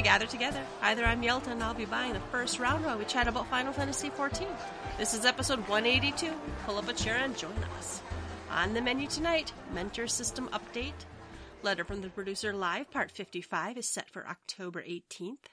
[0.00, 0.62] to gather together.
[0.80, 3.74] Either I'm Yelta and I'll be buying the first round while we chat about Final
[3.74, 4.46] Fantasy XIV.
[4.96, 6.32] This is episode 182.
[6.64, 8.00] Pull up a chair and join us.
[8.50, 11.04] On the menu tonight, Mentor System Update.
[11.62, 15.50] Letter from the Producer Live, Part 55, is set for October 18th.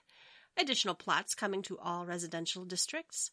[0.58, 3.32] Additional plots coming to all residential districts.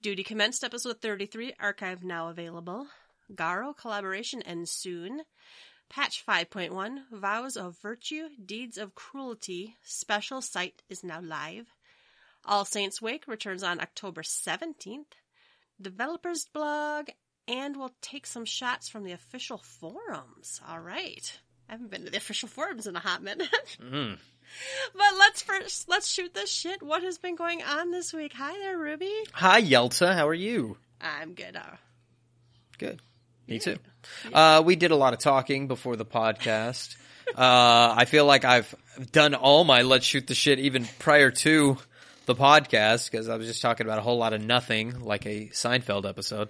[0.00, 2.86] Duty commenced episode 33, archive now available.
[3.30, 5.20] Garo collaboration ends soon.
[5.88, 11.66] Patch 5.1, Vows of Virtue, Deeds of Cruelty, special site is now live.
[12.44, 15.06] All Saints Wake returns on October 17th.
[15.80, 17.08] Developers blog,
[17.48, 20.60] and we'll take some shots from the official forums.
[20.68, 21.38] All right.
[21.68, 23.48] I haven't been to the official forums in a hot minute.
[23.82, 24.18] Mm.
[24.94, 26.80] but let's first let's shoot this shit.
[26.80, 28.32] What has been going on this week?
[28.36, 29.12] Hi there, Ruby.
[29.32, 30.14] Hi, Yelta.
[30.14, 30.76] How are you?
[31.00, 31.56] I'm good.
[31.56, 31.76] Uh,
[32.78, 33.00] Good.
[33.48, 33.76] Me too.
[34.32, 36.96] Uh, we did a lot of talking before the podcast.
[37.36, 38.74] uh, I feel like I've
[39.12, 41.78] done all my let's shoot the shit even prior to
[42.26, 45.48] the podcast because I was just talking about a whole lot of nothing, like a
[45.48, 46.48] Seinfeld episode.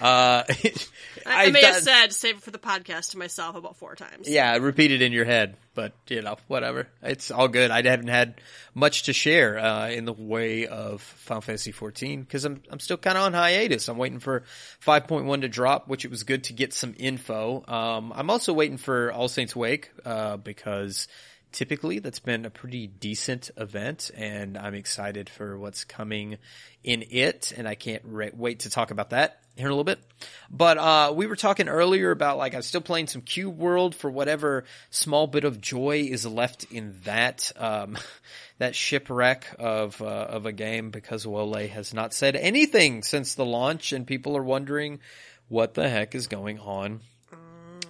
[0.00, 0.44] Uh,
[1.26, 4.28] I, I may have said save it for the podcast to myself about four times.
[4.28, 6.88] Yeah, repeat it in your head, but you know, whatever.
[7.02, 7.70] It's all good.
[7.70, 8.40] I haven't had
[8.74, 12.96] much to share uh, in the way of Final Fantasy 14 because I'm I'm still
[12.96, 13.88] kind of on hiatus.
[13.88, 14.44] I'm waiting for
[14.84, 17.64] 5.1 to drop, which it was good to get some info.
[17.66, 21.08] Um, I'm also waiting for All Saints Wake uh, because
[21.52, 26.38] typically that's been a pretty decent event, and I'm excited for what's coming
[26.82, 29.84] in it, and I can't re- wait to talk about that here in a little
[29.84, 30.00] bit.
[30.50, 34.10] But uh, we were talking earlier about like I'm still playing some Cube World for
[34.10, 37.98] whatever small bit of joy is left in that um,
[38.58, 43.44] that shipwreck of uh, of a game because Wollay has not said anything since the
[43.44, 45.00] launch, and people are wondering
[45.48, 47.00] what the heck is going on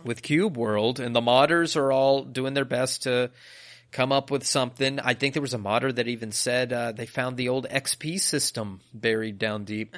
[0.04, 3.30] with Cube World, and the modders are all doing their best to
[3.90, 4.98] come up with something.
[5.00, 8.20] I think there was a modder that even said uh, they found the old XP
[8.20, 9.96] system buried down deep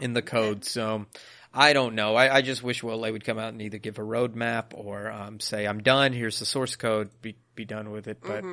[0.00, 0.64] in the code.
[0.64, 1.06] So
[1.54, 2.14] I don't know.
[2.14, 5.40] I, I just wish Wollay would come out and either give a roadmap or um,
[5.40, 6.12] say, "I'm done.
[6.12, 7.10] Here's the source code.
[7.20, 8.44] Be be done with it." But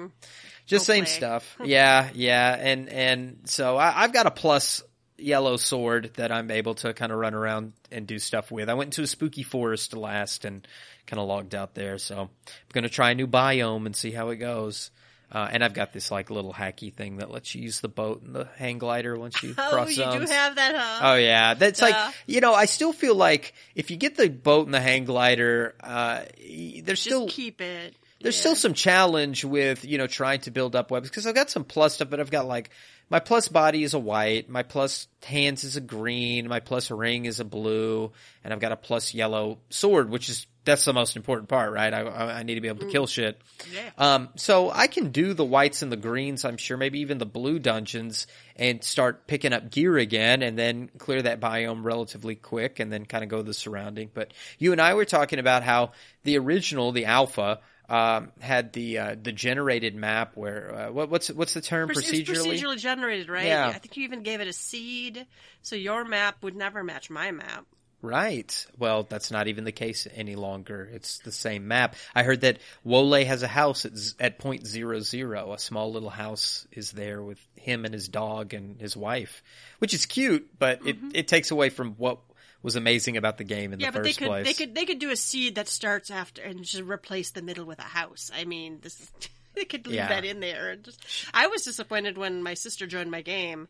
[0.66, 1.58] just Go same stuff.
[1.64, 4.84] yeah, yeah, and and so I, I've got a plus
[5.22, 8.70] yellow sword that I'm able to kind of run around and do stuff with.
[8.70, 10.68] I went into a spooky forest last and
[11.08, 12.30] kind of logged out there, so I'm
[12.74, 14.92] going to try a new biome and see how it goes.
[15.32, 18.24] Uh, and I've got this like little hacky thing that lets you use the boat
[18.24, 20.28] and the hang glider once you Oh, cross you zones.
[20.28, 21.12] do have that, huh?
[21.12, 22.56] Oh yeah, that's like you know.
[22.56, 26.84] I still feel like if you get the boat and the hang glider, uh, there's
[26.84, 27.96] Just still keep it.
[28.22, 28.40] There's Yeah.
[28.40, 31.64] still some challenge with you know trying to build up webs because I've got some
[31.64, 32.70] plus stuff, but I've got like
[33.10, 37.26] my plus body is a white, my plus hands is a green, my plus ring
[37.26, 38.12] is a blue,
[38.44, 41.92] and I've got a plus yellow sword, which is that's the most important part, right?
[41.92, 43.42] I, I, I need to be able to kill shit.
[43.74, 43.90] Yeah.
[43.98, 47.26] Um, so I can do the whites and the greens, I'm sure, maybe even the
[47.26, 52.80] blue dungeons and start picking up gear again and then clear that biome relatively quick
[52.80, 54.12] and then kind of go the surrounding.
[54.14, 55.94] But you and I were talking about how
[56.24, 61.30] the original, the alpha, um, had the, uh, the generated map where, uh, what, what's,
[61.30, 62.60] what's the term procedurally?
[62.60, 63.46] procedurally generated, right?
[63.46, 63.68] Yeah.
[63.68, 65.26] I think you even gave it a seed,
[65.62, 67.66] so your map would never match my map.
[68.02, 68.66] Right.
[68.78, 70.90] Well, that's not even the case any longer.
[70.94, 71.96] It's the same map.
[72.16, 75.52] I heard that Wollay has a house at, at point zero zero.
[75.52, 79.44] A small little house is there with him and his dog and his wife,
[79.80, 82.20] which is cute, but it, it takes away from what
[82.62, 83.80] was amazing about the game in.
[83.80, 84.46] Yeah, the but they could place.
[84.46, 87.66] they could they could do a seed that starts after and just replace the middle
[87.66, 88.32] with a house.
[88.36, 89.12] I mean, this is,
[89.56, 90.10] they could leave Yeah.
[90.10, 90.76] that in there.
[90.76, 91.04] Just,
[91.34, 93.68] I was disappointed when my sister joined my game,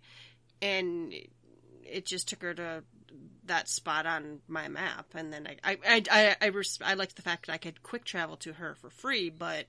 [0.61, 1.13] and
[1.83, 2.83] it just took her to
[3.45, 7.15] that spot on my map, and then I I I I, I, res- I liked
[7.15, 9.65] the fact that I could quick travel to her for free, but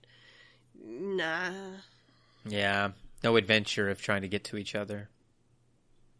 [0.82, 1.50] nah.
[2.46, 2.90] Yeah,
[3.22, 5.08] no adventure of trying to get to each other.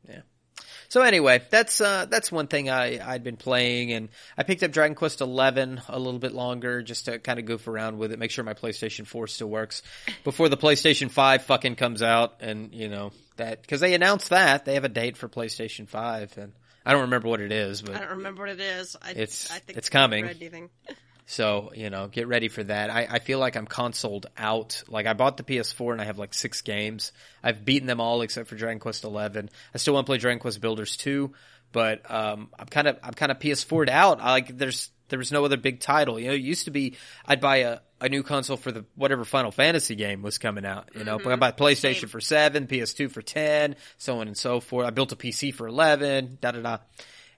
[0.09, 0.21] Yeah.
[0.89, 4.71] So anyway, that's uh, that's one thing I I'd been playing, and I picked up
[4.73, 8.19] Dragon Quest Eleven a little bit longer just to kind of goof around with it,
[8.19, 9.83] make sure my PlayStation Four still works
[10.25, 14.65] before the PlayStation Five fucking comes out, and you know that because they announced that
[14.65, 16.53] they have a date for PlayStation Five, and
[16.85, 18.97] I don't remember what it is, but I don't remember what it is.
[19.01, 20.25] I, It's- I think it's coming.
[21.31, 22.91] So, you know, get ready for that.
[22.91, 24.83] I, I feel like I'm consoled out.
[24.89, 27.13] Like I bought the PS4 and I have like six games.
[27.41, 29.49] I've beaten them all except for Dragon Quest 11.
[29.73, 31.31] I still want to play Dragon Quest Builders 2,
[31.71, 34.21] but um, I'm kind of I'm kind of PS4'd out.
[34.21, 36.19] I like there's there was no other big title.
[36.19, 39.25] You know, it used to be I'd buy a, a new console for the whatever
[39.25, 40.89] Final Fantasy game was coming out.
[40.97, 42.09] You know, but I bought PlayStation Same.
[42.09, 44.85] for seven, PS2 for ten, so on and so forth.
[44.85, 46.79] I built a PC for eleven, da da da,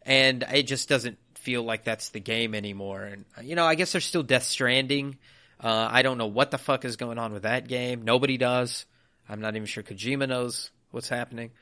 [0.06, 3.03] and it just doesn't feel like that's the game anymore.
[3.03, 5.19] And you know, I guess there's still Death Stranding.
[5.61, 8.03] Uh, I don't know what the fuck is going on with that game.
[8.03, 8.87] Nobody does.
[9.29, 11.50] I'm not even sure Kojima knows what's happening.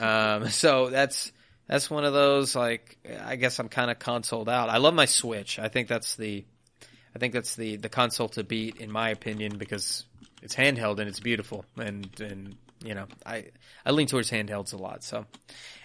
[0.00, 1.30] Um, so that's
[1.66, 2.96] that's one of those like
[3.26, 4.70] I guess I'm kind of consoled out.
[4.70, 5.58] I love my Switch.
[5.58, 6.46] I think that's the
[7.14, 10.06] I think that's the the console to beat in my opinion because
[10.42, 13.46] it's handheld and it's beautiful and and you know I
[13.84, 15.02] I lean towards handhelds a lot.
[15.04, 15.26] So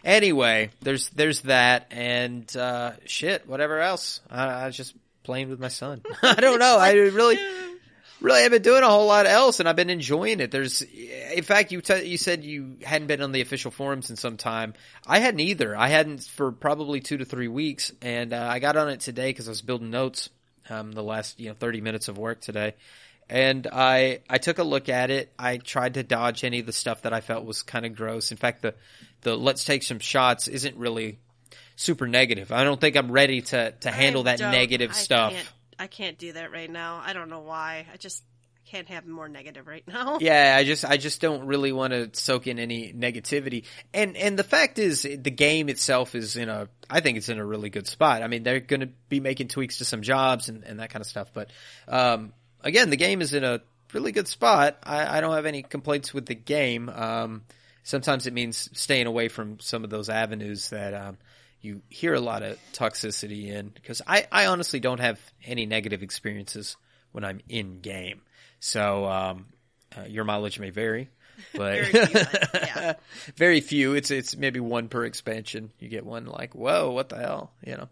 [0.04, 4.22] anyway, there's there's that and uh, shit whatever else.
[4.30, 6.02] I, I was just playing with my son.
[6.24, 6.78] I don't know.
[6.78, 7.40] I really
[8.22, 10.52] really haven't been doing a whole lot else, and I've been enjoying it.
[10.52, 14.16] There's, in fact, you t- you said you hadn't been on the official forums in
[14.16, 14.74] some time.
[15.06, 15.76] I hadn't either.
[15.76, 19.30] I hadn't for probably two to three weeks, and uh, I got on it today
[19.30, 20.30] because I was building notes.
[20.70, 22.76] Um, the last you know thirty minutes of work today,
[23.31, 25.31] and I I took a look at it.
[25.39, 28.31] I tried to dodge any of the stuff that I felt was kind of gross.
[28.31, 28.75] In fact, the
[29.22, 31.18] the let's take some shots isn't really
[31.78, 32.51] super negative.
[32.51, 35.31] I don't think I'm ready to to handle I that negative I stuff.
[35.31, 35.50] Can't,
[35.80, 37.01] I can't do that right now.
[37.04, 37.86] I don't know why.
[37.92, 38.22] I just
[38.66, 40.18] can't have more negative right now.
[40.22, 43.63] Yeah, I just I just don't really want to soak in any negativity.
[43.94, 47.39] And and the fact is the game itself is in a I think it's in
[47.39, 48.24] a really good spot.
[48.24, 51.01] I mean, they're going to be making tweaks to some jobs and and that kind
[51.01, 51.50] of stuff, but
[51.88, 53.62] um again, the game is in a
[53.94, 54.78] really good spot.
[54.84, 56.90] I I don't have any complaints with the game.
[56.90, 57.44] Um
[57.84, 61.18] sometimes it means staying away from some of those avenues that um
[61.62, 66.02] you hear a lot of toxicity in because I, I honestly don't have any negative
[66.02, 66.75] experiences
[67.12, 68.22] when I'm in game.
[68.60, 69.46] So um,
[69.96, 71.10] uh, your mileage may vary,
[71.54, 72.22] but Very few,
[72.54, 72.94] yeah.
[73.36, 73.94] very few.
[73.94, 75.72] It's it's maybe one per expansion.
[75.80, 77.90] You get one like whoa, what the hell, you know.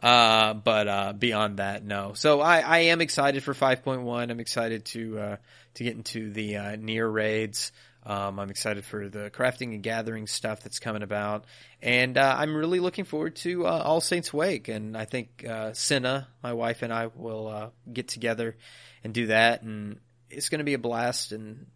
[0.00, 2.12] Uh, but uh, beyond that, no.
[2.14, 4.30] So I, I am excited for 5.1.
[4.30, 5.36] I'm excited to uh,
[5.74, 7.72] to get into the uh, NieR raids.
[8.06, 11.44] Um, I'm excited for the crafting and gathering stuff that's coming about,
[11.82, 14.68] and uh, I'm really looking forward to uh, All Saints Wake.
[14.68, 18.56] And I think uh, Cinna, my wife, and I will uh, get together
[19.04, 19.98] and do that, and
[20.30, 21.32] it's going to be a blast.
[21.32, 21.66] And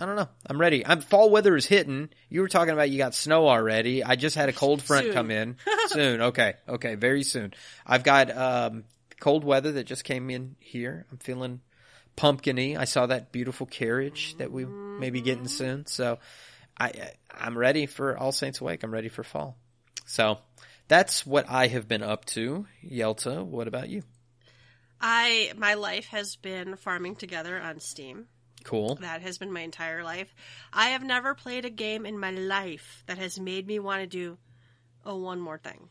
[0.00, 0.84] I don't know, I'm ready.
[0.86, 2.08] I'm fall weather is hitting.
[2.30, 4.02] You were talking about you got snow already.
[4.02, 5.12] I just had a cold front Soon.
[5.12, 5.56] come in
[5.88, 6.22] soon.
[6.22, 7.52] Okay, okay, very soon.
[7.86, 8.84] I've got um,
[9.20, 11.04] cold weather that just came in here.
[11.12, 11.60] I'm feeling
[12.16, 12.78] pumpkiny.
[12.78, 15.84] I saw that beautiful carriage that we may be getting soon.
[15.84, 16.18] So
[16.78, 18.82] I, I I'm ready for All Saints Wake.
[18.82, 19.58] I'm ready for fall.
[20.06, 20.38] So
[20.88, 22.66] that's what I have been up to.
[22.82, 24.02] Yelta, what about you?
[24.98, 28.26] I my life has been farming together on Steam.
[28.64, 28.96] Cool.
[28.96, 30.34] That has been my entire life.
[30.72, 34.06] I have never played a game in my life that has made me want to
[34.06, 34.38] do
[35.04, 35.88] oh one more thing.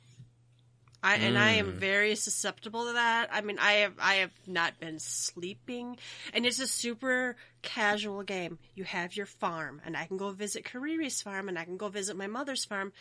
[1.01, 3.29] I and I am very susceptible to that.
[3.31, 5.97] I mean, I have I have not been sleeping,
[6.33, 8.59] and it's a super casual game.
[8.75, 11.87] You have your farm, and I can go visit Kariri's farm, and I can go
[11.87, 12.91] visit my mother's farm,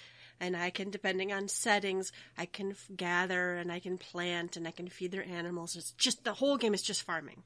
[0.41, 4.69] and I can, depending on settings, I can f- gather and I can plant and
[4.69, 5.75] I can feed their animals.
[5.75, 7.43] It's just the whole game is just farming.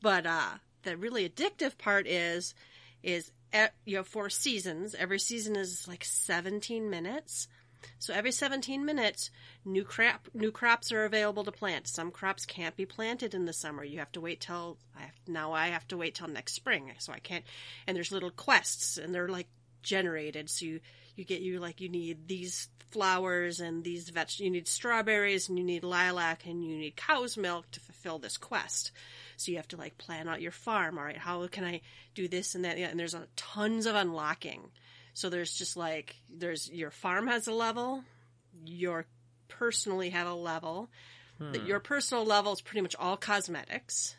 [0.00, 2.54] But uh, the really addictive part is
[3.02, 4.94] is eh, you have four seasons.
[4.94, 7.48] Every season is like 17 minutes.
[7.98, 9.30] So every 17 minutes,
[9.64, 11.88] new crop new crops are available to plant.
[11.88, 13.82] Some crops can't be planted in the summer.
[13.82, 16.92] You have to wait till I have, now I have to wait till next spring.
[16.98, 17.44] So I can't.
[17.86, 19.48] And there's little quests, and they're like
[19.82, 20.50] generated.
[20.50, 20.80] So you
[21.16, 24.28] you get you like you need these flowers and these veg.
[24.38, 28.36] You need strawberries and you need lilac and you need cow's milk to fulfill this
[28.36, 28.92] quest.
[29.36, 30.98] So you have to like plan out your farm.
[30.98, 31.80] All right, how can I
[32.14, 32.78] do this and that?
[32.78, 34.62] And there's tons of unlocking.
[35.14, 38.04] So there's just like there's your farm has a level,
[38.64, 39.06] your
[39.48, 40.88] personally have a level.
[41.38, 44.14] That Your personal level is pretty much all cosmetics.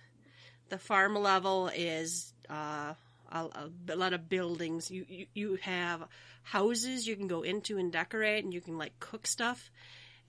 [0.70, 2.96] The farm level is uh,
[3.32, 3.48] a,
[3.90, 4.90] a lot of buildings.
[4.90, 6.02] You, you you have
[6.42, 9.70] houses you can go into and decorate, and you can like cook stuff,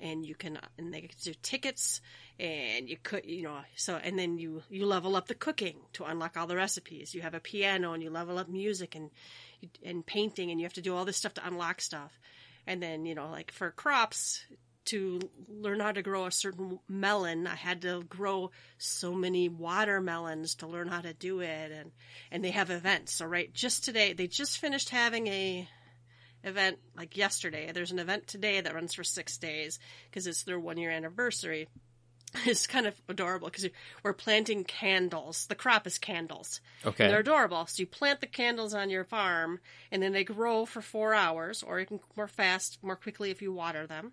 [0.02, 2.00] and you can and they do tickets,
[2.38, 6.04] and you could you know so and then you you level up the cooking to
[6.04, 7.14] unlock all the recipes.
[7.14, 9.10] You have a piano, and you level up music and
[9.82, 12.18] and painting, and you have to do all this stuff to unlock stuff.
[12.66, 14.44] And then you know like for crops,
[14.86, 20.56] to learn how to grow a certain melon, I had to grow so many watermelons
[20.56, 21.92] to learn how to do it, and
[22.30, 23.14] and they have events.
[23.14, 25.68] So right, just today they just finished having a
[26.44, 27.70] event like yesterday.
[27.72, 29.78] There's an event today that runs for six days
[30.10, 31.68] because it's their one year anniversary.
[32.46, 33.68] It's kind of adorable because
[34.02, 35.44] we're planting candles.
[35.48, 36.62] The crop is candles.
[36.82, 37.04] Okay.
[37.04, 37.66] And they're adorable.
[37.66, 41.62] So you plant the candles on your farm, and then they grow for four hours,
[41.62, 44.12] or you can more fast, more quickly if you water them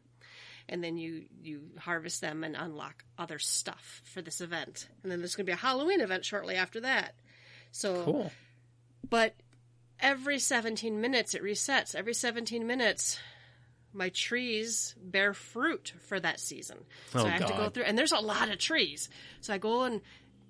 [0.69, 4.87] and then you you harvest them and unlock other stuff for this event.
[5.03, 7.15] And then there's going to be a Halloween event shortly after that.
[7.71, 8.31] So, Cool.
[9.09, 9.33] but
[9.99, 11.95] every 17 minutes it resets.
[11.95, 13.19] Every 17 minutes
[13.91, 16.77] my trees bear fruit for that season.
[17.11, 19.09] So Oh, I have to go through and there's a lot of trees.
[19.41, 20.01] So I go and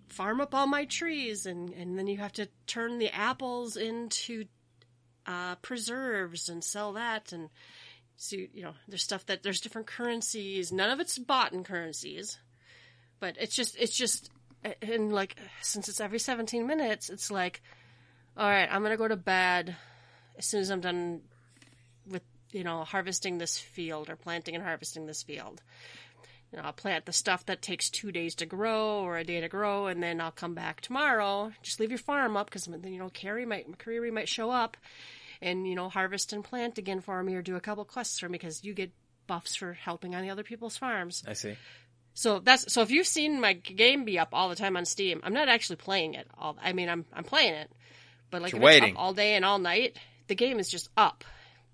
[0.10, 4.46] farm up all my trees, and and then you have to turn the apples into
[5.25, 7.50] uh, preserves and sell that, and
[8.18, 10.72] so you know there's stuff that there's different currencies.
[10.72, 12.39] None of it's bought in currencies,
[13.20, 14.29] but it's just it's just
[14.82, 17.62] and like since it's every 17 minutes, it's like,
[18.39, 19.75] all right, I'm gonna go to bed
[20.38, 21.22] as soon as I'm done
[22.10, 25.62] with you know harvesting this field or planting and harvesting this field.
[26.51, 29.41] You know, I'll plant the stuff that takes two days to grow or a day
[29.41, 31.51] to grow, and then I'll come back tomorrow.
[31.62, 34.77] Just leave your farm up because then you know Carrie might Carrie might show up,
[35.41, 38.29] and you know harvest and plant again for me or do a couple quests for
[38.29, 38.91] me because you get
[39.27, 41.24] buffs for helping on the other people's farms.
[41.27, 41.55] I see.
[42.13, 45.19] So that's so if you've seen my game be up all the time on Steam,
[45.24, 46.27] I'm not actually playing it.
[46.38, 47.69] All I mean, I'm I'm playing it,
[48.31, 48.95] but like You're if it's waiting.
[48.95, 51.24] up all day and all night, the game is just up,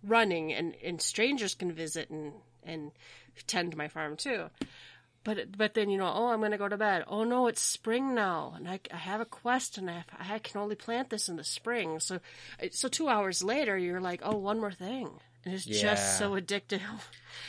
[0.03, 2.33] running, and and strangers can visit and
[2.63, 2.91] and
[3.47, 4.45] tend my farm too.
[5.23, 7.03] But but then you know, oh, I'm gonna go to bed.
[7.07, 10.39] Oh no, it's spring now, and I, I have a quest, and I have, I
[10.39, 11.99] can only plant this in the spring.
[11.99, 12.19] So
[12.71, 15.09] so two hours later, you're like, oh, one more thing,
[15.43, 15.81] and it's Yeah.
[15.81, 16.79] just so addictive.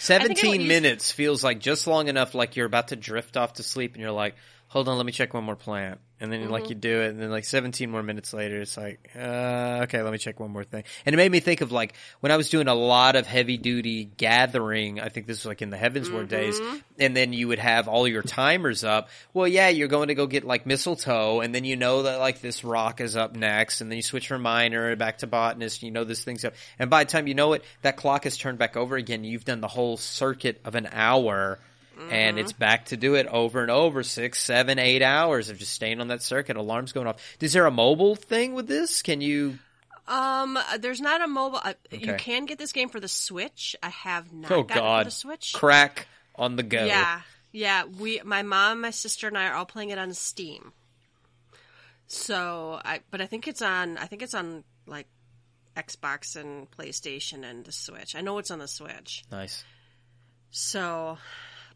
[0.08, 2.88] I think I 17 don't use- minutes feels like just long enough like you're about
[2.88, 4.36] to drift off to sleep and you're like
[4.68, 6.00] hold on let me check one more plant.
[6.18, 6.50] And then Mm-hmm.
[6.50, 10.00] like you do it and then like 17 more minutes later it's like uh, okay
[10.00, 10.84] let me check one more thing.
[11.04, 13.58] And it made me think of like when i was doing a lot of heavy
[13.58, 16.76] duty gathering i think this was like in the Heavensward days Mm-hmm.
[17.00, 19.10] and then you would have all your timers up.
[19.34, 22.40] Well yeah you're going to go get like mistletoe and then you know that like
[22.40, 25.88] this rock is up next and then you switch from miner back to botanist And
[25.88, 26.54] you know this thing's up.
[26.78, 29.22] And by the time you know it that clock has turned back over again.
[29.24, 31.58] You've done the whole circuit of an hour
[32.10, 35.72] and it's back to do it over and over six seven eight hours of just
[35.72, 39.20] staying on that circuit alarms going off is there a mobile thing with this can
[39.20, 39.58] you
[40.08, 41.60] Um, there's not a mobile.
[41.62, 43.74] Uh, You can get this game for the Switch.
[43.82, 45.52] I have not oh gotten god the Switch.
[45.52, 47.84] crack on the go Yeah, yeah.
[47.84, 50.72] We, my mom, my sister, and I are all playing it on Steam.
[52.06, 53.98] So I, but I think it's on.
[53.98, 55.08] I think it's on like
[55.76, 58.14] Xbox and PlayStation and the Switch.
[58.14, 59.24] I know it's on the Switch.
[59.32, 59.64] nice
[60.50, 61.18] So,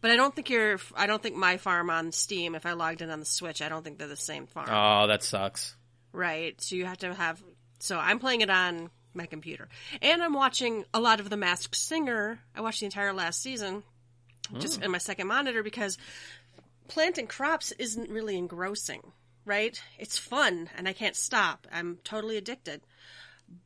[0.00, 0.78] but I don't think you're.
[0.96, 2.54] I don't think my farm on Steam.
[2.54, 4.68] If I logged in on the Switch, I don't think they're the same farm.
[4.70, 5.76] oh that sucks
[6.12, 6.60] Right.
[6.60, 7.42] So you have to have.
[7.78, 9.68] So I'm playing it on my computer,
[10.02, 12.40] and I'm watching a lot of The Masked Singer.
[12.54, 13.82] I watched the entire last season,
[14.58, 14.84] just oh.
[14.84, 15.98] in my second monitor because
[16.88, 19.12] planting crops isn't really engrossing.
[19.46, 19.80] Right?
[19.98, 21.66] It's fun, and I can't stop.
[21.72, 22.82] I'm totally addicted,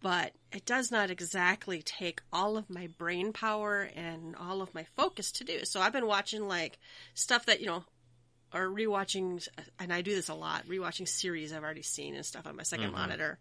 [0.01, 4.85] but it does not exactly take all of my brain power and all of my
[4.97, 5.65] focus to do.
[5.65, 6.79] So I've been watching like
[7.15, 7.85] stuff that you know
[8.53, 9.47] or rewatching,
[9.81, 12.63] and I do this a lot, rewatching series I've already seen and stuff on my
[12.63, 13.39] 2nd monitor.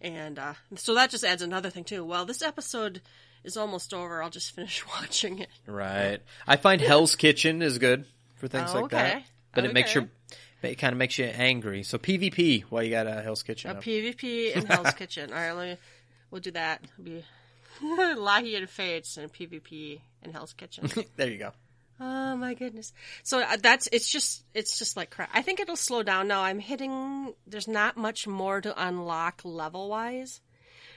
[0.00, 2.02] And uh, so that just adds another thing too.
[2.04, 3.02] Well, this episode
[3.44, 4.22] is almost over.
[4.22, 5.48] I'll just finish watching it.
[5.66, 6.20] Right.
[6.46, 8.06] I find Hell's Kitchen is good
[8.36, 9.16] for things Oh, like that.
[9.16, 9.24] okay.
[9.54, 10.00] But it makes Okay.
[10.00, 10.08] your
[10.62, 11.82] it kind of makes you angry.
[11.82, 13.70] So PvP, why you got a Hell's Kitchen?
[13.70, 13.82] A up.
[13.82, 15.32] PvP in Hell's Kitchen.
[15.32, 15.76] All right, let me,
[16.30, 16.82] we'll do that.
[16.84, 17.24] It'll be
[17.82, 20.90] Lahi and Fates and PvP in Hell's Kitchen.
[21.16, 21.52] there you go.
[22.00, 22.92] Oh my goodness!
[23.24, 25.30] So uh, that's it's just it's just like crap.
[25.34, 26.42] I think it'll slow down now.
[26.42, 27.34] I'm hitting.
[27.44, 30.40] There's not much more to unlock level wise,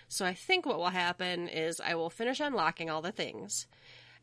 [0.07, 3.65] so I think what will happen is I will finish unlocking all the things,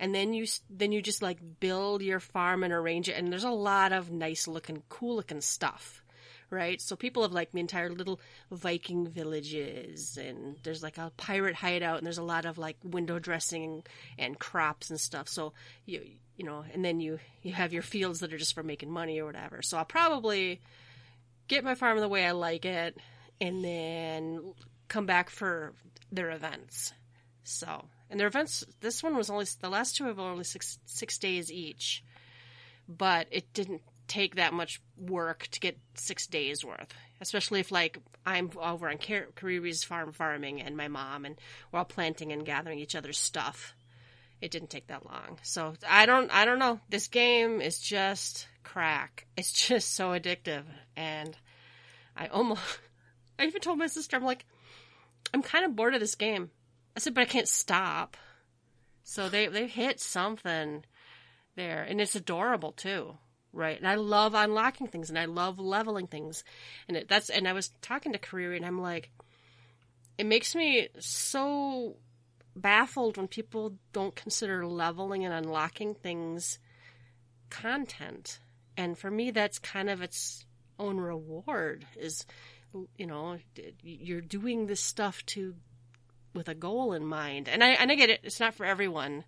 [0.00, 3.12] and then you then you just like build your farm and arrange it.
[3.12, 6.02] And there's a lot of nice looking, cool looking stuff.
[6.50, 11.54] Right, so people have like the entire little Viking villages, and there's like a pirate
[11.54, 13.82] hideout, and there's a lot of like window dressing
[14.18, 15.28] and crops and stuff.
[15.28, 15.52] So
[15.84, 16.00] you
[16.38, 19.20] you know, and then you you have your fields that are just for making money
[19.20, 19.60] or whatever.
[19.60, 20.62] So I'll probably
[21.48, 22.96] get my farm the way I like it,
[23.42, 24.54] and then
[24.88, 25.74] come back for
[26.10, 26.94] their events.
[27.44, 31.18] So and their events, this one was only the last two have only six six
[31.18, 32.04] days each,
[32.88, 36.94] but it didn't take that much work to get six days worth.
[37.20, 41.36] Especially if like I'm over on Kar- Kariri's farm farming and my mom and
[41.70, 43.74] we're all planting and gathering each other's stuff
[44.40, 45.38] it didn't take that long.
[45.42, 46.80] So I don't I don't know.
[46.88, 49.26] This game is just crack.
[49.36, 50.64] It's just so addictive
[50.96, 51.36] and
[52.16, 52.62] I almost
[53.38, 54.46] I even told my sister I'm like
[55.34, 56.50] I'm kind of bored of this game.
[56.98, 58.16] I said but I can't stop.
[59.04, 60.84] So they they hit something
[61.54, 63.16] there and it's adorable too.
[63.52, 63.78] Right.
[63.78, 66.42] And I love unlocking things and I love leveling things.
[66.88, 69.12] And it, that's and I was talking to Kariri and I'm like
[70.18, 71.98] it makes me so
[72.56, 76.58] baffled when people don't consider leveling and unlocking things
[77.48, 78.40] content.
[78.76, 80.46] And for me, that's kind of its
[80.80, 81.86] own reward.
[81.96, 82.26] Is
[82.96, 83.38] you know
[83.84, 85.54] you're doing this stuff to
[86.34, 88.20] with a goal in mind, and I and I get it.
[88.22, 89.24] It's not for everyone,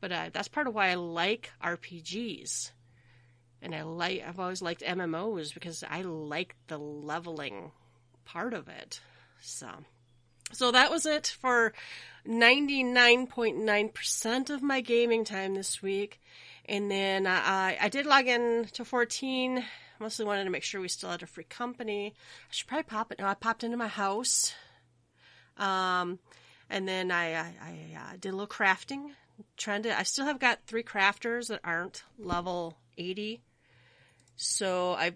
[0.00, 2.70] but uh, that's part of why I like RPGs.
[3.60, 7.72] and I like I've always liked MMOs because I like the leveling
[8.24, 9.00] part of it.
[9.40, 9.68] So
[10.52, 11.72] so that was it for
[12.26, 16.20] 99.9% of my gaming time this week.
[16.66, 19.64] And then I, I did log in to 14.
[19.98, 22.14] Mostly wanted to make sure we still had a free company.
[22.16, 23.18] I should probably pop it.
[23.18, 24.54] No, I popped into my house.
[25.56, 26.18] Um,
[26.70, 29.10] and then I, I, I uh, did a little crafting.
[29.56, 33.42] Trying to, I still have got three crafters that aren't level 80.
[34.36, 35.12] So I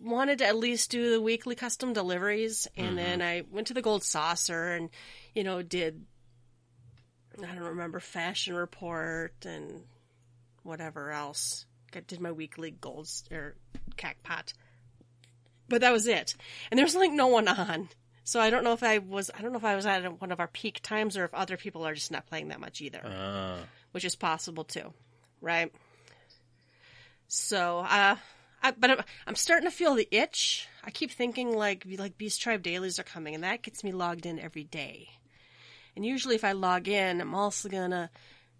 [0.00, 2.68] wanted to at least do the weekly custom deliveries.
[2.76, 2.96] And mm-hmm.
[2.96, 4.90] then I went to the Gold Saucer and,
[5.34, 6.04] you know, did,
[7.38, 9.82] I don't remember, fashion report and
[10.62, 11.66] whatever else.
[11.94, 13.54] I did my weekly gold or
[14.24, 14.52] pot,
[15.68, 16.34] but that was it.
[16.70, 17.88] And there's like no one on,
[18.24, 19.30] so I don't know if I was.
[19.36, 21.58] I don't know if I was at one of our peak times or if other
[21.58, 23.58] people are just not playing that much either, uh.
[23.92, 24.92] which is possible too,
[25.42, 25.70] right?
[27.28, 28.16] So, uh,
[28.62, 30.66] I, but I'm, I'm starting to feel the itch.
[30.82, 34.24] I keep thinking like like Beast Tribe dailies are coming, and that gets me logged
[34.24, 35.08] in every day.
[35.94, 38.10] And usually, if I log in, I'm also gonna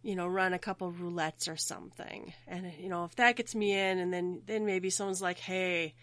[0.02, 2.34] you know, run a couple roulettes or something.
[2.46, 5.94] And you know, if that gets me in, and then then maybe someone's like, hey.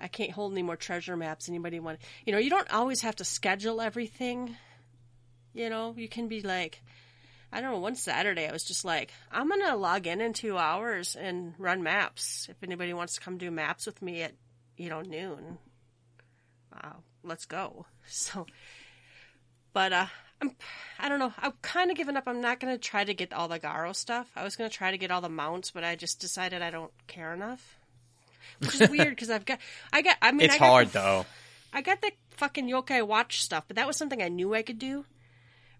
[0.00, 1.48] I can't hold any more treasure maps.
[1.48, 2.00] Anybody want?
[2.24, 4.56] You know, you don't always have to schedule everything.
[5.52, 6.82] You know, you can be like,
[7.52, 7.78] I don't know.
[7.78, 11.82] One Saturday, I was just like, I'm gonna log in in two hours and run
[11.82, 12.48] maps.
[12.48, 14.32] If anybody wants to come do maps with me at,
[14.76, 15.58] you know, noon,
[16.72, 17.86] uh, let's go.
[18.12, 18.44] So,
[19.72, 20.06] but uh,
[20.42, 20.56] I'm,
[20.98, 21.32] I don't know.
[21.38, 22.24] I've kind of given up.
[22.26, 24.28] I'm not to try to get all the Garo stuff.
[24.34, 26.92] I was to try to get all the mounts, but I just decided I don't
[27.06, 27.79] care enough.
[28.58, 29.58] Which is weird because I've got,
[29.92, 31.26] I got, I mean, it's I got hard the, though.
[31.72, 34.78] I got the fucking Yokai Watch stuff, but that was something I knew I could
[34.78, 35.04] do,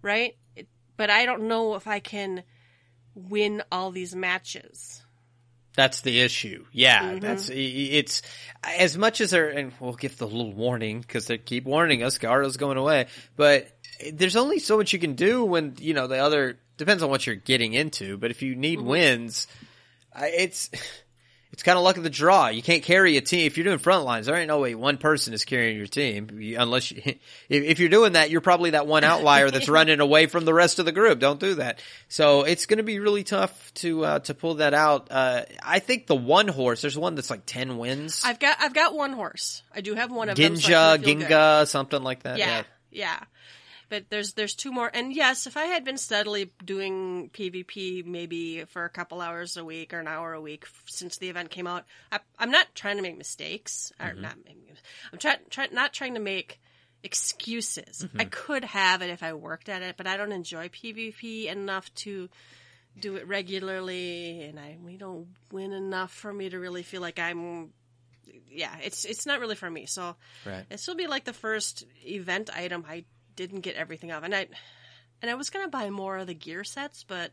[0.02, 0.37] right?
[0.55, 2.43] It, but I don't know if I can
[3.14, 5.02] win all these matches.
[5.75, 6.67] That's the issue.
[6.73, 7.21] Yeah, mm-hmm.
[7.21, 8.23] that's it's
[8.65, 12.19] as much as they're and we'll give the little warning because they keep warning us.
[12.19, 13.06] Garo's going away,
[13.37, 13.69] but
[14.13, 17.26] there's only so much you can do when you know the other depends on what
[17.26, 18.17] you're getting into.
[18.17, 18.89] But if you need mm-hmm.
[18.89, 19.47] wins,
[20.17, 20.71] it's
[21.52, 22.49] it's kind of luck of the draw.
[22.49, 24.26] You can't carry a team if you're doing front lines.
[24.26, 27.02] There ain't no way one person is carrying your team unless you,
[27.49, 30.78] if, you're doing that, you're probably that one outlier that's running away from the rest
[30.78, 31.19] of the group.
[31.19, 31.80] Don't do that.
[32.08, 35.08] So it's going to be really tough to uh, to pull that out.
[35.10, 36.82] Uh, I think the one horse.
[36.82, 38.23] There's one that's like ten wins.
[38.25, 39.63] I've got I've got one horse.
[39.75, 41.04] I do have one of Ginja, them.
[41.04, 42.39] So Ginga, something like that.
[42.39, 42.63] Yeah, yeah.
[42.91, 43.25] yeah
[43.91, 48.65] but there's there's two more and yes if i had been steadily doing pvp maybe
[48.65, 51.67] for a couple hours a week or an hour a week since the event came
[51.67, 54.23] out I, am not trying to make mistakes or mm-hmm.
[54.23, 54.37] not
[55.13, 56.61] i'm trying try, not trying to make
[57.03, 58.21] excuses mm-hmm.
[58.21, 61.93] i could have it if i worked at it but i don't enjoy pvp enough
[61.95, 62.31] to
[62.99, 67.19] do it regularly and i we don't win enough for me to really feel like
[67.19, 67.71] i'm
[68.50, 70.69] yeah it's it's not really for me so right.
[70.69, 73.05] this will be like the first event item i
[73.36, 74.49] didn't get everything of, and I
[75.23, 77.32] and I was gonna buy more of the gear sets, but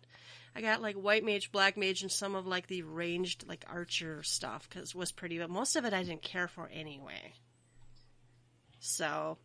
[0.56, 4.24] I got like white mage, black mage, and some of like the ranged like archer
[4.24, 7.34] stuff because was pretty, but most of it I didn't care for anyway.
[8.80, 9.38] So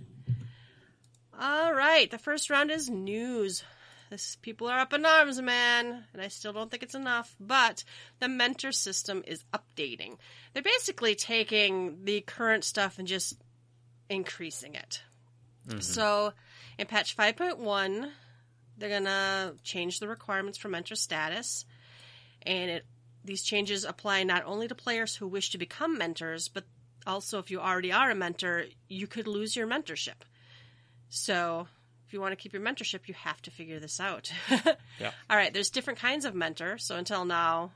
[1.37, 3.65] All right, the first round is news.
[4.09, 7.35] This people are up in arms, man, and I still don't think it's enough.
[7.39, 7.83] But
[8.19, 10.17] the mentor system is updating.
[10.53, 13.37] They're basically taking the current stuff and just
[14.09, 15.03] increasing it.
[15.67, 15.81] Mm-hmm.
[15.81, 16.33] So,
[16.79, 18.09] in patch 5.1,
[18.77, 21.65] they're gonna change the requirements for mentor status,
[22.43, 22.85] and it
[23.23, 26.63] these changes apply not only to players who wish to become mentors, but
[27.05, 30.23] also if you already are a mentor, you could lose your mentorship.
[31.09, 31.67] So,
[32.07, 34.31] if you want to keep your mentorship, you have to figure this out.
[34.99, 35.11] yeah.
[35.29, 36.77] All right, there's different kinds of mentor.
[36.77, 37.71] So, until now,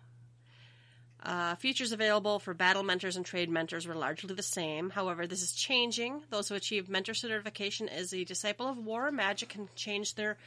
[1.24, 4.90] uh, features available for battle mentors and trade mentors were largely the same.
[4.90, 6.22] However, this is changing.
[6.30, 10.38] Those who achieve mentor certification as a disciple of war magic can change their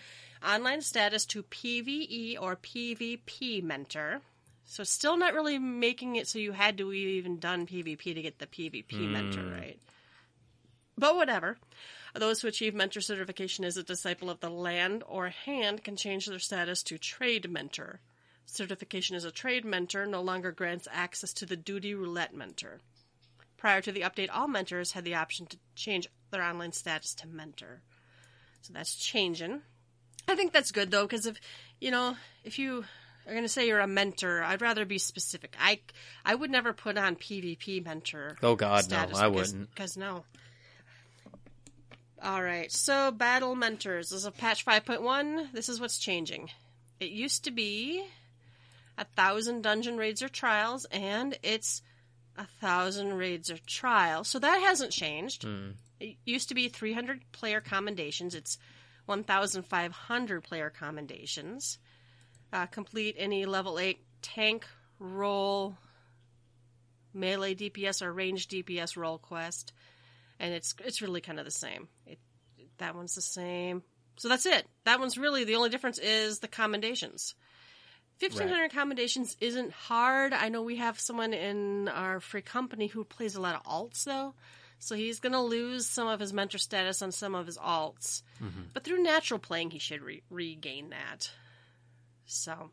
[0.44, 4.20] online status to PvE or PvP mentor.
[4.64, 8.38] So still not really making it so you had to even done PvP to get
[8.38, 9.11] the PvP mm.
[9.11, 9.79] mentor, right?
[10.99, 11.57] But whatever.
[12.14, 16.27] Those who achieve mentor certification as a disciple of the land or hand can change
[16.27, 18.01] their status to trade mentor.
[18.46, 22.81] Certification as a trade mentor no longer grants access to the duty roulette mentor.
[23.57, 27.27] Prior to the update, all mentors had the option to change their online status to
[27.27, 27.83] mentor.
[28.62, 29.62] So that's changing.
[30.29, 31.41] I think that's good though, because if
[31.81, 32.85] you know, if you
[33.27, 35.57] are going to say you're a mentor, I'd rather be specific.
[35.61, 35.81] I
[36.25, 38.37] I would never put on PvP mentor.
[38.43, 39.71] Oh, God, no, I because- wouldn't.
[39.71, 40.25] Because no.
[42.23, 44.09] All right, so battle mentors.
[44.11, 45.53] This is a patch 5.1.
[45.53, 46.51] This is what's changing.
[46.99, 48.05] It used to be
[48.97, 51.83] a thousand dungeon raids or trials, and it's
[52.39, 54.29] a thousand raids or trials.
[54.29, 55.43] So that hasn't changed.
[55.45, 55.73] Hmm.
[56.01, 58.35] It used to be 300 player commendations.
[58.35, 58.59] It's
[59.07, 61.79] 1,500 player commendations.
[62.53, 64.66] Uh, complete any level 8 tank
[64.99, 65.77] role,
[67.12, 69.73] melee DPS or range DPS role quest,
[70.38, 71.88] and it's it's really kind of the same.
[72.07, 72.19] It,
[72.79, 73.83] that one's the same.
[74.16, 74.66] So that's it.
[74.85, 77.35] That one's really the only difference is the commendations.
[78.21, 80.33] 1500 commendations isn't hard.
[80.33, 84.05] I know we have someone in our free company who plays a lot of alts
[84.05, 84.35] though.
[84.87, 88.22] So he's going to lose some of his mentor status on some of his alts.
[88.72, 91.29] But through natural playing he should re- regain that.
[92.27, 92.70] So,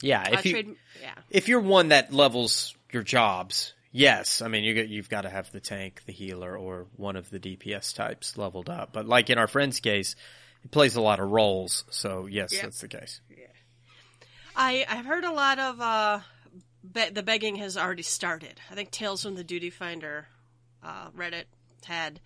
[0.00, 1.14] Yeah, uh, if you trade yeah.
[1.30, 5.28] if you're one that levels your jobs, yes, I mean you get, you've got to
[5.30, 8.92] have the tank, the healer, or one of the DPS types leveled up.
[8.92, 10.16] But like in our friend's case,
[10.62, 12.62] he plays a lot of roles, so yes, Yeah.
[12.62, 13.20] that's the case.
[13.30, 13.46] Yeah.
[14.56, 16.20] I I've heard a lot of uh,
[16.90, 18.60] be- the begging has already started.
[18.70, 20.26] I think Tales from the Duty Finder
[20.82, 21.44] uh, Reddit
[21.84, 22.20] had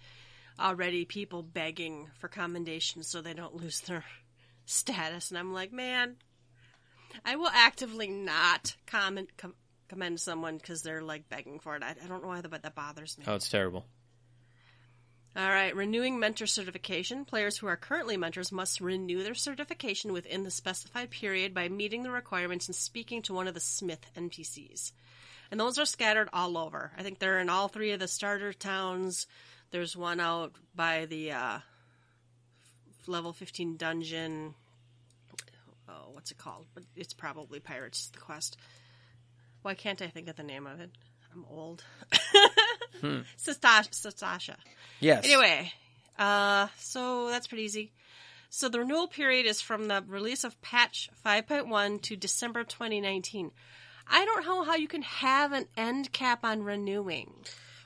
[0.58, 4.04] already people begging for commendations so they don't lose their
[4.66, 6.16] status, and I'm like, man,
[7.24, 9.54] I will actively not comment com-
[9.88, 11.82] commend someone because they're like begging for it.
[11.82, 13.24] I, I don't know why that, but that bothers me.
[13.26, 13.84] Oh, it's terrible.
[15.36, 17.24] All right, renewing mentor certification.
[17.24, 22.04] Players who are currently mentors must renew their certification within the specified period by meeting
[22.04, 24.92] the requirements and speaking to one of the Smith NPCs.
[25.50, 26.90] And those are scattered all over.
[26.96, 29.26] I think they're in all three of the starter towns.
[29.70, 31.58] There's one out by the uh,
[33.06, 34.54] level 15 dungeon.
[35.88, 36.66] Oh, what's it called?
[36.74, 38.56] But It's probably Pirates the Quest.
[39.62, 40.90] Why can't I think of the name of it?
[41.34, 41.82] I'm old.
[43.02, 43.90] Sastasha.
[43.90, 44.56] Sastasha.
[45.00, 45.24] Yes.
[45.24, 45.72] Anyway,
[46.18, 47.92] uh, so that's pretty easy.
[48.50, 53.50] So the renewal period is from the release of patch 5.1 to December 2019.
[54.06, 57.32] I don't know how you can have an end cap on renewing.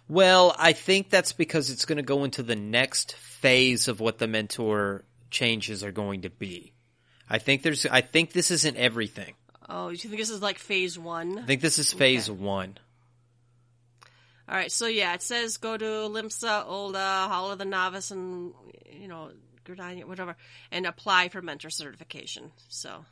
[0.09, 4.19] Well, I think that's because it's going to go into the next phase of what
[4.19, 6.73] the mentor changes are going to be.
[7.29, 7.85] I think there's.
[7.87, 9.35] I think this isn't everything.
[9.69, 11.39] Oh, you think this is like phase one?
[11.39, 12.79] I think this is phase one.
[14.49, 18.55] All right, so yeah, it says go to Limsa, Ul'dah, Hall of the Novice, and
[18.91, 19.31] you know,
[19.67, 20.37] Gridania, whatever,
[20.73, 22.51] and apply for mentor certification.
[22.69, 23.05] So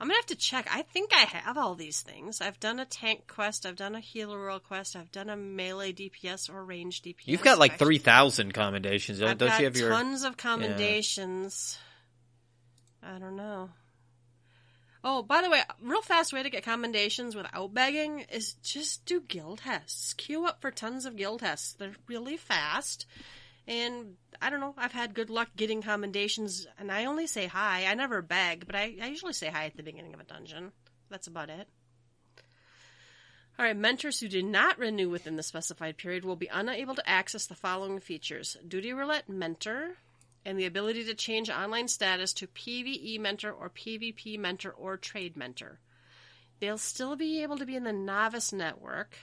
[0.00, 0.68] I'm gonna have to check.
[0.70, 2.40] I think I have all these things.
[2.40, 5.92] I've done a tank quest, I've done a healer role quest, I've done a melee
[5.92, 7.26] DPS or range DPS.
[7.26, 9.90] You've got like three thousand commendations, don't I've don't got you have your?
[9.90, 11.78] tons of commendations.
[13.02, 13.70] I don't know.
[15.06, 19.20] Oh, by the way, real fast way to get commendations without begging is just do
[19.20, 20.14] guild tests.
[20.14, 21.74] Queue up for tons of guild tests.
[21.74, 23.04] They're really fast.
[23.68, 27.86] And I don't know, I've had good luck getting commendations, and I only say hi.
[27.86, 30.72] I never beg, but I, I usually say hi at the beginning of a dungeon.
[31.10, 31.68] That's about it.
[33.58, 37.08] All right, mentors who did not renew within the specified period will be unable to
[37.08, 39.96] access the following features Duty Roulette Mentor,
[40.44, 45.36] and the ability to change online status to PvE Mentor or PvP Mentor or Trade
[45.36, 45.78] Mentor.
[46.60, 49.16] They'll still be able to be in the Novice Network.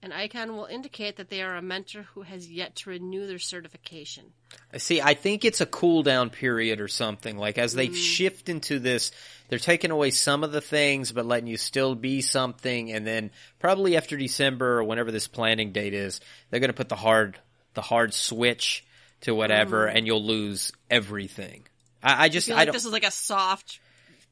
[0.00, 3.40] An icon will indicate that they are a mentor who has yet to renew their
[3.40, 4.26] certification.
[4.72, 7.36] I see, I think it's a cool down period or something.
[7.36, 7.96] Like as they mm-hmm.
[7.96, 9.10] shift into this,
[9.48, 12.92] they're taking away some of the things, but letting you still be something.
[12.92, 16.88] And then probably after December or whenever this planning date is, they're going to put
[16.88, 17.36] the hard,
[17.74, 18.84] the hard switch
[19.22, 19.96] to whatever, mm-hmm.
[19.96, 21.66] and you'll lose everything.
[22.02, 22.74] I, I just, I I like don't.
[22.74, 23.80] this is like a soft,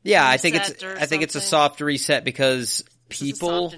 [0.05, 3.75] yeah, I think it's, I think it's a soft reset because this is a people.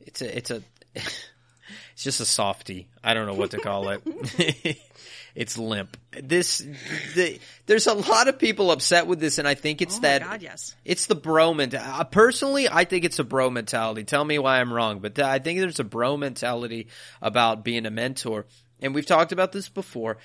[0.00, 0.62] It's a it's a
[0.94, 2.88] it's just a softie.
[3.02, 4.02] I don't know what to call it.
[5.34, 5.96] it's limp.
[6.12, 6.58] This
[7.14, 10.22] the, there's a lot of people upset with this, and I think it's Oh that
[10.22, 10.74] my god, yes.
[10.84, 11.90] it's the bro mentality.
[11.90, 14.04] Uh, personally, I think it's a bro mentality.
[14.04, 16.88] Tell me why I'm wrong, but th- I think there's a bro mentality
[17.22, 18.46] about being a mentor,
[18.80, 20.18] and we've talked about this before.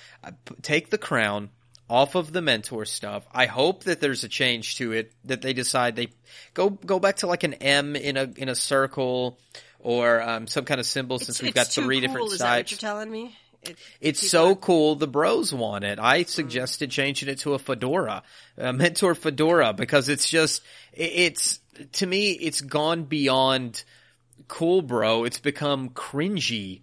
[0.46, 1.50] P- take the crown
[1.88, 3.28] off of the mentor stuff.
[3.32, 6.08] I hope that there's a change to it that they decide they
[6.56, 9.40] go go back to like an M in a in a circle
[9.86, 12.56] or um, some kind of symbol since we've got three cool, different is that what
[12.56, 12.72] sides.
[12.72, 13.38] you're telling me?
[13.62, 14.96] It, It's so are- cool.
[14.96, 16.00] The bros want it.
[16.00, 18.24] I suggested changing it to a fedora,
[18.58, 21.60] a mentor fedora, because it's just, it's,
[21.94, 23.84] to me, it's gone beyond
[24.48, 25.24] cool, bro.
[25.24, 26.82] It's become cringy,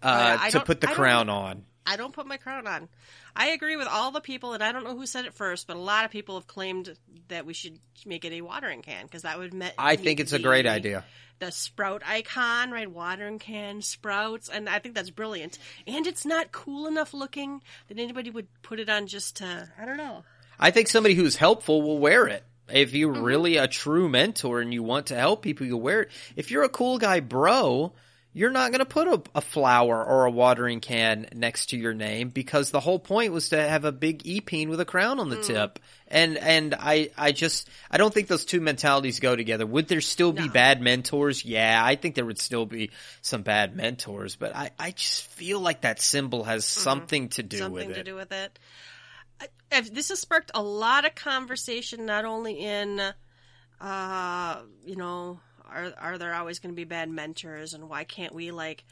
[0.00, 1.64] uh, to put the I crown on.
[1.86, 2.88] I don't put my crown on.
[3.36, 5.76] I agree with all the people, and I don't know who said it first, but
[5.76, 6.96] a lot of people have claimed
[7.28, 9.52] that we should make it a watering can because that would.
[9.52, 11.04] Me- I think it's a great idea.
[11.40, 12.90] The sprout icon, right?
[12.90, 15.58] Watering can sprouts, and I think that's brilliant.
[15.86, 19.68] And it's not cool enough looking that anybody would put it on just to.
[19.78, 20.24] I don't know.
[20.58, 22.44] I think somebody who's helpful will wear it.
[22.72, 23.24] If you're mm-hmm.
[23.24, 26.10] really a true mentor and you want to help people, you'll wear it.
[26.36, 27.92] If you're a cool guy, bro,
[28.34, 31.94] you're not going to put a, a, flower or a watering can next to your
[31.94, 35.28] name because the whole point was to have a big e-peen with a crown on
[35.30, 35.46] the Mm.
[35.46, 35.78] tip.
[36.08, 39.64] And and I I just I don't think those two mentalities go together.
[39.64, 40.52] Would there still be No.
[40.52, 41.44] bad mentors?
[41.44, 42.90] Yeah, I think there would still be
[43.22, 47.56] some bad mentors, but I I just feel like that symbol has something to do
[47.56, 47.64] Mm-hmm.
[47.64, 48.04] something with to it.
[48.04, 48.58] do with it.
[49.92, 53.00] This has sparked a lot of conversation, not only in,
[53.80, 58.34] uh, you know, are are there always going to be bad mentors, and why can't
[58.34, 58.84] we like,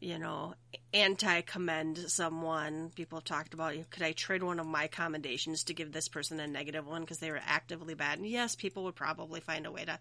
[0.00, 0.54] you know,
[0.92, 2.90] anti-commend someone?
[2.94, 3.84] People have talked about, you.
[3.90, 7.18] could I trade one of my commendations to give this person a negative one because
[7.18, 8.18] they were actively bad?
[8.18, 9.98] And yes, people would probably find a way to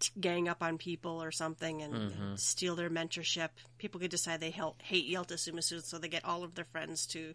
[0.00, 3.50] t- gang up on people or something and, and steal their mentorship.
[3.78, 7.06] People could decide they hel- hate Yelta Sumasu, so they get all of their friends
[7.08, 7.34] to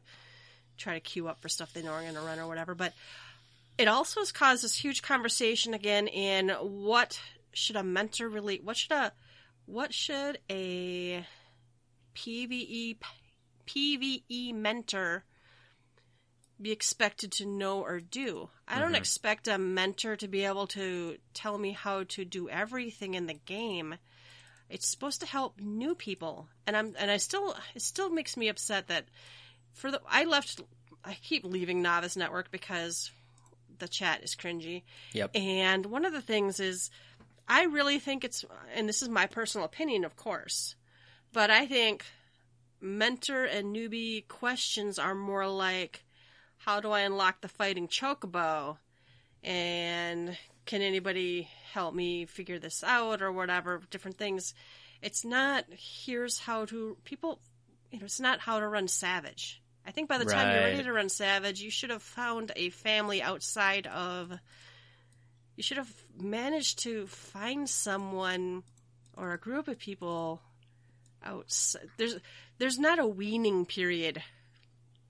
[0.77, 2.75] try to queue up for stuff they know are going to run or whatever.
[2.75, 2.93] But
[3.77, 7.19] it also has caused this huge conversation again in what
[7.57, 9.11] should a mentor really, what should a,
[9.65, 11.25] what should a
[12.15, 12.97] PVE,
[13.67, 15.23] PVE mentor
[16.59, 18.49] be expected to know or do.
[18.67, 18.95] I don't mm-hmm.
[18.95, 23.33] expect a mentor to be able to tell me how to do everything in the
[23.33, 23.95] game.
[24.69, 28.49] It's supposed to help new people, and I'm and I still it still makes me
[28.49, 29.05] upset that
[29.73, 30.59] for the I left
[31.05, 33.11] I keep leaving Novice Network because
[33.79, 34.83] the chat is cringy.
[35.13, 35.31] Yep.
[35.35, 36.89] And one of the things is
[37.47, 38.43] I really think it's
[38.75, 40.75] and this is my personal opinion of course,
[41.33, 42.05] but I think
[42.79, 46.03] mentor and newbie questions are more like
[46.57, 48.77] how do I unlock the fighting chocobo?
[49.43, 54.53] And can anybody help me figure this out or whatever, different things.
[55.01, 57.39] It's not here's how to people
[57.91, 59.61] you know, it's not how to run savage.
[59.85, 62.69] I think by the time you're ready to run savage, you should have found a
[62.71, 64.33] family outside of
[65.57, 68.63] you should have managed to find someone
[69.17, 70.41] or a group of people
[71.25, 72.15] outside there's
[72.59, 74.23] there's not a weaning period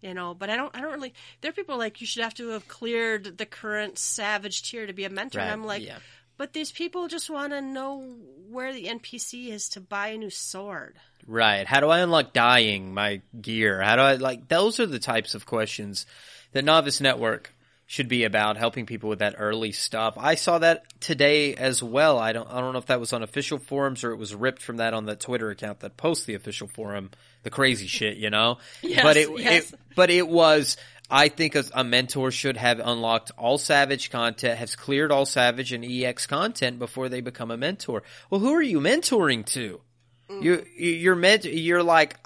[0.01, 2.33] you know but i don't i don't really there are people like you should have
[2.33, 5.97] to have cleared the current savage tier to be a mentor and i'm like yeah.
[6.38, 8.01] but these people just want to know
[8.49, 10.95] where the npc is to buy a new sword
[11.29, 11.67] Right.
[11.67, 13.81] How do I unlock dying my gear?
[13.81, 16.05] How do I like those are the types of questions
[16.53, 17.53] that Novice Network
[17.89, 20.15] should be about helping people with that early stuff.
[20.17, 22.19] I saw that today as well.
[22.19, 24.62] I don't I don't know if that was on official forums or it was ripped
[24.62, 27.10] from that on the Twitter account that posts the official forum.
[27.43, 28.58] The crazy shit, you know?
[28.82, 29.71] Yes, but it, yes.
[29.71, 30.76] it but it was
[31.10, 35.71] I think a, a mentor should have unlocked all Savage content, has cleared all Savage
[35.71, 38.04] and EX content before they become a mentor.
[38.30, 39.80] Well, who are you mentoring to?
[40.30, 40.43] Mm.
[40.43, 42.17] You you're meant you're like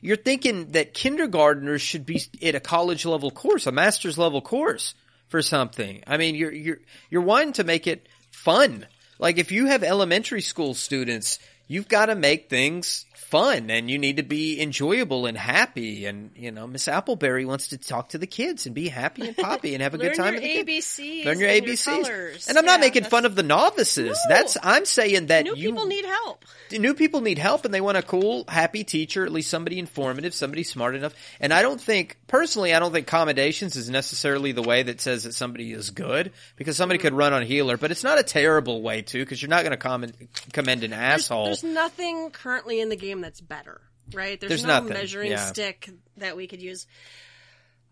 [0.00, 4.94] you're thinking that kindergartners should be at a college level course, a master's level course
[5.30, 6.02] for something.
[6.06, 8.86] I mean, you're you're you're wanting to make it fun.
[9.18, 11.38] Like if you have elementary school students,
[11.68, 16.30] you've got to make things fun and you need to be enjoyable and happy and
[16.34, 19.72] you know miss appleberry wants to talk to the kids and be happy and poppy
[19.74, 20.86] and have a good time Learn your with the kids.
[20.98, 22.48] ABCs learn your and your abcs colors.
[22.48, 24.34] and i'm not Yeah, making fun of the novices No.
[24.36, 26.44] that's i'm saying that new you people need help
[26.78, 30.34] new people need help and they want a cool, happy teacher, at least somebody informative,
[30.34, 31.14] somebody smart enough.
[31.40, 35.24] And I don't think, personally, I don't think commendations is necessarily the way that says
[35.24, 37.08] that somebody is good because somebody mm-hmm.
[37.08, 39.72] could run on healer, but it's not a terrible way to because you're not going
[39.72, 40.14] to comment,
[40.52, 41.46] commend an asshole.
[41.46, 43.80] There's nothing currently in the game that's better,
[44.12, 44.40] right?
[44.40, 45.46] There's, There's no nothing, measuring yeah.
[45.46, 46.86] stick that we could use.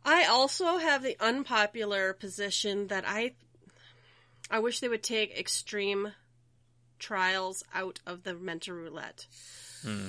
[0.05, 3.35] I also have the unpopular position that I
[4.51, 6.12] I wish they would take extreme
[6.99, 9.27] trials out of the mentor roulette.
[9.83, 10.09] Hmm.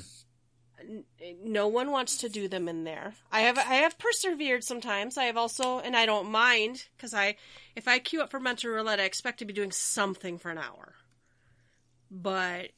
[1.43, 3.13] No one wants to do them in there.
[3.31, 5.17] I have I have persevered sometimes.
[5.17, 7.35] I have also, and I don't mind because I,
[7.75, 10.57] if I queue up for mentor roulette, I expect to be doing something for an
[10.57, 10.95] hour.
[12.09, 12.71] But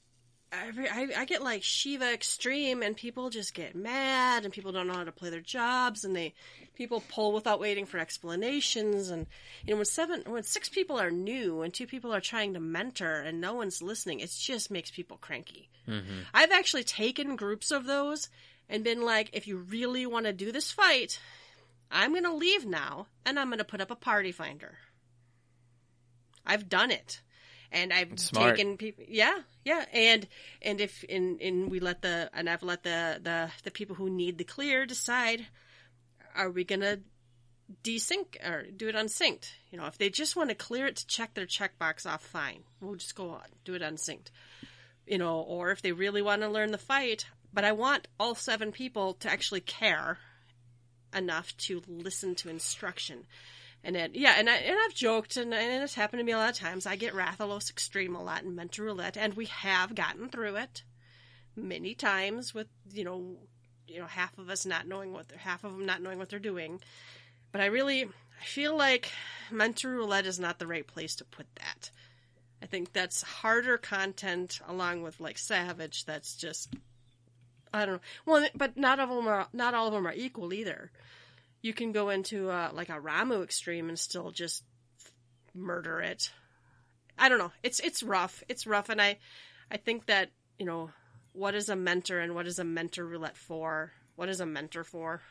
[0.51, 4.87] every I, I get like Shiva Extreme, and people just get mad, and people don't
[4.87, 6.33] know how to play their jobs, and they
[6.75, 9.27] people pull without waiting for explanations, and
[9.65, 12.59] you know when seven when six people are new and two people are trying to
[12.59, 15.69] mentor and no one's listening, it just makes people cranky.
[15.87, 16.19] Mm-hmm.
[16.33, 18.29] I've actually taken groups of those
[18.69, 21.19] and been like, if you really want to do this fight,
[21.91, 24.77] I'm going to leave now and I'm going to put up a party finder.
[26.45, 27.21] I've done it.
[27.71, 28.57] And I've smart.
[28.57, 29.05] taken people.
[29.07, 30.27] Yeah, yeah, and
[30.61, 34.09] and if and and we let the and I've let the the the people who
[34.09, 35.47] need the clear decide:
[36.35, 36.99] are we gonna
[37.83, 39.53] desync or do it unsynced?
[39.71, 42.63] You know, if they just want to clear it to check their checkbox off, fine.
[42.81, 44.31] We'll just go on do it unsynced.
[45.05, 48.35] You know, or if they really want to learn the fight, but I want all
[48.35, 50.19] seven people to actually care
[51.13, 53.25] enough to listen to instruction.
[53.83, 56.37] And it, yeah, and, I, and I've joked, and, and it's happened to me a
[56.37, 56.85] lot of times.
[56.85, 60.83] I get Rathalos Extreme a lot in Mentor Roulette, and we have gotten through it
[61.55, 63.37] many times with, you know,
[63.87, 66.29] you know, half of us not knowing what they're, half of them not knowing what
[66.29, 66.79] they're doing.
[67.51, 69.11] But I really, I feel like
[69.49, 71.89] Mentor Roulette is not the right place to put that.
[72.61, 76.05] I think that's harder content along with like Savage.
[76.05, 76.73] That's just,
[77.73, 78.01] I don't know.
[78.25, 80.91] Well, but not all of them are not all of them are equal either
[81.61, 84.63] you can go into uh, like a Ramuh extreme and still just
[85.53, 86.31] murder it.
[87.17, 87.51] I don't know.
[87.63, 88.43] It's it's rough.
[88.49, 89.17] It's rough, and I
[89.69, 90.89] I think that you know
[91.33, 93.91] what is a mentor and what is a mentor roulette for?
[94.15, 95.21] What is a mentor for?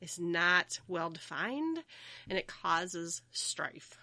[0.00, 1.82] Is not well defined,
[2.28, 3.98] and it causes strife.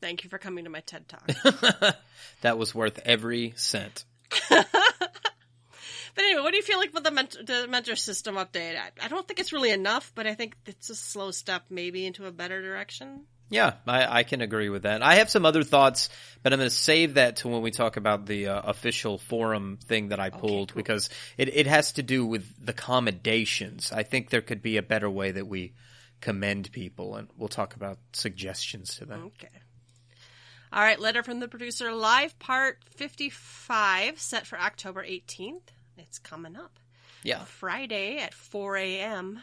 [0.00, 1.96] Thank you for coming to my TED talk.
[2.40, 4.04] that was worth every cent.
[6.14, 8.76] But anyway, what do you feel like with the mentor, the mentor system update?
[8.76, 12.06] I, I don't think it's really enough, but I think it's a slow step maybe
[12.06, 13.26] into a better direction.
[13.50, 15.02] Yeah, I, I can agree with that.
[15.02, 16.08] I have some other thoughts,
[16.42, 19.78] but I'm going to save that to when we talk about the uh, official forum
[19.84, 20.76] thing that I pulled cool.
[20.76, 23.90] because it, it has to do with the commendations.
[23.90, 25.74] I think there could be a better way that we
[26.20, 29.32] commend people, and we'll talk about suggestions to them.
[29.36, 29.48] Okay.
[30.72, 35.72] All right, letter from the producer, live part 55, set for October 18th.
[36.06, 36.78] It's coming up.
[37.22, 37.44] Yeah.
[37.44, 39.40] Friday at 4 a.m.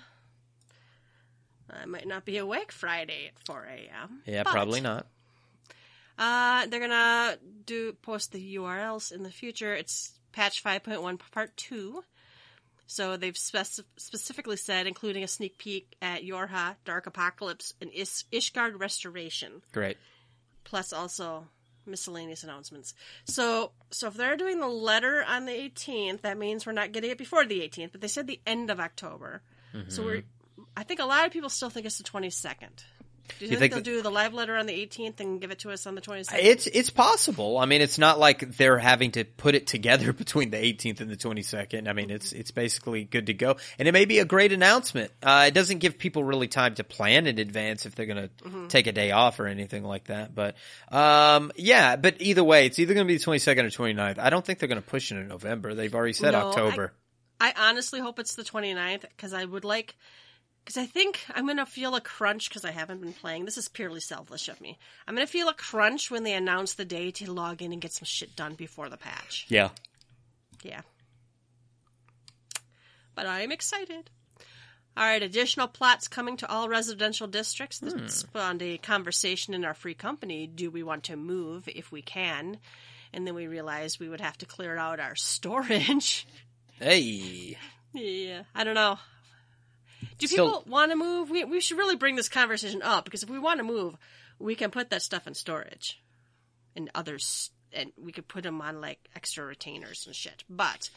[1.70, 4.22] I might not be awake Friday at 4 a.m.
[4.26, 5.08] Yeah, but, probably not.
[6.18, 9.74] Uh, they're gonna do post the URLs in the future.
[9.74, 12.04] It's patch 5.1 part 2.
[12.88, 18.24] So they've spec- specifically said, including a sneak peek at Yorha, Dark Apocalypse, and Is-
[18.32, 19.98] Ishgard Restoration Great.
[20.64, 21.50] plus also
[21.88, 22.94] miscellaneous announcements.
[23.26, 27.12] So, so if they're doing the letter on the 18th, that means we're not getting
[27.12, 27.92] it before the 18th.
[27.92, 29.42] But they said the end of October,
[29.90, 30.18] so we're.
[30.18, 30.28] Mm-hmm.
[30.76, 32.84] I think a lot of people still think it's the 22nd.
[33.40, 35.60] Do you, think, think they'll do the live letter on the 18th and give it
[35.60, 36.40] to us on the 22nd?
[36.40, 37.58] It's it's possible.
[37.58, 41.10] I mean, it's not like they're having to put it together between the 18th and
[41.10, 41.88] the 22nd.
[41.88, 45.12] I mean, it's it's basically good to go, and it may be a great announcement.
[45.22, 48.68] Uh, it doesn't give people really time to plan in advance if they're going to
[48.70, 50.34] take a day off or anything like that.
[50.34, 50.56] But
[50.92, 54.20] um, yeah, but either way, it's either going to be the 22nd or 29th.
[54.20, 55.74] I don't think they're going to push it in November.
[55.74, 56.94] They've already said No, October.
[57.40, 59.96] I honestly hope it's the 29th because I would like.
[60.68, 63.46] Because I think I'm going to feel a crunch because I haven't been playing.
[63.46, 64.78] This is purely selfish of me.
[65.08, 67.82] I'm going to feel a crunch when they announce the day to log in and
[67.82, 69.46] get some shit done before the patch.
[69.48, 69.70] yeah.
[70.64, 70.82] Yeah.
[73.16, 74.10] But I'm excited.
[74.98, 77.80] All right, additional plots coming to all residential districts.
[77.80, 78.08] This hmm.
[78.08, 80.48] spawned a conversation in our free company.
[80.48, 82.58] Do we want to move if we can?
[83.14, 86.28] And then we realized we would have to clear out our storage.
[86.80, 87.58] Hey.
[87.92, 89.00] yeah, I don't know.
[90.18, 91.30] Do Still- people want to move?
[91.30, 93.96] We, we should really bring this conversation up because if we want to move,
[94.40, 96.02] we can put that stuff in storage
[96.76, 100.44] and others, and we could put them on like extra retainers and shit.
[100.50, 100.90] But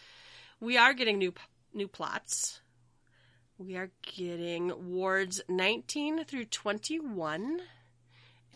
[0.61, 1.35] we are getting new
[1.73, 2.61] new plots.
[3.59, 7.61] We are getting wards 19 through 21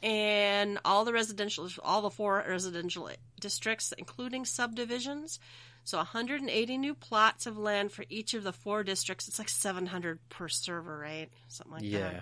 [0.03, 5.39] and all the residential all the four residential districts including subdivisions.
[5.85, 9.29] So 180 new plots of land for each of the four districts.
[9.29, 11.31] It's like 700 per server, right?
[11.49, 11.89] Something like that.
[11.91, 12.21] Yeah.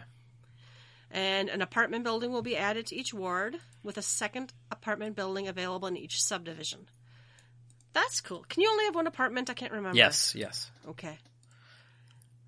[1.12, 5.46] And an apartment building will be added to each ward with a second apartment building
[5.46, 6.88] available in each subdivision.
[7.92, 8.44] That's cool.
[8.48, 9.51] Can you only have one apartment?
[9.51, 9.96] I can't remember.
[9.96, 10.35] Yes.
[10.35, 10.70] Yes.
[10.88, 11.18] Okay.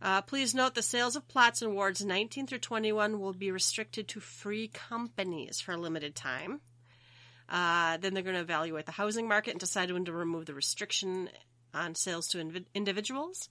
[0.03, 4.09] Uh, please note the sales of plots in wards 19 through 21 will be restricted
[4.09, 6.61] to free companies for a limited time.
[7.48, 10.54] Uh, then they're going to evaluate the housing market and decide when to remove the
[10.54, 11.28] restriction
[11.74, 13.48] on sales to invi- individuals.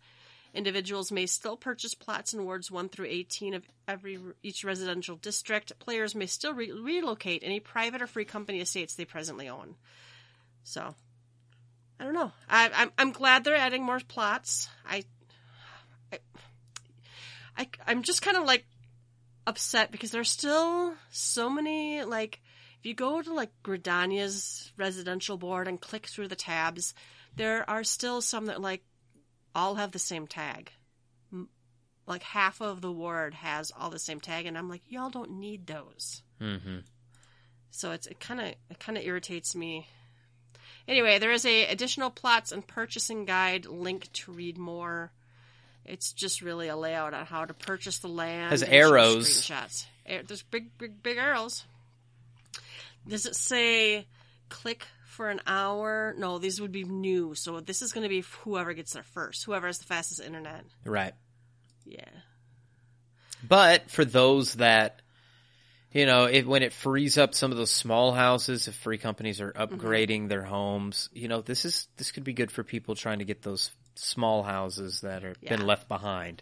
[0.53, 5.77] Individuals may still purchase plots in wards 1 through 18 of every each residential district.
[5.79, 9.75] Players may still re- relocate any private or free company estates they presently own.
[10.63, 10.93] So,
[11.99, 12.31] I don't know.
[12.47, 14.69] I, I'm I'm glad they're adding more plots.
[14.85, 15.03] I,
[16.11, 16.19] I,
[17.57, 18.65] I I'm just kind of like
[19.47, 22.41] upset because there's still so many like
[22.83, 26.93] if you go to like Gridania's residential board and click through the tabs,
[27.33, 28.83] there are still some that like
[29.55, 30.69] all have the same tag.
[32.05, 35.39] Like half of the ward has all the same tag, and I'm like, y'all don't
[35.39, 36.23] need those.
[36.41, 36.79] Mm-hmm.
[37.71, 39.87] So it's it kind of it kind of irritates me.
[40.85, 45.13] Anyway, there is a additional plots and purchasing guide link to read more.
[45.85, 48.51] It's just really a layout on how to purchase the land.
[48.51, 49.29] Has arrows.
[49.29, 49.85] Screenshots.
[50.27, 51.63] There's big, big, big arrows.
[53.07, 54.07] Does it say
[54.49, 56.15] click for an hour?
[56.17, 57.35] No, these would be new.
[57.35, 59.43] So this is going to be whoever gets there first.
[59.45, 60.65] Whoever has the fastest internet.
[60.85, 61.13] Right.
[61.85, 62.05] Yeah.
[63.47, 65.01] But for those that,
[65.91, 69.41] you know, it, when it frees up some of those small houses, if free companies
[69.41, 69.75] are mm-hmm.
[69.75, 73.25] upgrading their homes, you know, this is this could be good for people trying to
[73.25, 75.57] get those small houses that are Yeah.
[75.57, 76.41] been left behind.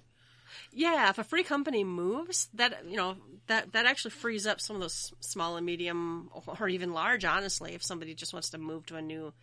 [0.74, 3.18] Yeah, if a free company moves, that you know
[3.48, 7.26] that that actually frees up some of those small and medium, or even large.
[7.26, 9.34] Honestly, if somebody just wants to move to a new, you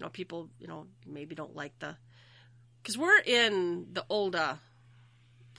[0.00, 1.96] know, people you know maybe don't like the,
[2.82, 4.56] because we're in the old, uh,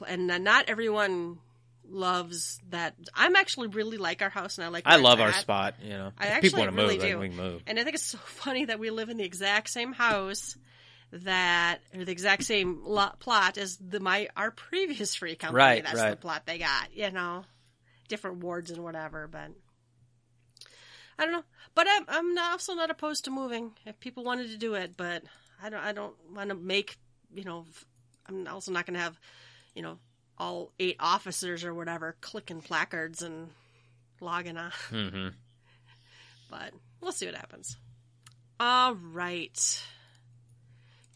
[0.08, 1.40] and not everyone
[1.90, 2.94] loves that.
[3.16, 4.84] I'm actually really like our house, and I like.
[4.86, 5.76] I love our spot.
[5.82, 7.20] You know, I if actually people want to really move, then do.
[7.20, 7.64] we can move.
[7.66, 10.56] And I think it's so funny that we live in the exact same house
[11.12, 15.64] that or the exact same lot, plot as the my our previous free company.
[15.64, 16.94] Right, That's the plot they got.
[16.94, 17.46] You know,
[18.08, 19.28] different wards and whatever.
[19.28, 19.50] But
[21.18, 21.44] I don't know.
[21.76, 24.96] But I'm I'm also not opposed to moving if people wanted to do it.
[24.98, 25.24] But
[25.62, 26.98] I don't I don't want to make
[27.34, 27.66] you know.
[28.28, 29.20] I'm also not going to have
[29.74, 29.98] you know
[30.38, 33.50] all eight officers or whatever clicking placards and
[34.22, 35.28] logging on hmm
[36.50, 37.78] but we'll see what happens.
[38.60, 39.84] All right.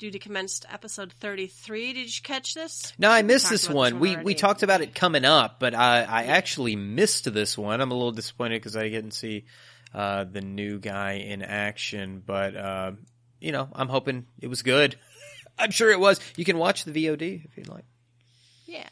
[0.03, 1.93] Duty commenced episode 33.
[1.93, 2.91] Did you catch this?
[2.97, 4.01] No, I missed talked this one.
[4.01, 7.79] we we talked about it coming up, but I I actually missed this one.
[7.79, 9.45] I'm a little disappointed because I didn't see
[9.93, 12.21] uh, the new guy in action.
[12.25, 12.91] But uh,
[13.39, 14.97] you know, I'm hoping it was good.
[15.57, 16.19] I'm sure it was.
[16.35, 17.85] You can watch the VOD if you'd like.
[18.65, 18.89] Yeah.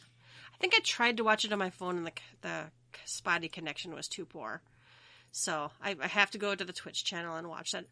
[0.53, 2.63] I think I tried to watch it on my phone and the, the
[3.03, 4.61] spotty connection was too poor.
[5.33, 7.83] So I, I have to go to the Twitch channel and watch that.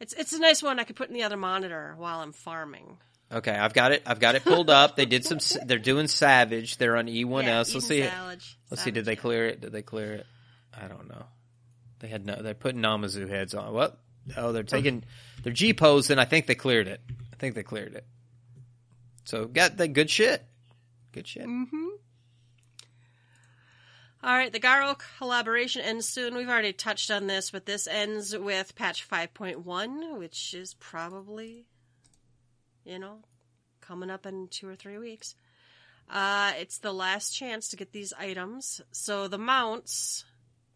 [0.00, 2.98] It's it's a nice one I could put in the other monitor while I'm farming.
[3.32, 4.02] Okay, I've got it.
[4.06, 4.96] I've got it pulled up.
[4.96, 5.38] They did some.
[5.66, 6.76] They're doing Savage.
[6.76, 7.44] They're on E1S.
[7.44, 8.02] Yeah, let's see.
[8.02, 8.90] Savage- Let's see.
[8.90, 9.60] Did they clear it?
[9.60, 10.26] Did they clear it?
[10.78, 11.24] I don't know.
[12.00, 12.42] They had no.
[12.42, 13.72] They put Namazu heads on.
[13.72, 13.98] What?
[14.36, 15.04] Oh, they're taking.
[15.42, 17.00] They're G posed, and I think they cleared it.
[17.32, 18.04] I think they cleared it.
[19.24, 20.44] So got the good shit.
[21.12, 21.46] Good shit.
[21.46, 21.86] Mm-hmm.
[24.24, 26.34] All right, the Garo collaboration ends soon.
[26.34, 31.66] We've already touched on this, but this ends with patch 5.1, which is probably,
[32.86, 33.18] you know,
[33.82, 35.34] coming up in two or three weeks.
[36.08, 38.80] Uh, it's the last chance to get these items.
[38.92, 40.24] So the mounts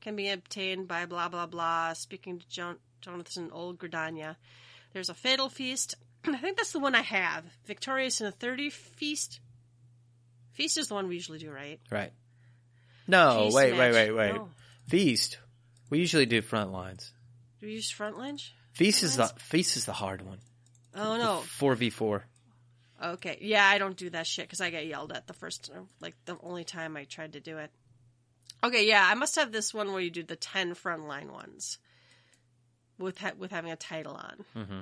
[0.03, 1.95] can be obtained by blah, blah, blah.
[1.95, 4.37] Speaking to Jon- Jonathan Old Gridania.
[4.93, 5.95] There's a Fatal Feast.
[6.27, 7.47] I think that's the one I have.
[7.65, 9.41] Victorious in a 30 Feast.
[10.53, 11.81] Feast is the one we usually do, right?
[11.91, 12.13] Right.
[13.09, 14.35] No, Feast wait, wait, wait, wait.
[14.35, 14.51] No.
[14.89, 15.39] Feast.
[15.91, 17.13] We usually do front lines.
[17.61, 18.55] Do you use front lunge?
[18.75, 20.39] Feast is the feast is the hard one.
[20.95, 21.37] Oh no.
[21.41, 22.25] Four v four.
[23.03, 23.39] Okay.
[23.41, 26.37] Yeah, I don't do that shit because I got yelled at the first, like the
[26.43, 27.71] only time I tried to do it.
[28.63, 31.79] Okay, yeah, I must have this one where you do the ten frontline ones
[32.99, 34.81] with ha- with having a title on, Mm-hmm.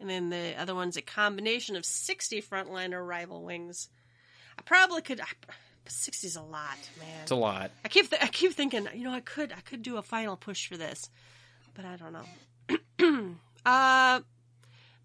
[0.00, 3.88] and then the other one's a combination of sixty frontline or rival wings.
[4.58, 5.20] I probably could.
[5.86, 7.22] Sixty's a lot, man.
[7.22, 7.70] It's a lot.
[7.84, 10.36] I keep th- I keep thinking, you know, I could I could do a final
[10.36, 11.10] push for this,
[11.74, 13.34] but I don't know.
[13.66, 14.20] uh,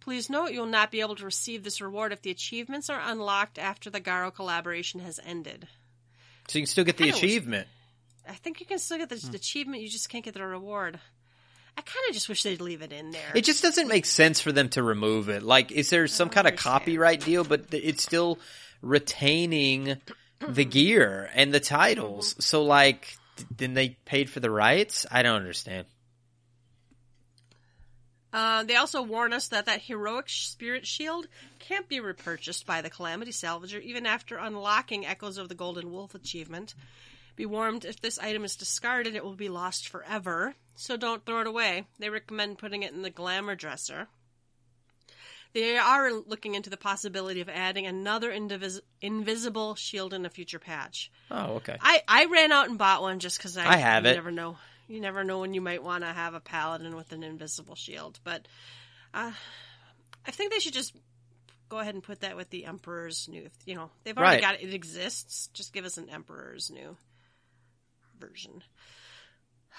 [0.02, 3.58] please note you'll not be able to receive this reward if the achievements are unlocked
[3.58, 5.68] after the Garo collaboration has ended.
[6.48, 7.68] So you can still get the Kinda wish- achievement.
[8.28, 9.32] I think you can still get the Hmm.
[9.32, 11.00] the achievement, you just can't get the reward.
[11.78, 13.32] I kind of just wish they'd leave it in there.
[13.36, 15.44] It just doesn't make sense for them to remove it.
[15.44, 17.44] Like, is there some kind of copyright deal?
[17.44, 18.40] But th- it's still
[18.82, 19.98] retaining
[20.40, 22.34] the gear and the titles.
[22.34, 22.42] Mm-hmm.
[22.42, 25.06] So, like, th- then they paid for the rights?
[25.12, 25.88] I don't understand.
[28.36, 31.26] Uh, they also warn us that that heroic spirit shield
[31.60, 36.14] can't be repurchased by the Calamity Salvager even after unlocking Echoes of the Golden Wolf
[36.14, 36.76] achievement.
[37.38, 41.42] Be warned if this item is discarded, it will be lost forever, so don't throw
[41.42, 41.86] it away.
[41.98, 44.10] They recommend putting it in the glamour dresser.
[45.56, 50.60] They are looking into the possibility of adding another indivis- invisible shield in a future
[50.60, 51.10] patch.
[51.32, 51.78] Oh, okay.
[51.80, 54.16] I, I ran out and bought one just because I, I have you it.
[54.16, 54.58] never know.
[54.90, 58.20] You never know when you might want to have a paladin with an invisible shield.
[58.26, 58.46] But
[59.14, 59.32] uh,
[60.28, 60.94] I think they should just
[61.70, 63.48] go ahead and put that with the Emperor's New.
[63.66, 64.42] You know, they've already Right.
[64.42, 64.68] got it.
[64.68, 65.48] It exists.
[65.54, 66.98] Just give us an Emperor's New
[68.20, 68.62] version.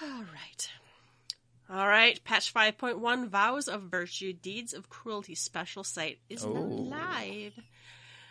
[0.01, 0.69] All right.
[1.69, 2.23] All right.
[2.23, 6.61] Patch 5.1 Vows of Virtue, Deeds of Cruelty special site is now Oh.
[6.63, 7.53] live.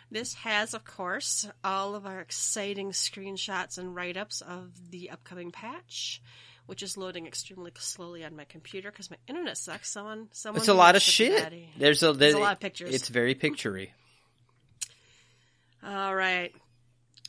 [0.09, 5.51] This has, of course, all of our exciting screenshots and write ups of the upcoming
[5.51, 6.21] patch.
[6.65, 9.89] which is loading extremely slowly on my computer because my internet sucks.
[9.89, 10.59] Someone, someone.
[10.59, 11.37] It's a lot of shit.
[11.37, 11.69] daddy.
[11.77, 12.93] There's a there's a lot of pictures.
[12.93, 13.91] It's very picturey.
[15.81, 16.53] All right.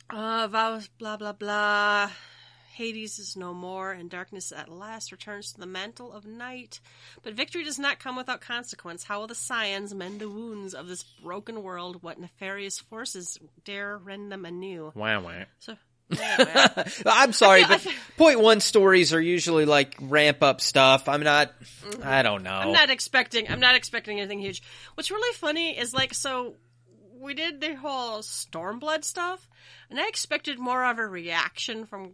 [0.09, 2.11] Uh, vows, blah, blah, blah.
[2.73, 6.79] Hades is no more, and darkness at last returns to the mantle of night.
[7.23, 9.03] But victory does not come without consequence.
[9.03, 12.03] How will the Scions mend the wounds of this broken world?
[12.03, 14.91] What nefarious forces dare rend them anew?
[14.95, 15.43] Wow, wow.
[15.59, 15.75] So,
[16.09, 21.07] yeah, I'm sorry, feel- but feel- point one stories are usually like ramp up stuff.
[21.09, 21.53] I'm not.
[21.61, 22.01] Mm-hmm.
[22.03, 22.51] I don't know.
[22.51, 23.49] I'm not expecting.
[23.49, 24.63] I'm not expecting anything huge.
[24.95, 26.55] What's really funny is like so.
[27.21, 29.49] We did the whole Stormblood stuff,
[29.89, 32.13] and I expected more of a reaction from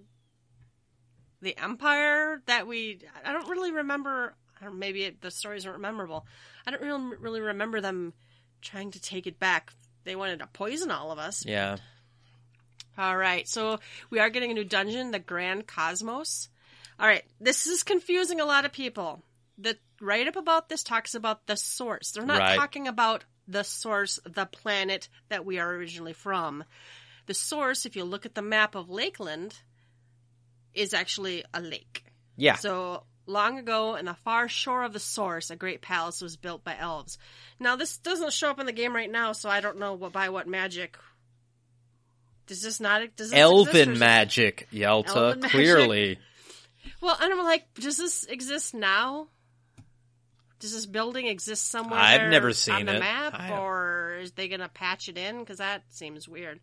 [1.46, 3.00] the Empire that we.
[3.24, 4.36] I don't really remember.
[4.62, 6.26] Don't, maybe it, the stories aren't memorable.
[6.68, 8.14] I don't really, really remember them
[8.62, 9.72] trying to take it back.
[10.04, 11.46] They wanted to poison all of us.
[11.46, 11.78] yeah.
[12.98, 13.80] All right, so
[14.10, 16.48] we are getting a new dungeon, the Grand Cosmos.
[16.98, 19.22] All right, this is confusing a lot of people.
[19.58, 22.12] The write up about this talks about the source.
[22.12, 22.56] They're not Right.
[22.58, 26.64] talking about the source, the planet that we are originally from.
[27.26, 29.60] The source, if you look at the map of Lakeland,
[30.76, 32.04] is actually a lake.
[32.38, 32.56] Yeah.
[32.56, 36.64] So long ago, in the far shore of the source, a great palace was built
[36.64, 37.18] by elves.
[37.60, 40.12] Now, this doesn't show up in the game right now, so I don't know what
[40.14, 40.98] by what magic.
[42.48, 43.02] Does this not?
[43.16, 45.08] Does this exist, Elven is magic, Yelta.
[45.16, 45.52] Elven magic.
[45.52, 46.20] Clearly.
[47.02, 49.28] Well, and I'm like, does this exist now?
[50.60, 52.00] Does this building exist somewhere?
[52.00, 53.00] I've there never on seen the it.
[53.00, 55.40] map, I don't- or is they gonna patch it in?
[55.40, 56.60] Because that seems weird.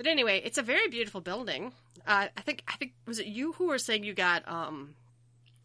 [0.00, 1.72] But anyway, it's a very beautiful building.
[2.06, 4.94] Uh, I think I think was it you who were saying you got um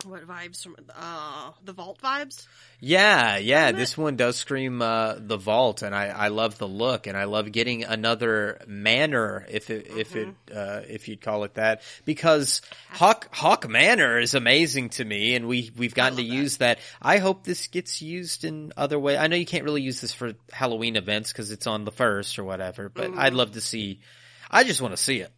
[0.04, 2.46] what vibes from uh the vault vibes?
[2.82, 3.68] Yeah, yeah.
[3.68, 3.80] Isn't it?
[3.80, 7.24] This one does scream uh, the vault, and I, I love the look, and I
[7.24, 10.54] love getting another manor, if it, if it Mm-hmm.
[10.54, 12.62] uh, if you'd call it that, because
[12.92, 16.36] Hawk Haukke Manor is amazing to me, and we we've gotten to that.
[16.36, 16.80] use that.
[17.02, 19.18] I hope this gets used in other way.
[19.18, 22.38] I know you can't really use this for Halloween events because it's on the first
[22.38, 23.20] or whatever, but Mm-hmm.
[23.20, 24.02] I'd love to see.
[24.50, 25.32] I just want to see it.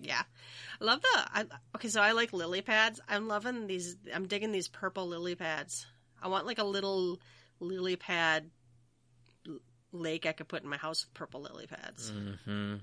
[0.00, 0.22] Yeah.
[0.80, 1.44] I love the I,
[1.76, 1.88] okay.
[1.88, 3.00] So I like lily pads.
[3.08, 3.96] I'm loving these.
[4.14, 5.86] I'm digging these purple lily pads.
[6.22, 7.18] I want like a little
[7.60, 8.50] lily pad
[9.92, 12.12] lake I could put in my house with purple lily pads.
[12.12, 12.76] Mm-hmm.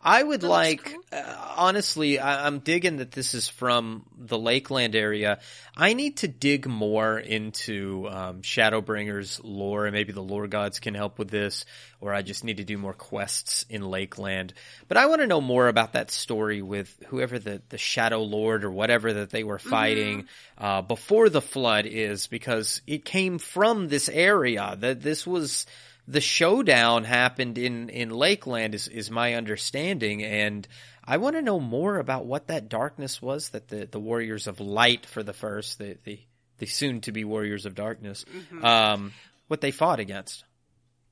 [0.00, 1.02] I would like, cool.
[1.12, 5.40] uh, honestly, I, I'm digging that this is from the Lakeland area.
[5.76, 10.94] I need to dig more into um, Shadowbringers lore, and maybe the lore gods can
[10.94, 11.64] help with this,
[12.00, 14.54] or I just need to do more quests in Lakeland.
[14.86, 18.64] But I want to know more about that story with whoever the, the Shadow Lord
[18.64, 20.26] or whatever that they were fighting
[20.58, 24.76] uh, before the flood is, because it came from this area.
[24.78, 25.66] That this was
[26.08, 30.66] the showdown happened in in Lakeland is is my understanding and
[31.04, 34.58] I want to know more about what that darkness was that the the warriors of
[34.58, 36.18] light for the first the the,
[36.58, 38.24] the soon to be warriors of darkness
[38.62, 39.12] um
[39.48, 40.44] what they fought against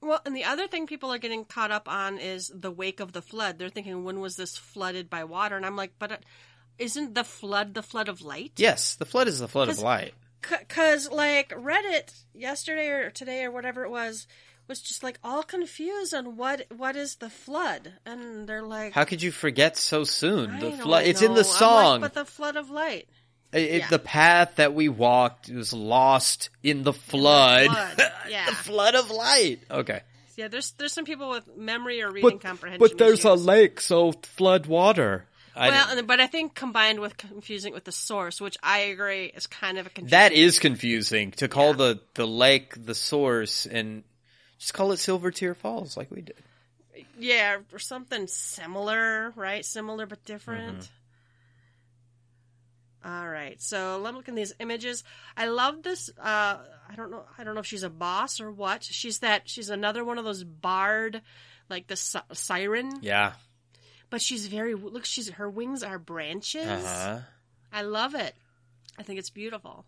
[0.00, 3.12] Well, and the other thing people are getting caught up on is the wake of
[3.12, 3.58] the flood.
[3.58, 5.56] They're thinking, when was this flooded by water?
[5.56, 6.16] And I'm like, but uh,
[6.78, 8.52] isn't the flood the flood of light?
[8.56, 13.50] yes the flood is the flood of light Because, like, Reddit yesterday or today or
[13.50, 14.26] whatever it was,
[14.68, 19.04] was just like all confused on what what is the flood, and they're like, how
[19.04, 22.14] could you forget so soon I the flood it's in the I'm like, song but
[22.14, 23.08] the flood of light.
[23.52, 23.88] It- yeah.
[23.88, 28.46] the path that we walked was lost in the flood flood, yeah.
[28.46, 30.00] the flood of light okay
[30.36, 32.80] Yeah, there's there's some people with memory or reading comprehension.
[32.86, 37.72] but there's a lake so flood water I Well, but I think combined with confusing
[37.72, 40.10] with the source, which I agree is kind of a confusing.
[40.10, 41.76] That is confusing to call Yeah.
[41.94, 44.02] the the lake the source and
[44.58, 46.36] just call it Silver Tear Falls like we did.
[47.18, 49.64] yeah, or something similar, right?
[49.64, 50.78] Similar but different.
[50.78, 50.92] Mm-hmm.
[53.04, 55.04] All right, so let me look at these images.
[55.36, 56.10] I love this.
[56.18, 56.56] Uh,
[56.88, 57.22] I don't know.
[57.38, 58.82] I don't know if she's a boss or what.
[58.82, 59.48] She's that.
[59.48, 61.22] She's another one of those bard,
[61.70, 62.90] like the si- siren.
[63.02, 63.34] Yeah.
[64.10, 64.74] But she's very.
[64.74, 66.66] Look, she's her wings are branches.
[66.66, 67.18] Uh huh.
[67.72, 68.34] I love it.
[68.98, 69.84] I think it's beautiful.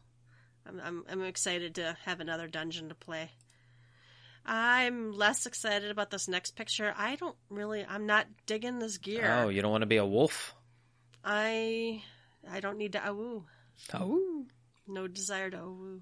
[0.66, 3.30] I'm, I'm, I'm excited to have another dungeon to play.
[4.50, 6.94] I'm less excited about this next picture.
[6.96, 7.84] I don't really.
[7.86, 9.30] I'm not digging this gear.
[9.42, 10.54] Oh, you don't want to be a wolf?
[11.22, 12.02] I
[12.50, 13.44] I don't need to awoo.
[13.92, 14.44] Oh,
[14.86, 16.00] No desire to awoo.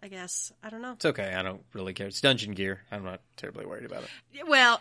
[0.00, 0.92] I guess I don't know.
[0.92, 1.34] it's okay.
[1.34, 2.06] I don't really care.
[2.06, 2.80] It's dungeon gear.
[2.92, 4.46] I'm not terribly worried about it.
[4.48, 4.80] Well,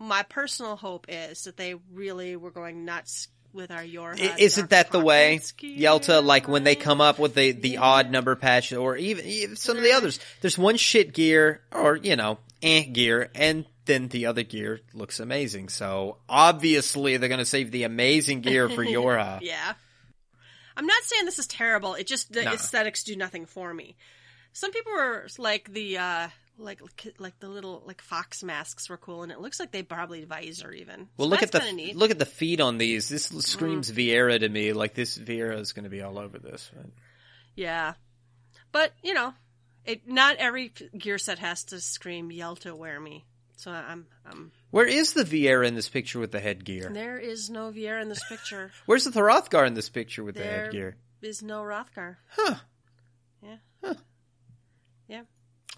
[0.00, 4.14] my personal hope is that they really were going nuts with our your.
[4.14, 6.22] I- Isn't that the way, Yelta?
[6.24, 9.76] Like when they come up with the the odd number patch, or even, even some
[9.76, 10.18] of the others.
[10.40, 15.18] There's one shit gear, or you know, eh gear, and then the other gear looks
[15.20, 15.68] amazing.
[15.68, 19.40] So obviously they're gonna save the amazing gear for Yorha.
[19.42, 19.74] Yeah.
[20.76, 21.94] I'm not saying this is terrible.
[21.94, 22.52] It just the Nah.
[22.52, 23.96] aesthetics do nothing for me.
[24.52, 26.28] Some people were like the uh
[26.60, 26.80] like
[27.18, 30.70] like the little like fox masks were cool, and it looks like they probably visor
[30.72, 31.08] even.
[31.16, 31.96] Well, So look at the neat.
[31.96, 31.98] Mm.
[31.98, 33.08] look at the feet on these.
[33.08, 34.72] This screams Viera to me.
[34.72, 36.70] Like this Viera is going to be all over this.
[36.76, 36.92] Right?
[37.56, 37.94] Yeah,
[38.72, 39.34] but you know,
[39.84, 43.24] it not every gear set has to scream Yelta wear me.
[43.56, 46.90] So I'm I'm Where is the Viera in this picture with the headgear?
[46.94, 48.70] there is no Viera in this picture.
[48.86, 50.96] Where's the Hrothgar in this picture with the There- headgear?
[51.22, 52.16] is no Hrothgar.
[52.30, 52.54] Huh.
[53.42, 53.56] Yeah.
[53.84, 53.94] Huh.
[55.08, 55.22] Yeah.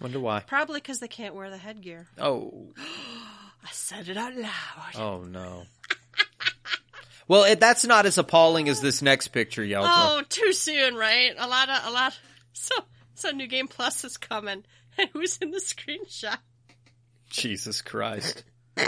[0.01, 0.41] Wonder why.
[0.41, 2.07] Probably because they can't wear the headgear.
[2.17, 2.73] Oh.
[3.65, 4.95] I said it out loud.
[4.95, 5.63] Oh no.
[7.29, 9.87] well, it, that's not as appalling as this next picture, Yelta.
[9.87, 11.31] Oh, too soon, right?
[11.37, 12.17] A lot of a lot.
[12.51, 12.75] So
[13.15, 14.65] so new game plus is coming.
[14.95, 16.37] And who's in the screenshot?
[17.31, 18.43] Jesus Christ.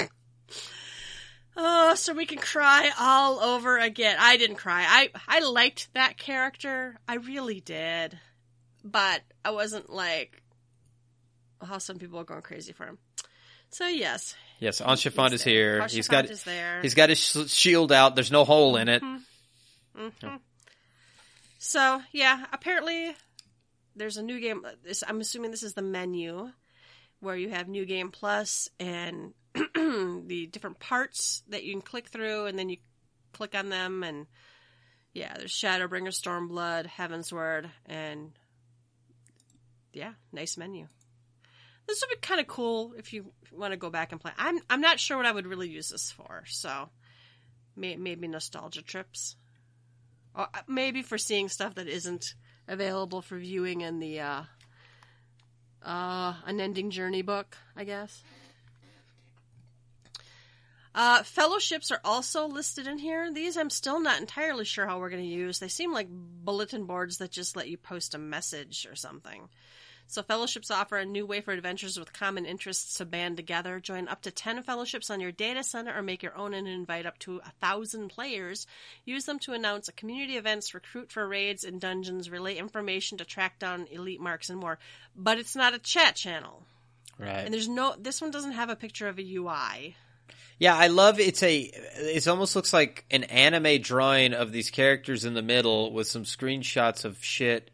[1.58, 4.18] Oh, so we can cry all over again.
[4.20, 4.84] I didn't cry.
[4.86, 6.98] I I liked that character.
[7.08, 8.18] I really did,
[8.84, 10.44] but I wasn't like
[11.66, 12.98] how some people are going crazy for him.
[13.70, 15.82] So yes, Yes, Haurchefant is here.
[15.82, 16.82] Haurchefant He's got is there.
[16.82, 17.20] he's got his
[17.52, 18.16] shield out.
[18.16, 19.04] There's no hole in it.
[19.04, 20.40] Mhm.
[21.60, 23.16] So yeah, apparently
[23.96, 24.66] there's a new game.
[24.84, 26.52] This I'm assuming this is the menu
[27.20, 32.46] where you have new game plus and the different parts that you can click through,
[32.46, 32.78] and then you
[33.32, 34.28] click on them, and
[35.14, 38.32] yeah, there's Shadowbringer, Stormblood, Heavensward, and
[39.94, 40.88] yeah, nice menu.
[41.88, 44.32] This would be kind of cool if you want to go back and play.
[44.38, 46.90] I'm I'm not sure what I would really use this for, so
[47.76, 49.36] may, maybe nostalgia trips.
[50.36, 52.36] Or uh, maybe for seeing stuff that isn't
[52.68, 54.44] available for viewing in the uh,
[55.84, 58.24] uh, Unending Journey book, I guess.
[60.94, 63.32] Uh, fellowships are also listed in here.
[63.32, 65.60] These I'm still not entirely sure how we're going to use.
[65.60, 69.50] They seem like bulletin boards that just let you post a message or something.
[70.08, 73.80] So fellowships offer a new way for adventurers with common interests to band together.
[73.80, 77.06] Join up to 10 fellowships on your data center or make your own and invite
[77.06, 78.68] up to a thousand players.
[79.04, 83.60] Use them to announce community events, recruit for raids and dungeons, relay information to track
[83.60, 84.78] down elite marks and more.
[85.16, 86.64] But it's not a chat channel.
[87.18, 87.46] Right.
[87.46, 89.96] And there's no, this one doesn't have a picture of a UI.
[90.58, 95.26] Yeah, I love it's a it almost looks like an anime drawing of these characters
[95.26, 97.72] in the middle with some screenshots of shit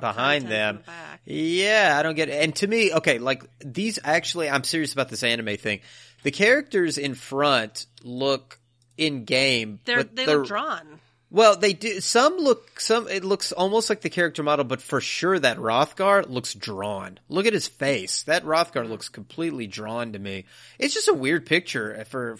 [0.00, 0.80] behind them.
[0.84, 1.18] the.
[1.24, 2.42] Yeah, I don't get it.
[2.42, 5.80] And to me, okay, like these actually I'm serious about this anime thing.
[6.22, 8.58] The characters in front look
[8.96, 11.00] in game, They're, they they're, look drawn.
[11.30, 12.00] Well, they do.
[12.00, 12.80] Some look.
[12.80, 17.18] Some it looks almost like the character model, but for sure that Hrothgar looks drawn.
[17.28, 18.22] Look at his face.
[18.22, 18.90] That Hrothgar hmm.
[18.90, 20.46] looks completely drawn to me.
[20.78, 22.38] It's just a weird picture for.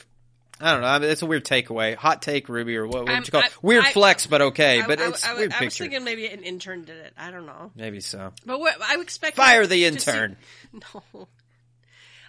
[0.60, 0.88] I don't know.
[0.88, 1.94] I mean, it's a weird takeaway.
[1.94, 3.06] Hot take, Ruby, or what?
[3.06, 3.62] Would you call it?
[3.62, 4.82] Weird I- flex, but okay.
[4.82, 7.12] I- but I, it's I, a weird I was thinking maybe an intern did it.
[7.16, 7.70] I don't know.
[7.76, 8.32] Maybe so.
[8.44, 10.36] But what I expect Fire the to see- intern.
[10.94, 11.28] No.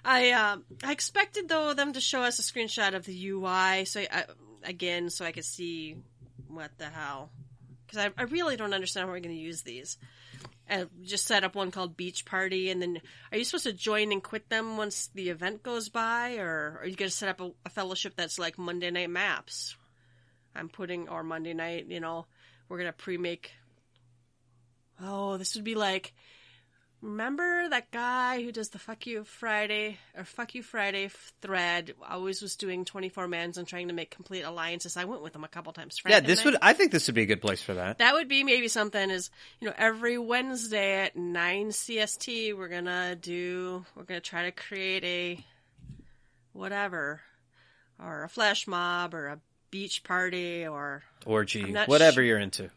[0.06, 4.00] I um I expected though them to show us a screenshot of the UI so
[4.00, 4.24] I,
[4.64, 5.98] again so I could see
[6.48, 7.30] what the hell
[7.86, 9.98] because I, I really don't understand how we're going to use these.
[10.70, 13.02] I just set up one called Beach Party, and then
[13.32, 16.88] are you supposed to join and quit them once the event goes by, or are
[16.88, 19.76] you going to set up a, a fellowship that's like Monday Night Maps?
[20.56, 22.26] I'm putting or Monday night, you know,
[22.68, 23.52] we're gonna pre-make.
[25.02, 26.14] Oh, this would be like
[27.02, 31.93] Remember that guy who does the "fuck you Friday" or "fuck you Friday" f- thread?
[32.10, 34.97] Always was doing twenty-four mans and trying to make complete alliances.
[34.97, 35.97] I went with him a couple times.
[36.06, 36.45] Yeah, this I.
[36.45, 36.58] would.
[36.62, 38.00] I think this would be a good place for that.
[38.00, 39.10] That would be maybe something.
[39.10, 39.30] Is
[39.62, 43.86] you know every Wednesday at nine CST we're gonna do.
[43.95, 45.45] We're gonna try to create a
[46.52, 47.22] whatever,
[47.97, 49.39] or a flash mob, or a
[49.72, 52.70] beach party, or Orgy, whatever sh- you're into.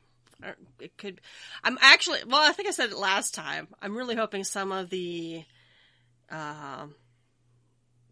[0.45, 1.20] Or it could
[1.64, 3.68] i'm actually well i think i said it last time.
[3.80, 5.45] I'm really hoping some of the
[6.30, 6.86] uh,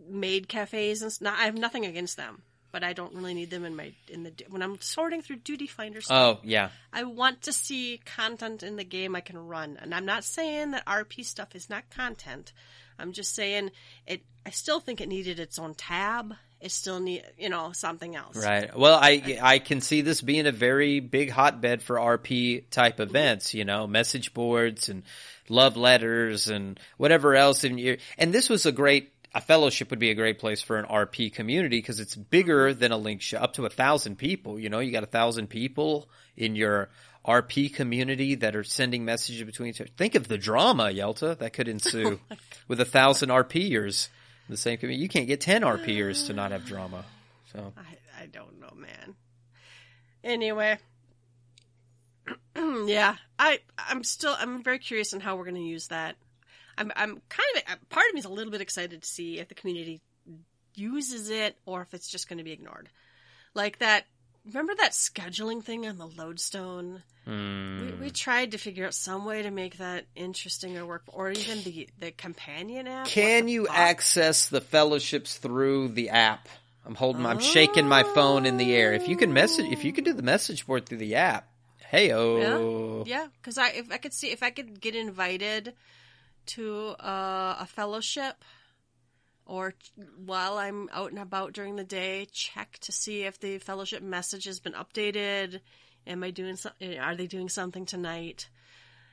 [0.08, 3.64] maid cafes and not, i have nothing against them but i don't really need them
[3.64, 7.42] in my in the when i'm sorting through duty finder stuff Oh yeah, i want
[7.42, 9.78] to see content in the game i can run.
[9.80, 12.52] And i'm not saying that rp stuff is not content.
[12.98, 13.70] I'm just saying
[14.06, 18.14] it i still think it needed its own tab it still need you know something
[18.14, 18.76] else Right.
[18.76, 23.02] Well, I I can see this being a very big hotbed for RP type mm-hmm.
[23.02, 23.54] events.
[23.54, 25.02] You know, message boards and
[25.48, 27.64] love letters and whatever else.
[27.64, 29.12] And you and this was a great.
[29.32, 32.80] A fellowship would be a great place for an RP community because it's bigger mm-hmm.
[32.80, 34.58] than a linkshell, up to a thousand people.
[34.58, 36.88] You know, you got a thousand people in your
[37.24, 39.90] RP community that are sending messages between each other.
[39.96, 42.36] Think of the drama, Yelta, that could ensue oh
[42.66, 44.08] with a thousand RPers
[44.50, 45.02] the same community.
[45.02, 47.04] You can't get ten RPers to not have drama.
[47.52, 49.14] So I, I don't know, man.
[50.22, 50.78] Anyway,
[52.86, 56.16] yeah, I I'm still I'm very curious on how we're going to use that.
[56.76, 59.38] I'm I'm kind of uh, part of me is a little bit excited to see
[59.38, 60.00] if the community
[60.74, 62.88] uses it or if it's just going to be ignored.
[63.54, 64.04] Like that.
[64.46, 67.02] Remember that scheduling thing on the lodestone?
[67.24, 67.80] Hmm.
[67.80, 71.30] We, we tried to figure out some way to make that interesting or work, or
[71.30, 73.06] even the the companion app.
[73.06, 73.76] Can you fuck?
[73.76, 76.48] access the fellowships through the app?
[76.86, 78.94] I'm holding, my, I'm shaking my phone in the air.
[78.94, 81.46] If you can message, if you can do the message board through the app,
[81.90, 85.74] hey oh, Yeah, because I if I could see if I could get invited
[86.46, 88.42] to uh, a fellowship,
[89.50, 89.74] or
[90.24, 94.44] while I'm out and about during the day, check to see if the fellowship message
[94.44, 95.60] has been updated.
[96.06, 96.98] Am I doing something?
[96.98, 98.48] Are they doing something tonight?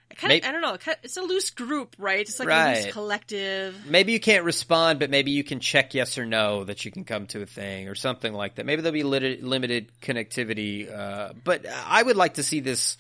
[0.10, 0.94] I, kind Maybe- of, I don't know.
[1.04, 2.22] It's a loose group, right?
[2.22, 3.86] It's like a loose collective.
[3.90, 7.04] maybe you can't respond, but maybe you can check yes or no that you can
[7.04, 8.66] come to a thing or something like that.
[8.66, 12.96] Maybe there'll be lit- limited connectivity, uh, but I would like to see this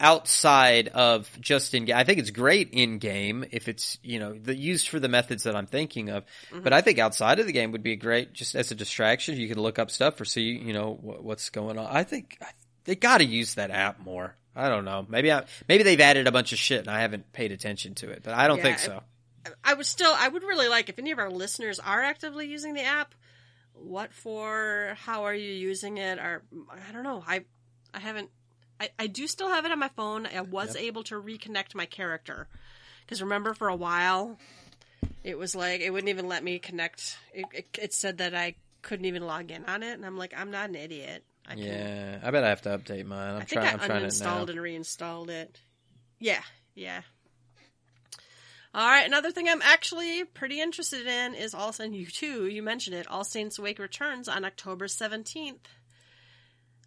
[0.00, 1.96] outside of just in game.
[1.96, 5.44] I think it's great in game if it's you know the used for the methods
[5.44, 6.24] that I'm thinking of.
[6.50, 6.60] Mm-hmm.
[6.62, 9.36] But I think outside of the game would be great just as a distraction.
[9.36, 11.86] You can look up stuff or see you know what, what's going on.
[11.86, 12.46] I think I-
[12.84, 14.34] they got to use that app more.
[14.56, 15.06] I don't know.
[15.08, 18.10] Maybe I, maybe they've added a bunch of shit and I haven't paid attention to
[18.10, 19.02] it, but I don't Yeah, think I- so.
[19.62, 22.74] I would still, I would really like if any of our listeners are actively using
[22.74, 23.14] the app.
[23.74, 24.94] What for?
[24.98, 26.18] How are you using it?
[26.18, 27.22] Or I don't know.
[27.26, 27.44] I,
[27.94, 28.28] I haven't.
[28.80, 30.26] I, I do still have it on my phone.
[30.26, 32.48] I was able to reconnect my character
[33.02, 34.38] because remember for a while,
[35.22, 37.18] it was like it wouldn't even let me connect.
[37.34, 40.32] It, it, it said that I couldn't even log in on it, and I'm like,
[40.36, 41.24] I'm not an idiot.
[41.46, 43.34] I can, Yeah, I bet I have to update mine.
[43.34, 43.66] I'm I think trying.
[43.66, 44.36] I I'm trying it now.
[44.38, 45.60] uninstalled and reinstalled it.
[46.18, 46.40] Yeah,
[46.74, 47.02] yeah.
[48.72, 51.96] All right, another thing I'm actually pretty interested in is All Saints.
[51.96, 53.08] You too, you mentioned it.
[53.08, 55.56] All Saints Wake returns on October 17th.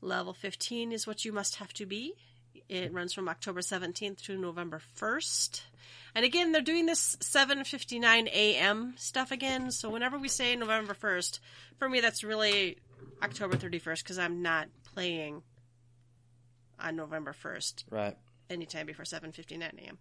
[0.04, 2.14] Level 15 is what you must have to be.
[2.68, 5.62] It runs from October 17th to November 1st.
[6.16, 8.94] And again, they're doing this 7:59 a.m.
[8.98, 9.72] stuff again.
[9.72, 11.40] So whenever we say November 1st,
[11.80, 12.78] for me that's really
[13.22, 15.42] October 31st because I'm not playing
[16.80, 18.18] on November 1st Right.
[18.50, 19.98] anytime before 7:59 a.m.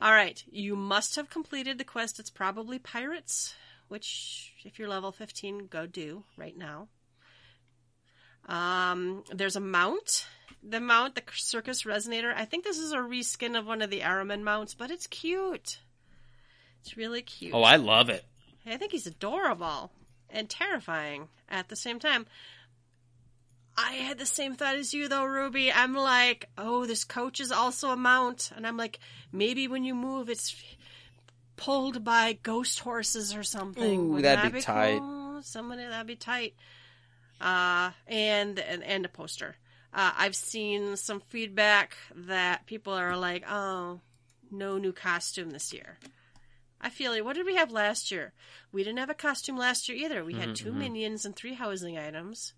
[0.00, 2.18] All right, you must have completed the quest.
[2.18, 3.54] It's probably pirates,
[3.88, 6.88] which if you're level 15, go do right now.
[8.46, 10.26] Um, there's a mount.
[10.62, 12.34] The mount, the Circus Resonator.
[12.34, 15.78] I think this is a reskin of one of the Araman mounts, but it's cute.
[16.80, 17.54] It's really cute.
[17.54, 18.24] Oh, I love it.
[18.66, 19.92] I think he's adorable
[20.28, 22.26] and terrifying at the same time.
[23.76, 25.70] I had the same thought as you though, Ruby.
[25.70, 28.98] I'm like, oh, this coach is also a mount, and I'm like,
[29.32, 30.56] maybe when you move, it's
[31.56, 34.00] pulled by ghost horses or something.
[34.00, 34.98] Ooh, Wouldn't that'd that be tight.
[34.98, 35.42] Cool?
[35.42, 36.54] Somebody that'd be tight.
[37.40, 39.56] Uh, and and and a poster.
[39.92, 44.00] Uh, I've seen some feedback that people are like, oh,
[44.50, 45.98] no new costume this year.
[46.80, 48.32] I feel like, what did we have last year?
[48.72, 50.24] We didn't have a costume last year either.
[50.24, 52.52] We had 2 minions and three housing items.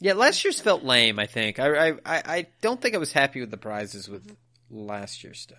[0.00, 1.18] Yeah, last year's felt lame.
[1.18, 1.58] I think.
[1.58, 4.36] I, I I I don't think I was happy with the prizes with
[4.70, 5.58] last year's stuff.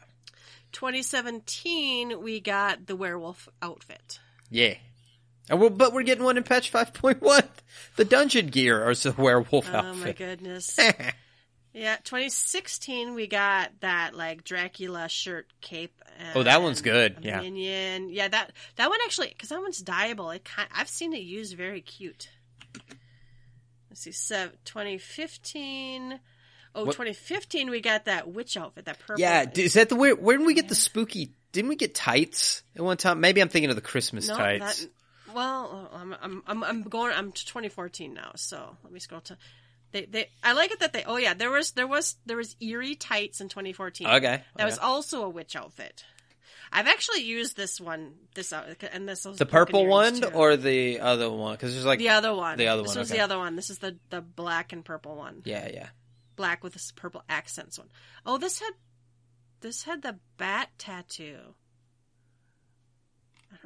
[0.71, 4.19] 2017, we got the werewolf outfit.
[4.49, 4.75] Yeah.
[5.49, 7.43] But we're getting one in patch 5.1.
[7.95, 10.77] The dungeon gear or the werewolf Oh my goodness.
[11.73, 15.93] yeah, 2016, we got that like Dracula shirt cape.
[16.19, 17.17] And Oh, that one's good.
[17.21, 17.41] Yeah.
[17.41, 18.09] Minion.
[18.09, 20.35] Yeah, that that one actually, because that one's dyeable.
[20.35, 22.29] It kind, I've seen it used very cute.
[23.89, 26.19] Let's see, sev 2015.
[26.75, 29.19] Oh, What- 2015, we got that witch outfit, that purple.
[29.19, 30.15] yeah, d- is that the where?
[30.15, 31.33] Where did we get the spooky?
[31.51, 33.19] Didn't we get tights at one time?
[33.21, 34.81] Maybe I'm thinking of the Christmas No, tights.
[34.83, 34.89] that-
[35.33, 37.13] well, I'm, I'm I'm I'm going.
[37.15, 39.37] I'm to 2014 now, so let me scroll to.
[39.91, 41.03] They they I like it that they.
[41.03, 44.07] Oh yeah, there was there was there was eerie tights in 2014.
[44.07, 46.03] Okay, that was also a witch outfit.
[46.71, 50.27] I've actually used this one, this uh, out, and this was the purple one too.
[50.27, 51.55] or the other one?
[51.55, 52.57] Because there's like the other one.
[52.57, 53.17] the other This one, was okay.
[53.17, 53.55] the other one.
[53.55, 55.41] This is the the black and purple one.
[55.45, 55.87] Yeah, yeah.
[56.35, 57.89] Black with this purple accents one.
[58.25, 58.73] Oh, this had
[59.61, 61.55] this had the bat tattoo.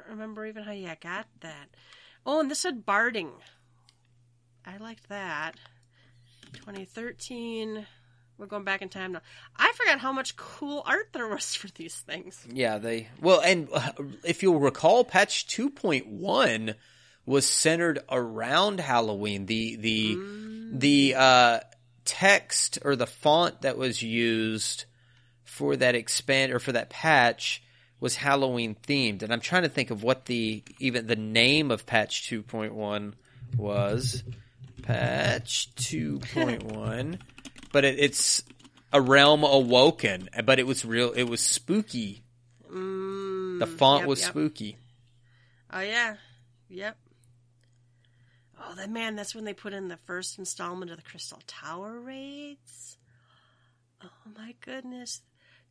[0.08, 1.68] Remember even how you got that.
[2.26, 3.32] Oh, and this had barding.
[4.66, 5.56] I liked that.
[6.54, 7.86] 2013.
[8.36, 9.20] We're going back in time now.
[9.56, 12.44] I forgot how much cool art there was for these things.
[12.52, 13.92] Yeah, they well, and uh,
[14.24, 16.74] if you'll recall, patch two point one
[17.26, 19.46] was centered around Halloween.
[19.46, 20.18] The the
[20.72, 21.60] the uh,
[22.04, 24.86] text or the font that was used
[25.44, 27.62] for that expand or for that patch
[28.04, 31.86] was Halloween themed, and I'm trying to think of what the even the name of
[31.86, 33.14] patch two point one
[33.56, 34.22] was.
[34.82, 37.18] Patch two point one,
[37.72, 38.42] but it, it's
[38.92, 41.12] a realm awoken, but it was real.
[41.12, 42.22] It was spooky.
[42.70, 44.28] Mm, The font yep, was yep.
[44.28, 44.76] spooky.
[45.72, 46.16] Oh yeah,
[46.68, 46.98] yep.
[48.62, 49.16] Oh, that man.
[49.16, 52.98] That's when they put in the first installment of the Crystal Tower raids.
[54.02, 55.22] Oh my goodness,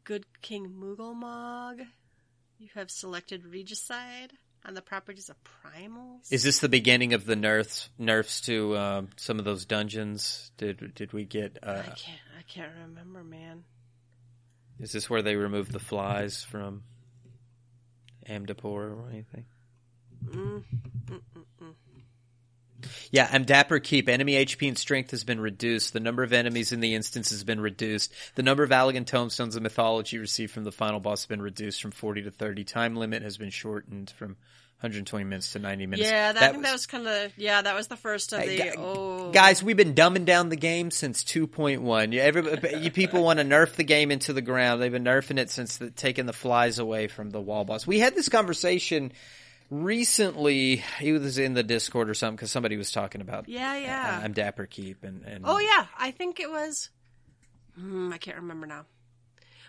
[0.04, 1.14] good King Moggle
[2.64, 4.32] You have selected Regicide
[4.64, 6.32] on the properties of Primals.
[6.32, 10.50] Is this the beginning of the nerfs nerfs to um, some of those dungeons?
[10.56, 11.58] Did did we get?
[11.62, 12.22] I Uh, can't.
[12.40, 13.66] I can't remember, man.
[14.80, 16.84] is this where they removed the flies from
[18.30, 19.44] Amdapor or anything?
[20.26, 20.64] Mm,
[21.08, 21.22] mm,
[21.62, 21.74] mm,
[23.12, 24.10] Yeah, Amdapor Keep.
[24.10, 25.94] Enemy HP and strength has been reduced.
[25.94, 28.14] The number of enemies in the instance has been reduced.
[28.36, 31.82] The number of Allagan tomestones of mythology received from the final boss has been reduced
[31.82, 32.64] from 40 to 30.
[32.64, 34.38] Time limit has been shortened from
[34.84, 36.10] 120 minutes to 90 minutes.
[36.10, 37.62] Yeah, that, I That think that was kind of yeah.
[37.62, 40.92] That was the first of the gu- oh Guys, we've been dumbing down the game
[40.92, 42.12] since 2.1.
[42.12, 44.82] You, you people want to nerf the game into the ground.
[44.82, 47.88] They've been nerfing it since the, taking the flies away from the wall boss.
[47.88, 49.14] We had this conversation
[49.74, 50.84] recently.
[51.00, 54.22] He was in the Discord or something because somebody was talking about Yeah, yeah.
[54.24, 56.90] uh, Amdapor Keep and, and Oh yeah, I think it was.
[57.76, 58.86] Hmm, I can't remember now.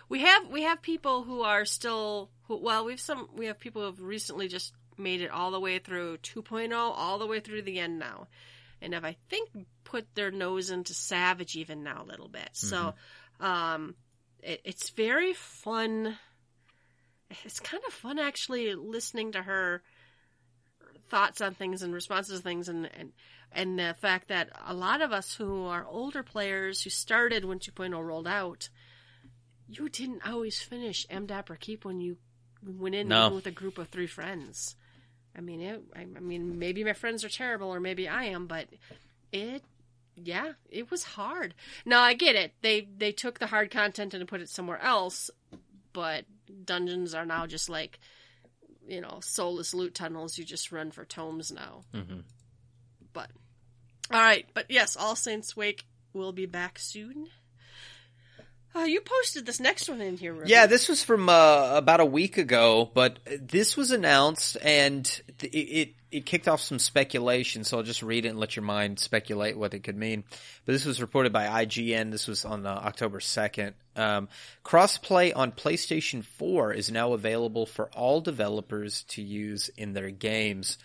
[0.07, 2.85] We have we have people who are still who, well.
[2.85, 6.17] We've some we have people who have recently just made it all the way through
[6.17, 8.27] 2.0, all the way through the end now,
[8.81, 9.49] and have I think
[9.83, 12.49] put their nose into Savage even now a little bit.
[12.53, 12.93] So,
[13.41, 13.95] um,
[14.41, 16.17] it, it's very fun.
[17.43, 19.81] It's kind of fun actually listening to her
[21.09, 23.11] thoughts on things and responses to things and, and
[23.51, 27.59] and the fact that a lot of us who are older players who started when
[27.59, 28.67] 2.0 rolled out,
[29.69, 32.17] you didn't always finish Amdapor Keep when you
[32.65, 33.29] went in No.
[33.29, 34.75] with a group of three friends.
[35.37, 38.47] I mean, it, I, I mean, maybe my friends are terrible, or maybe I am,
[38.47, 38.67] but
[39.31, 39.63] it,
[40.15, 41.53] yeah, it was hard.
[41.85, 45.29] Now I get it; they they took the hard content and put it somewhere else,
[45.93, 46.25] but
[46.63, 47.99] dungeons are now just like,
[48.87, 50.37] you know, soulless loot tunnels.
[50.37, 51.83] You just run for tomes now.
[51.93, 52.23] Mhm.
[53.13, 53.29] But
[54.11, 57.29] all right, but yes, All Saints Wake will be back soon.
[58.75, 60.43] Uh, you posted this next one in here.
[60.45, 65.47] Yeah, this was from uh, about a week ago, but this was announced and it,
[65.47, 67.63] it it kicked off some speculation.
[67.63, 70.23] So I'll just read it and let your mind speculate what it could mean.
[70.65, 72.11] But this was reported by IGN.
[72.11, 73.75] This was on uh, October second.
[73.97, 74.29] Um,
[74.63, 80.77] crossplay on PlayStation 4 is now available for all developers to use in their games.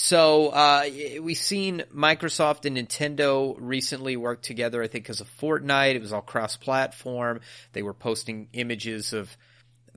[0.00, 0.84] So uh,
[1.20, 4.80] we've seen Microsoft and Nintendo recently work together.
[4.80, 7.40] I think because of Fortnite, it was all cross-platform.
[7.72, 9.36] They were posting images of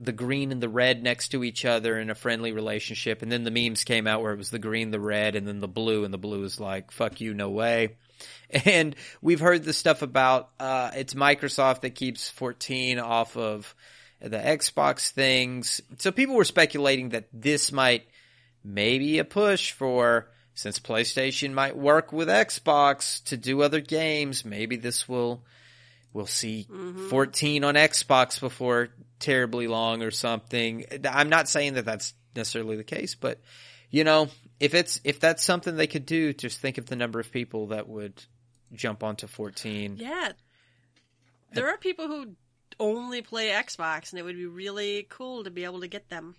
[0.00, 3.44] the green and the red next to each other in a friendly relationship, and then
[3.44, 6.04] the memes came out where it was the green, the red, and then the blue,
[6.04, 7.94] and the blue is like "fuck you, no way."
[8.66, 13.72] And we've heard the stuff about uh, it's Microsoft that keeps 14 off of
[14.20, 15.80] the Xbox things.
[15.98, 18.04] So people were speculating that this might
[18.64, 24.76] maybe a push for since PlayStation might work with Xbox to do other games, maybe
[24.76, 25.44] this will
[26.12, 27.08] we'll see mm-hmm.
[27.08, 30.84] 14 on Xbox before terribly long or something.
[31.08, 33.40] I'm not saying that that's necessarily the case, but
[33.90, 34.28] you know,
[34.60, 37.68] if it's if that's something they could do, just think of the number of people
[37.68, 38.22] that would
[38.74, 39.96] jump onto 14.
[39.98, 40.32] yeah.
[41.54, 42.34] There are people who
[42.80, 46.34] only play Xbox, and it would be really cool to be able to get them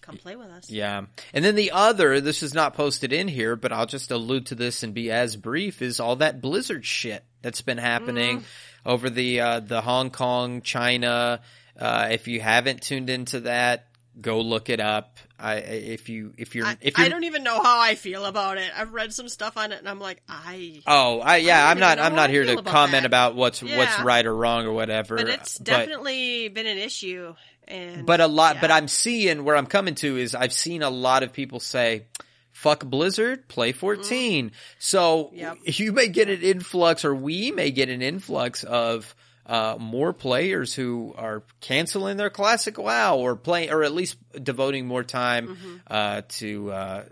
[0.00, 0.70] come play with us.
[0.70, 1.06] Yeah.
[1.32, 4.54] And then the other, this is not posted in here, but I'll just allude to
[4.54, 8.44] this and be as brief, is all that Blizzard shit that's been happening
[8.84, 11.40] over the, uh, the Hong Kong, China.
[11.78, 13.86] Uh, if you haven't tuned into that,
[14.20, 15.18] go look it up.
[15.38, 18.24] I, if you, if you're, I, if you're, I don't even know how I feel
[18.24, 18.70] about it.
[18.74, 20.80] I've read some stuff on it, and I'm like, I.
[20.86, 21.98] Oh, I, yeah, I I'm don't not.
[21.98, 23.04] I'm not here to about comment that.
[23.04, 25.16] about what's what's right or wrong or whatever.
[25.16, 27.34] But it's definitely been an issue,
[27.68, 30.90] and but a lot but i'm seeing where i'm coming to is i've seen a
[30.90, 32.06] lot of people say
[32.52, 35.38] fuck blizzard play 14 so Mm.
[35.38, 35.58] Yep.
[35.78, 39.14] you may get an influx or we may get an influx of
[39.44, 44.88] uh, more players who are canceling their classic WoW or playing, or at least devoting
[44.88, 45.76] more time Mm-hmm.
[45.86, 47.04] uh, to uh,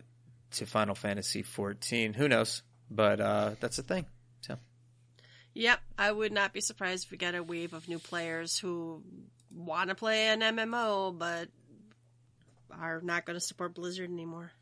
[0.53, 2.13] to Final Fantasy 14.
[2.15, 2.63] Who knows?
[2.91, 4.07] But uh, that's the thing.
[4.41, 4.59] So
[5.55, 9.05] Yep, I would not be surprised if we get a wave of new players who
[9.55, 11.49] want to play an MMO but
[12.71, 14.53] are not going to support Blizzard anymore.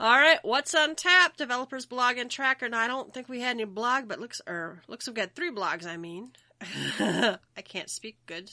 [0.00, 1.36] All right, what's on tap?
[1.36, 2.68] Developers blog and tracker.
[2.68, 5.50] Now I don't think we had any blog, but looks or looks we've got three
[5.50, 5.86] blogs.
[5.86, 6.30] I mean,
[7.00, 8.48] I can't speak good.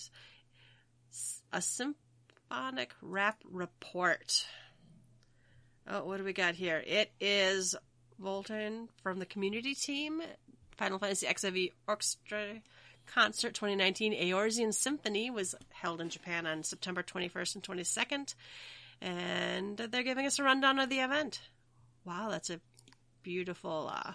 [1.54, 4.48] A symphonic wrap report.
[5.88, 6.84] Oh, what do we got here?
[6.86, 7.76] It is
[8.20, 10.24] Volton from the community team,
[10.78, 12.56] Final Fantasy XIV Orchestra
[13.06, 18.36] Concert 2019 Eorzean Symphony was held in Japan on September 21st and 22nd,
[19.02, 21.42] and they're giving us a rundown of the event.
[22.04, 22.60] Wow, that's a
[23.24, 24.14] beautiful, uh,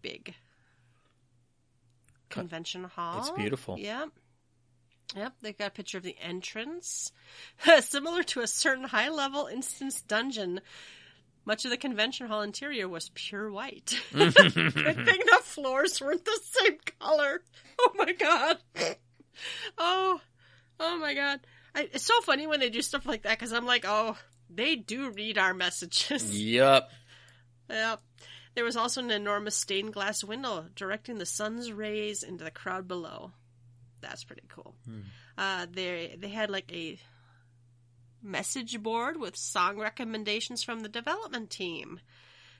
[0.00, 0.34] big
[2.28, 3.20] convention hall.
[3.20, 3.78] It's beautiful.
[3.78, 4.10] Yep.
[5.14, 7.12] Yep, they've got a picture of the entrance.
[7.80, 10.60] Similar to a certain high level instance dungeon,
[11.44, 14.00] much of the convention hall interior was pure white.
[14.14, 17.42] I think the floors weren't the same color.
[17.78, 18.58] Oh my god.
[19.78, 20.20] Oh,
[20.78, 21.40] oh my god.
[21.74, 24.16] I, it's so funny when they do stuff like that because I'm like, oh,
[24.50, 26.38] they do read our messages.
[26.38, 26.90] Yep.
[27.70, 28.00] Yep.
[28.54, 32.86] There was also an enormous stained glass window directing the sun's rays into the crowd
[32.86, 33.32] below.
[34.02, 34.74] That's pretty cool.
[35.38, 36.98] Uh, they they had like a
[38.22, 42.00] message board with song recommendations from the development team.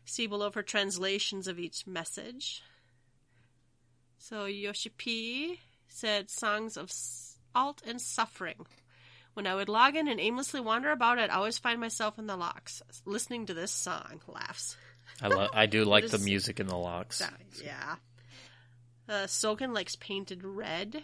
[0.05, 2.63] See below for translations of each message.
[4.19, 8.67] So Yoshi P said songs of salt and suffering.
[9.35, 12.37] When I would log in and aimlessly wander about, I'd always find myself in the
[12.37, 14.21] locks, listening to this song.
[14.27, 14.77] Laughs.
[15.23, 17.23] I lo- I do like the music in the locks.
[17.63, 17.97] Yeah.
[19.09, 21.03] Uh, Soken likes Painted Red,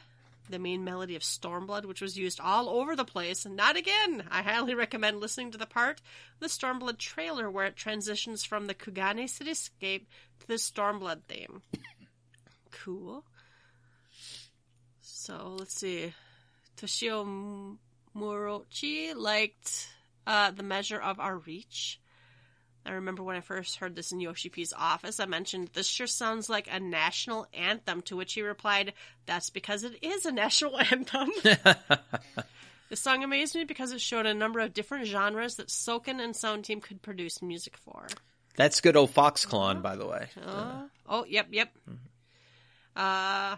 [0.51, 3.45] the main melody of Stormblood, which was used all over the place.
[3.45, 4.25] And not again.
[4.31, 6.01] I highly recommend listening to the part
[6.41, 10.07] the Stormblood trailer where it transitions from the Kugane cityscape
[10.41, 11.63] to the Stormblood theme.
[12.71, 13.25] cool.
[15.01, 16.15] So let's see.
[16.77, 17.79] Toshio M-
[18.17, 19.89] Murouchi liked
[20.27, 22.01] uh, the measure of our reach.
[22.89, 26.07] I remember when I first heard this in Yoshi P's office, I mentioned this sure
[26.07, 28.95] sounds like a national anthem, to which he replied,
[29.27, 31.31] That's because it is a national anthem.
[31.43, 36.35] the song amazed me because it showed a number of different genres that Soken and
[36.35, 38.07] Sound Team could produce music for.
[38.57, 40.29] That's good old Foxclon, by the way.
[40.43, 41.69] Uh, oh, yep, yep.
[42.97, 43.57] Uh,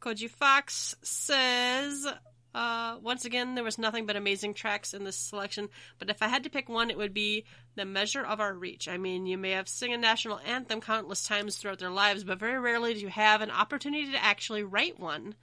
[0.00, 2.06] Koji Fox says,
[2.54, 5.68] uh, once again, there was nothing but amazing tracks in this selection,
[5.98, 7.44] but if I had to pick one, it would be
[7.76, 8.88] The Measure of Our Reach.
[8.88, 12.38] I mean, you may have sung a national anthem countless times throughout their lives, but
[12.38, 15.34] very rarely do you have an opportunity to actually write one.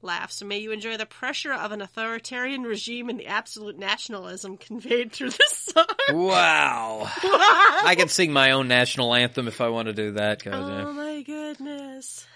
[0.00, 0.42] Laughs.
[0.44, 5.30] May you enjoy the pressure of an authoritarian regime and the absolute nationalism conveyed through
[5.30, 5.86] this song.
[6.12, 7.10] Wow.
[7.22, 10.46] I can sing my own national anthem if I want to do that.
[10.46, 12.26] Oh my goodness.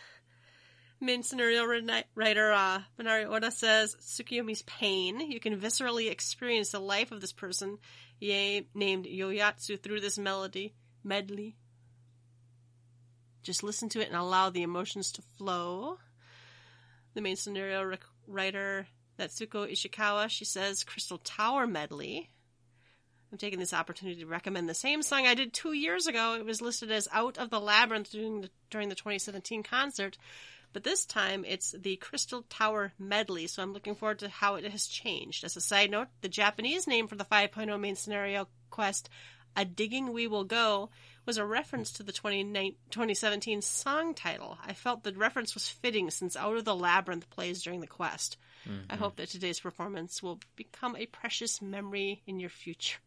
[1.02, 1.66] Main scenario
[2.14, 5.20] writer uh, Banri Oda says Tsukiyomi's pain.
[5.20, 7.78] You can viscerally experience the life of this person,
[8.20, 11.56] ye- named Yotsuyu, through this melody medley.
[13.42, 15.98] Just listen to it and allow the emotions to flow.
[17.14, 18.86] The main scenario rec- writer
[19.18, 22.30] Natsuko Ishikawa, she says Crystal Tower medley.
[23.32, 26.34] I'm taking this opportunity to recommend the same song I did two years ago.
[26.34, 30.16] It was listed as Out of the Labyrinth during the, during the 2017 concert,
[30.72, 34.64] but this time it's the Crystal Tower medley, so I'm looking forward to how it
[34.64, 35.44] has changed.
[35.44, 39.08] As a side note, the Japanese name for the 5.0 main scenario quest,
[39.56, 40.90] A Digging We Will Go,
[41.24, 44.58] was a reference to the 29 2017 song title.
[44.64, 48.36] I felt the reference was fitting since Out of the Labyrinth plays during the quest.
[48.64, 49.02] I mm-hmm.
[49.02, 52.98] hope that today's performance will become a precious memory in your future.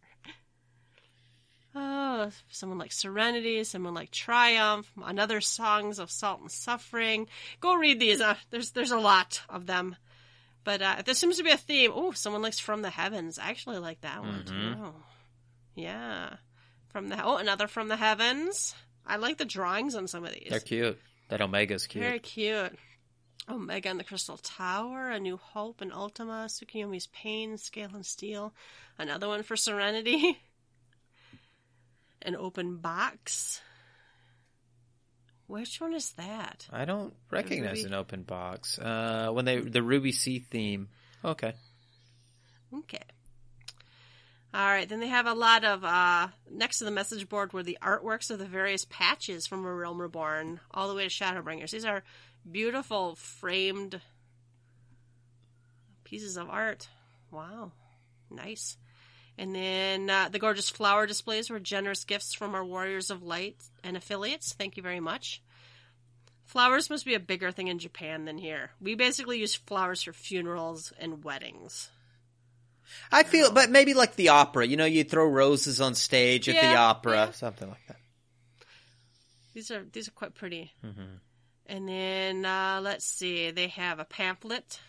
[1.77, 7.27] Oh, someone like Serenity, someone like Triumph, another songs of Salt and Suffering.
[7.59, 8.21] Go read these.
[8.21, 9.97] Uh, there's there's a lot of them,
[10.63, 11.91] but uh, there seems to be a theme.
[11.93, 13.37] Oh, someone likes From the Heavens.
[13.37, 14.93] I actually like that one too.
[15.75, 16.35] Yeah,
[16.87, 18.73] from the oh another From the Heavens.
[19.05, 20.47] I like the drawings on some of these.
[20.49, 20.97] They're cute.
[21.29, 22.03] That Omega's cute.
[22.03, 22.71] Very cute.
[23.49, 28.53] Omega and the Crystal Tower, A New Hope and Ultima, Tsukiyomi's Pain, Scale and Steel,
[28.97, 30.39] another one for Serenity,
[32.25, 33.61] an open box.
[35.47, 36.67] Which one is that?
[36.71, 38.79] I don't recognize an open box.
[38.79, 40.89] Uh, when they the Ruby Sea theme.
[41.23, 41.53] Okay.
[42.73, 43.03] Okay.
[44.53, 47.61] All right, then they have a lot of uh, next to the message board were
[47.61, 51.71] the artworks of the various patches from A Realm Reborn, all the way to Shadowbringers.
[51.71, 52.03] These are
[52.49, 53.99] beautiful framed
[56.05, 56.87] pieces of art.
[57.31, 57.73] Wow,
[58.31, 58.77] nice.
[59.37, 63.57] And then uh, the gorgeous flower displays were generous gifts from our Warriors of Light
[63.83, 64.53] and affiliates.
[64.53, 65.41] Thank you very much.
[66.45, 68.71] Flowers must be a bigger thing in Japan than here.
[68.79, 71.89] We basically use flowers for funerals and weddings.
[73.11, 74.65] I feel, but maybe like the opera.
[74.65, 77.31] You know, you throw roses on stage at the opera, yeah.
[77.31, 77.97] something like that.
[79.53, 80.73] These are these are quite pretty.
[80.85, 81.15] Mm-hmm.
[81.67, 84.79] And then uh, let's see, they have a pamphlet.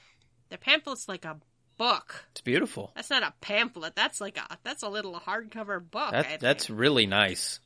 [0.50, 1.38] The pamphlet's like a
[1.76, 2.24] book.
[2.32, 2.92] It's beautiful.
[2.94, 3.94] That's not a pamphlet.
[3.94, 6.12] That's like a that's a little hardcover book.
[6.12, 7.60] That, that's really nice.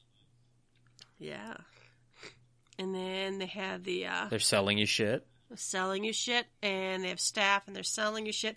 [1.19, 1.55] yeah.
[2.79, 5.27] And then they have the uh, They're selling you shit.
[5.55, 8.57] selling you shit, and they have staff, and they're selling you shit.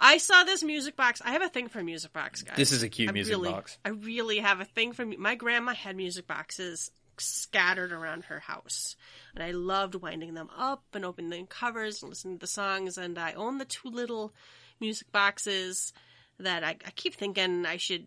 [0.00, 1.20] I saw this music box.
[1.22, 2.56] I have a thing for music box, guys.
[2.56, 3.76] This is a cute I music really, box.
[3.84, 8.96] I really have a thing for my grandma had music boxes scattered around her house,
[9.34, 12.96] and I loved winding them up and opening the covers and listening to the songs.
[12.96, 14.32] And I own the two little
[14.80, 15.92] music boxes
[16.38, 18.06] that I, I keep thinking I should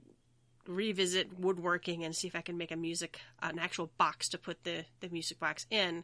[0.67, 4.63] revisit woodworking and see if I can make a music an actual box to put
[4.63, 6.03] the the music box in.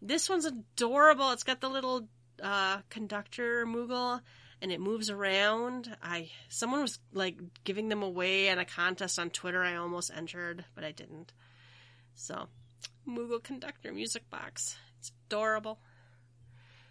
[0.00, 1.32] This one's adorable.
[1.32, 2.08] It's got the little
[2.42, 4.20] uh, conductor Moogle
[4.60, 5.96] and it moves around.
[6.02, 9.62] I someone was like giving them away at a contest on Twitter.
[9.62, 11.32] I almost entered, but I didn't.
[12.14, 12.48] So,
[13.06, 14.76] Moogle conductor music box.
[14.98, 15.78] It's adorable.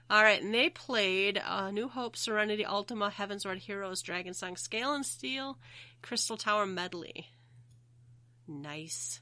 [0.10, 4.93] All right, and they played uh, New Hope, Serenity, Ultima, Heavensward Heroes, Dragon Song, Scale
[4.93, 5.58] and Steel,
[6.01, 7.28] Crystal Tower medley.
[8.47, 9.20] Nice.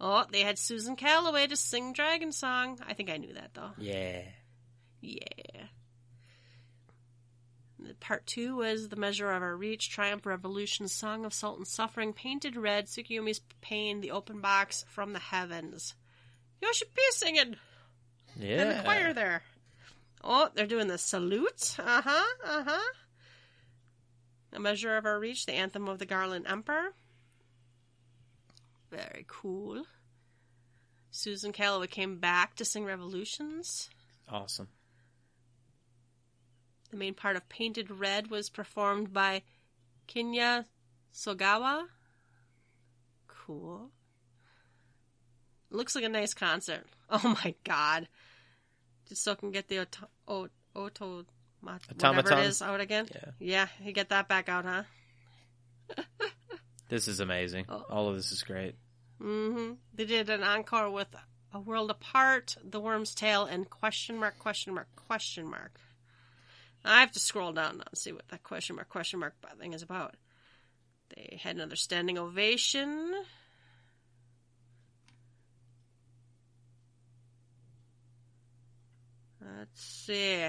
[0.00, 2.78] Oh, they had Susan Calloway to sing Dragon Song.
[2.86, 3.70] I think I knew that though.
[3.78, 4.22] Yeah.
[5.00, 5.24] Yeah.
[8.00, 12.12] Part two was The Measure of Our Reach, Triumph Revolution, Song of Salt and Suffering,
[12.12, 15.94] Painted Red, Tsukiyomi's Pain, The Open Box, From the Heavens.
[16.60, 17.56] Yoshi P singing
[18.36, 18.62] Yeah.
[18.62, 19.42] in the choir there.
[20.22, 21.76] Oh, they're doing the salute.
[21.78, 22.26] Uh huh.
[22.44, 22.92] Uh huh.
[24.52, 26.94] A Measure of Our Reach, the Anthem of the Garlean Emperor.
[28.90, 29.84] Very cool.
[31.10, 33.90] Susan Calloway came back to sing Revolutions.
[34.28, 34.68] Awesome.
[36.90, 39.42] The main part of Painted Red was performed by
[40.06, 40.64] Kenya
[41.12, 41.86] Sogawa.
[43.26, 43.90] Cool.
[45.70, 46.86] Looks like a nice concert.
[47.10, 48.06] Oh my god.
[49.08, 51.24] Just so I can get the auto, o, auto
[51.60, 53.08] whatever it is out again.
[53.14, 53.30] Yeah.
[53.38, 54.82] Yeah, you get that back out, huh?
[56.88, 57.66] This is amazing.
[57.68, 57.84] Oh.
[57.90, 58.74] All of this is great.
[59.22, 59.72] Mm-hmm.
[59.94, 61.08] They did an encore with
[61.52, 65.78] A World Apart, The Worm's Tale, and question mark, question mark, question mark.
[66.84, 69.74] I have to scroll down now and see what that question mark, question mark thing
[69.74, 70.14] is about.
[71.14, 73.12] They had another standing ovation.
[79.56, 80.48] Let's see.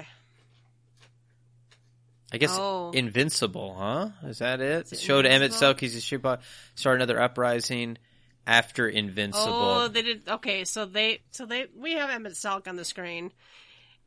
[2.32, 2.90] I guess Oh.
[2.92, 4.10] Invincible, huh?
[4.24, 4.92] Is that it?
[4.92, 5.74] it Showed Emmett Invincible?
[5.74, 6.40] Selke's Yeshiba
[6.74, 7.98] start another uprising
[8.46, 9.52] after Invincible.
[9.52, 10.28] Oh, they did.
[10.28, 13.32] Okay, so they, so they, we have Emet-Selch on the screen.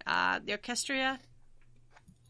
[0.08, 1.20] Uh, the orchestra.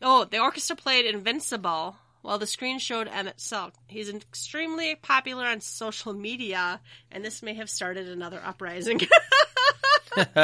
[0.02, 3.74] Oh, the orchestra played Invincible, while the screen showed Emet-Selch.
[3.88, 9.02] He's extremely popular on social media, and this may have started another uprising.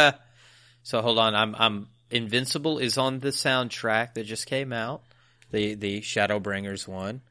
[0.83, 5.03] so hold on, I'm I'm Invincible is on the soundtrack that just came out.
[5.51, 7.21] The the Shadowbringers one.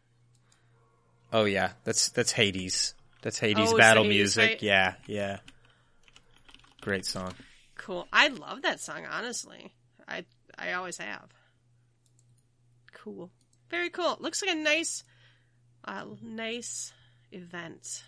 [1.33, 2.95] Oh yeah, that's that's Hades.
[3.23, 4.49] That's Hades Oh, battle Hades, music.
[4.49, 4.63] right?
[4.63, 5.39] Yeah, yeah.
[6.81, 7.35] Great song.
[7.77, 8.07] cool.
[8.13, 9.05] I love that song.
[9.11, 9.73] Honestly,
[10.07, 10.25] I
[10.57, 11.29] I always have.
[12.95, 13.31] Cool.
[13.71, 14.17] Very cool.
[14.21, 15.05] Looks like a nice,
[15.85, 16.93] uh, nice
[17.33, 18.05] event.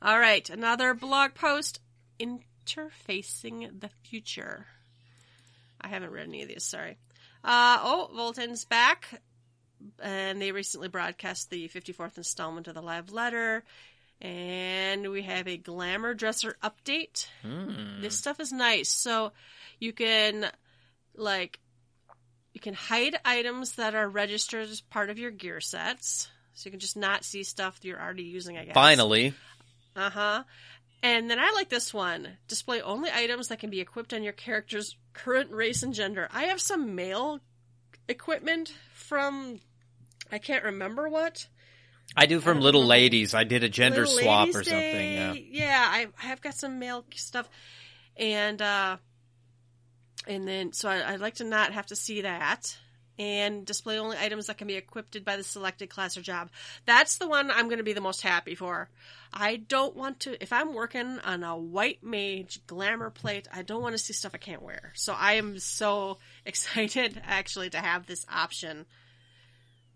[0.00, 1.80] All right, another blog post
[2.18, 4.66] interfacing the future.
[5.82, 6.64] I haven't read any of these.
[6.64, 6.96] Sorry.
[7.44, 9.20] Uh, oh, Volton's back,
[10.00, 13.64] and they recently broadcast the 54th installment of the live letter,
[14.20, 17.26] and we have a glamour dresser update.
[17.42, 18.00] Hmm.
[18.00, 18.88] This stuff is nice.
[18.90, 19.32] So
[19.80, 20.46] you can
[21.16, 21.58] like
[22.52, 26.28] you can hide items that are registered as part of your gear sets.
[26.54, 28.74] So you can just not see stuff you're already using, I guess.
[28.74, 29.34] Finally,
[29.96, 30.42] Uh huh.
[31.02, 32.36] And then I like this one.
[32.46, 36.28] Display only items that can be equipped on your character's current race and gender.
[36.32, 37.40] I have some male
[38.08, 39.58] equipment from
[40.30, 41.46] I can't remember what.
[42.16, 42.88] I do from don't Little know.
[42.88, 43.34] Ladies.
[43.34, 45.12] I did a gender Little swap Ladies or something.
[45.12, 45.32] Yeah.
[45.32, 45.48] Day.
[45.50, 47.48] Yeah, I I have got some male stuff,
[48.16, 48.96] and uh,
[50.26, 52.76] and then so I, I'd like to not have to see that.
[53.22, 56.50] And display only items that can be equipped by the selected class or job.
[56.86, 58.88] That's the one I'm going to be the most happy for.
[59.32, 63.80] I don't want to, if I'm working on a white mage glamour plate, I don't
[63.80, 64.92] want to see stuff I can't wear.
[64.96, 68.86] So I am so excited actually to have this option.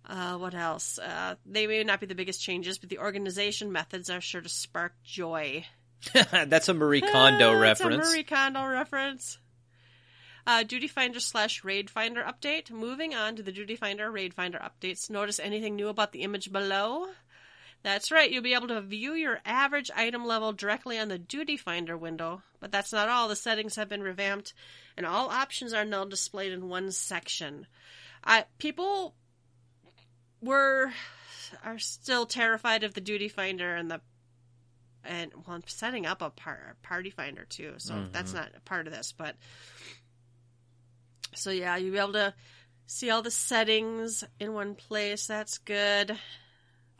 [0.09, 0.98] Uh, what else?
[1.01, 4.48] Uh, they may not be the biggest changes, but the organization methods are sure to
[4.48, 5.65] spark joy.
[6.31, 8.07] That's a Marie Kondo Ah, reference.
[8.07, 9.39] a Marie Kondo reference.
[10.47, 12.70] Uh, Duty Finder slash Raid Finder update.
[12.70, 15.10] Moving on to the Duty Finder Raid Finder updates.
[15.10, 17.09] Notice anything new about the image below?
[17.82, 21.56] That's right, you'll be able to view your average item level directly on the Duty
[21.56, 22.43] Finder window.
[22.59, 23.28] But that's not all.
[23.28, 24.55] The settings have been revamped,
[24.97, 27.66] and all options are now displayed in one section.
[28.24, 29.14] I, people
[30.40, 30.93] were
[31.64, 34.01] are still terrified of the Duty Finder and the
[35.05, 38.89] and well, I'm setting up a par- party finder too, so that's not a part
[38.89, 39.12] of this.
[39.16, 39.36] But
[41.37, 42.35] So yeah, you'll be able to
[42.87, 45.27] see all the settings in one place.
[45.27, 46.17] That's good.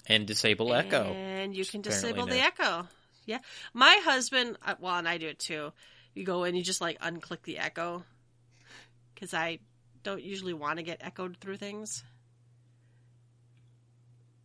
[0.07, 1.05] And disable Echo.
[1.05, 2.41] And you can disable the.
[2.41, 2.87] Echo.
[3.25, 3.39] Yeah.
[3.75, 5.73] My husband, uh, well, and I do it too.
[6.15, 8.05] You go in, you just like unclick the Echo.
[9.15, 9.59] Because I
[10.03, 12.05] don't usually want to get echoed through things.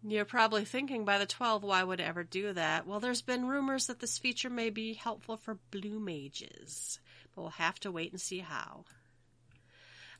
[0.03, 2.87] You're probably thinking by the 12, why would it ever do that?
[2.87, 6.99] Well, there's been rumors that this feature may be helpful for blue mages,
[7.35, 8.85] but we'll have to wait and see how.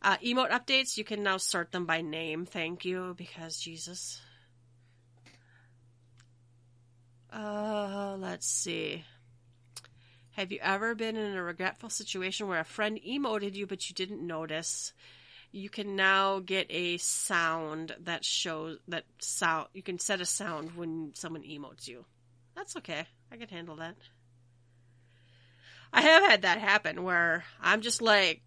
[0.01, 4.19] Uh, emote updates, you can now sort them by name, thank you, because Jesus.
[7.31, 9.03] Uh, let's see.
[10.31, 13.93] Have you ever been in a regretful situation where a friend emoted you but you
[13.93, 14.93] didn't notice?
[15.51, 19.67] You can now get a sound that shows that sound.
[19.73, 22.05] You can set a sound when someone emotes you.
[22.55, 23.05] That's okay.
[23.31, 23.95] I can handle that.
[25.93, 28.41] I have had that happen where I'm just like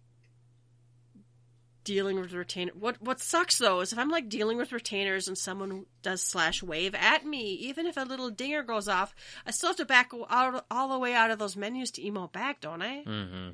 [1.85, 2.73] dealing with retainer.
[2.77, 6.61] What what sucks though is if I'm like dealing with retainers and someone does slash
[6.61, 10.11] wave at me, even if a little dinger goes off, I still have to back
[10.29, 13.03] out all the way out of those menus to emote back, don't I?
[13.05, 13.51] Mm-hmm.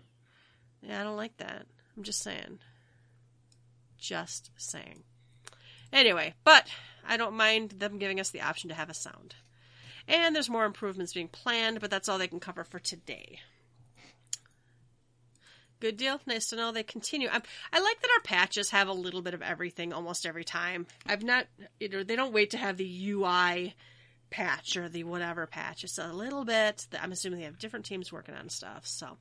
[0.82, 1.68] Yeah, I don't like that.
[1.96, 2.60] I'm just saying.
[4.00, 5.04] Just saying.
[5.94, 6.68] Anyway, but
[7.08, 9.36] I don't mind them giving us the option to have a sound.
[10.08, 13.40] And there's more improvements being planned, but that's all they can cover for today.
[15.82, 16.22] Good deal.
[16.28, 17.28] Nice to know they continue.
[17.28, 17.42] i
[17.74, 20.86] I like that our patches have a little bit of everything almost every time.
[21.08, 21.48] I've not,
[21.80, 23.74] you know, they don't wait to have the UI
[24.30, 25.84] patch or the whatever patch.
[25.84, 26.86] It's a little bit.
[27.02, 28.86] I'm assuming they have different teams working on stuff.
[28.86, 29.18] So,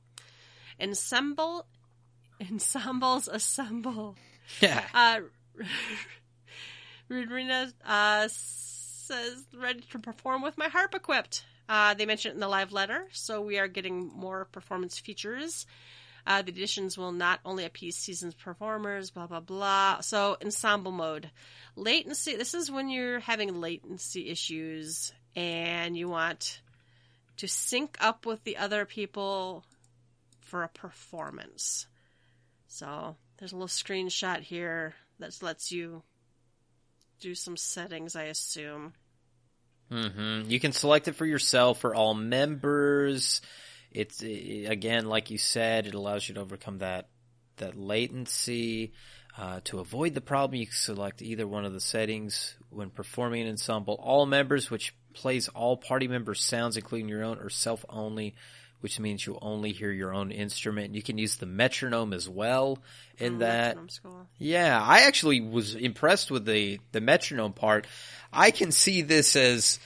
[0.79, 1.65] ensemble,
[2.39, 4.15] ensembles assemble.
[4.61, 4.83] Yeah.
[4.93, 5.21] Uh,
[7.09, 11.43] Rudrina uh, says, ready to perform with my harp equipped.
[11.67, 15.65] Uh, they mentioned it in the live letter, so we are getting more performance features.
[16.25, 20.01] Uh, the additions will not only appease seasoned performers, blah, blah, blah.
[20.01, 21.31] So, ensemble mode.
[21.75, 26.61] Latency, this is when you're having latency issues and you want
[27.37, 29.63] to sync up with the other people
[30.41, 31.87] for a performance.
[32.67, 36.03] So, there's a little screenshot here that lets you
[37.19, 38.93] do some settings, I assume.
[39.89, 43.41] hmm You can select it for yourself for all members.
[43.91, 47.09] It's eh, again, like you said, it allows you to overcome that
[47.57, 48.93] that latency.
[49.37, 53.43] Uh, to avoid the problem, you can select either one of the settings when performing
[53.43, 53.97] an ensemble.
[54.01, 58.35] All members, which plays all party members' sounds, including your own, or self only,
[58.81, 60.95] which means you only hear your own instrument.
[60.95, 62.79] You can use the metronome as well
[63.17, 63.77] in Oh, that.
[64.37, 67.87] Yeah, I actually was impressed with the the metronome part.
[68.33, 69.79] I can see this as,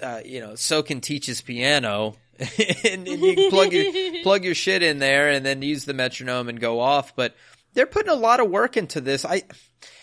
[0.00, 2.14] uh, you know, So Soken teaches piano,
[2.84, 6.48] and, and you plug your plug your shit in there, and then use the metronome
[6.48, 7.16] and go off.
[7.16, 7.34] But
[7.74, 9.24] they're putting a lot of work into this.
[9.24, 9.42] I,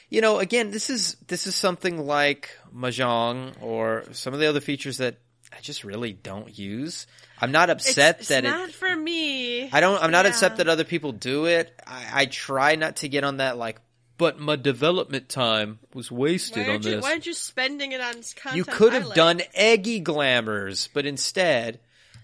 [0.10, 4.62] you know, again, this is this is something like mahjong or some of the other
[4.62, 5.18] features that
[5.56, 7.08] I just really don't use.
[7.40, 8.58] I'm not upset it's, that it's it.
[8.58, 9.70] not for me.
[9.72, 10.02] I don't.
[10.02, 10.32] I'm not Yeah.
[10.32, 11.74] upset that other people do it.
[11.88, 13.58] I, I try not to get on that.
[13.58, 13.80] Like,
[14.18, 17.04] but my development time was wasted on you, this.
[17.04, 18.56] why aren't you spending it on content?
[18.56, 19.16] You could have like?
[19.16, 21.80] done eggy glamours, but instead,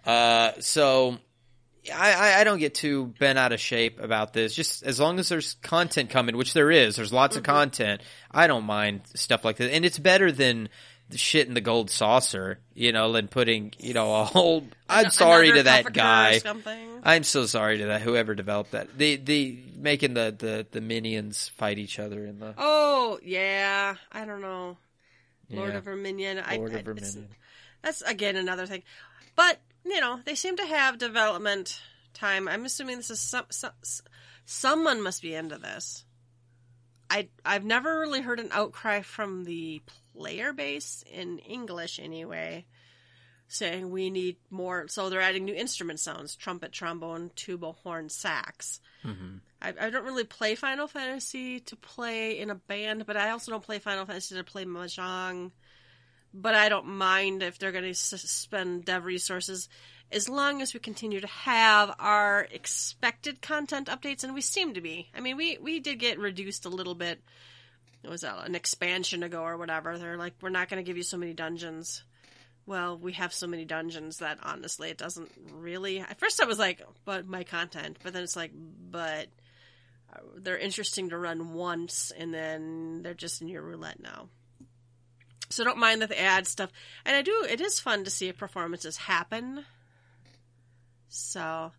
[0.05, 1.17] uh, so
[1.93, 4.53] I, I, don't get too bent out of shape about this.
[4.53, 7.39] Just as long as there's content coming, which there is, there's lots Mm-hmm.
[7.39, 8.01] of content.
[8.31, 10.69] I don't mind stuff like that, and it's better than
[11.09, 12.59] the shit in the gold saucer.
[12.73, 14.63] You know, than putting you know a whole.
[14.87, 16.39] I'm An- sorry to that guy.
[17.03, 18.97] I'm so sorry to that whoever developed that.
[18.97, 24.25] The the making the the the minions fight each other in the Oh yeah, I
[24.25, 24.77] don't know.
[25.49, 25.77] Lord Yeah.
[25.79, 26.37] of Verminion.
[26.37, 27.27] Lord I, of Verminion.
[27.81, 28.83] That's again another thing,
[29.35, 31.81] but you know they seem to have development
[32.13, 32.47] time.
[32.47, 33.71] I'm assuming this is some, some
[34.45, 36.05] someone must be into this.
[37.09, 39.81] I I've never really heard an outcry from the
[40.15, 42.65] player base in English anyway,
[43.47, 44.87] saying we need more.
[44.87, 48.79] So they're adding new instrument sounds: trumpet, trombone, tuba, horn, sax.
[49.05, 49.37] Mm-hmm.
[49.61, 53.51] I, I don't really play Final Fantasy to play in a band, but I also
[53.51, 55.51] don't play Final Fantasy to play mahjong.
[56.33, 59.67] But I don't mind if they're going to spend dev resources
[60.11, 64.81] as long as we continue to have our expected content updates, and we seem to
[64.81, 65.09] be.
[65.15, 67.21] I mean, we we did get reduced a little bit.
[68.03, 69.97] It was uh, an expansion ago or whatever.
[69.97, 72.03] They're like, we're not going to give you so many dungeons.
[72.65, 75.99] Well, we have so many dungeons that honestly, it doesn't really.
[75.99, 79.27] At first, I was like, but my content, but then it's like, but
[80.13, 84.29] uh, they're interesting to run once, and then they're just in your roulette now.
[85.51, 86.71] So don't mind that they add stuff,
[87.05, 87.45] and I do.
[87.49, 89.65] It is fun to see performances happen.
[91.09, 91.71] So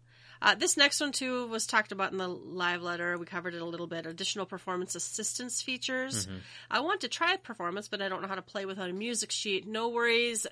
[0.44, 3.16] Uh, this next one too was talked about in the live letter.
[3.16, 4.06] We covered it a little bit.
[4.06, 6.26] Additional performance assistance features.
[6.68, 9.30] I want to try performance, but I don't know how to play without a music
[9.30, 9.68] sheet.
[9.68, 10.44] No worries.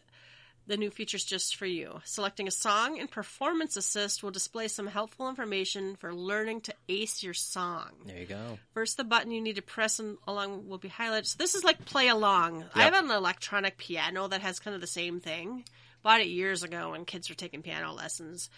[0.70, 2.00] The new feature's just for you.
[2.04, 7.24] Selecting a song in Performance Assist will display some helpful information for learning to ace
[7.24, 7.88] your song.
[8.06, 8.56] There you go.
[8.72, 11.26] First, the button you need to press and along will be highlighted.
[11.26, 12.66] So this is like play along.
[12.72, 15.64] I have an electronic piano that has kind of the same thing.
[16.04, 18.48] Bought it years ago when kids were taking piano lessons,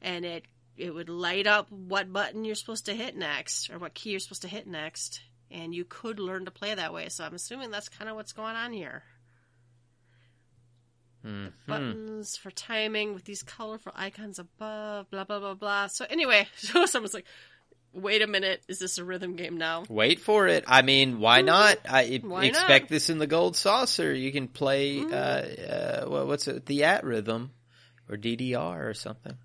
[0.00, 0.46] and it
[0.78, 4.20] it would light up what button you're supposed to hit next or what key you're
[4.20, 5.20] supposed to hit next,
[5.50, 7.10] and you could learn to play that way.
[7.10, 9.02] So I'm assuming that's kind of what's going on here.
[11.66, 15.86] Buttons for timing with these colorful icons above, blah blah blah blah.
[15.88, 17.26] So anyway, so someone's like,
[17.92, 20.64] "Wait a minute, is this a rhythm game now?" Wait for it.
[20.66, 21.78] I mean, why not?
[21.88, 22.88] I Why expect not?
[22.88, 24.12] this in the gold saucer.
[24.14, 26.64] You can play uh, uh, what's it?
[26.64, 27.50] Theatrhythm
[28.08, 29.36] or DDR or something.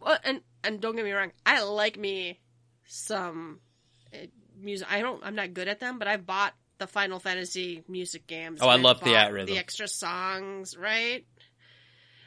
[0.00, 2.40] Well, and and don't get me wrong, I like me
[2.86, 3.60] some
[4.14, 4.26] uh,
[4.58, 4.88] music.
[4.90, 5.22] I don't.
[5.24, 8.58] I'm not good at them, but I've bought the Final Fantasy music games.
[8.60, 9.46] Oh, I love Theatrhythm.
[9.46, 11.24] The extra songs, right?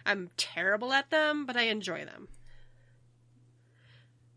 [0.05, 2.29] I'm terrible at them, but I enjoy them.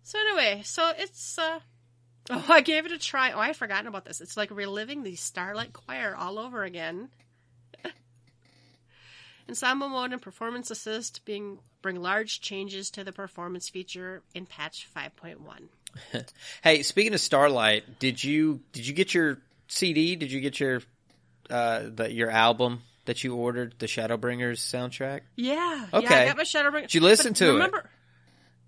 [0.03, 1.61] So anyway, so it's uh
[2.31, 3.33] oh, I gave it a try.
[3.33, 4.21] Oh, I had forgotten about this.
[4.21, 7.11] It's like reliving the Starlight Choir all over again.
[9.49, 14.89] Ensemble mode and performance assist being bring large changes to the performance feature in patch
[14.97, 15.37] 5.1.
[16.63, 19.39] Hey, speaking of Starlight, did you did you get your
[19.69, 20.17] CD?
[20.17, 20.83] Did you get your
[21.51, 25.21] uh the, your album that you ordered, the Shadowbringers soundtrack?
[25.37, 26.27] Yeah, yeah, I Okay.
[26.27, 26.83] got my Shadowbringers.
[26.83, 27.53] Did you listen But to it?
[27.53, 27.91] remember,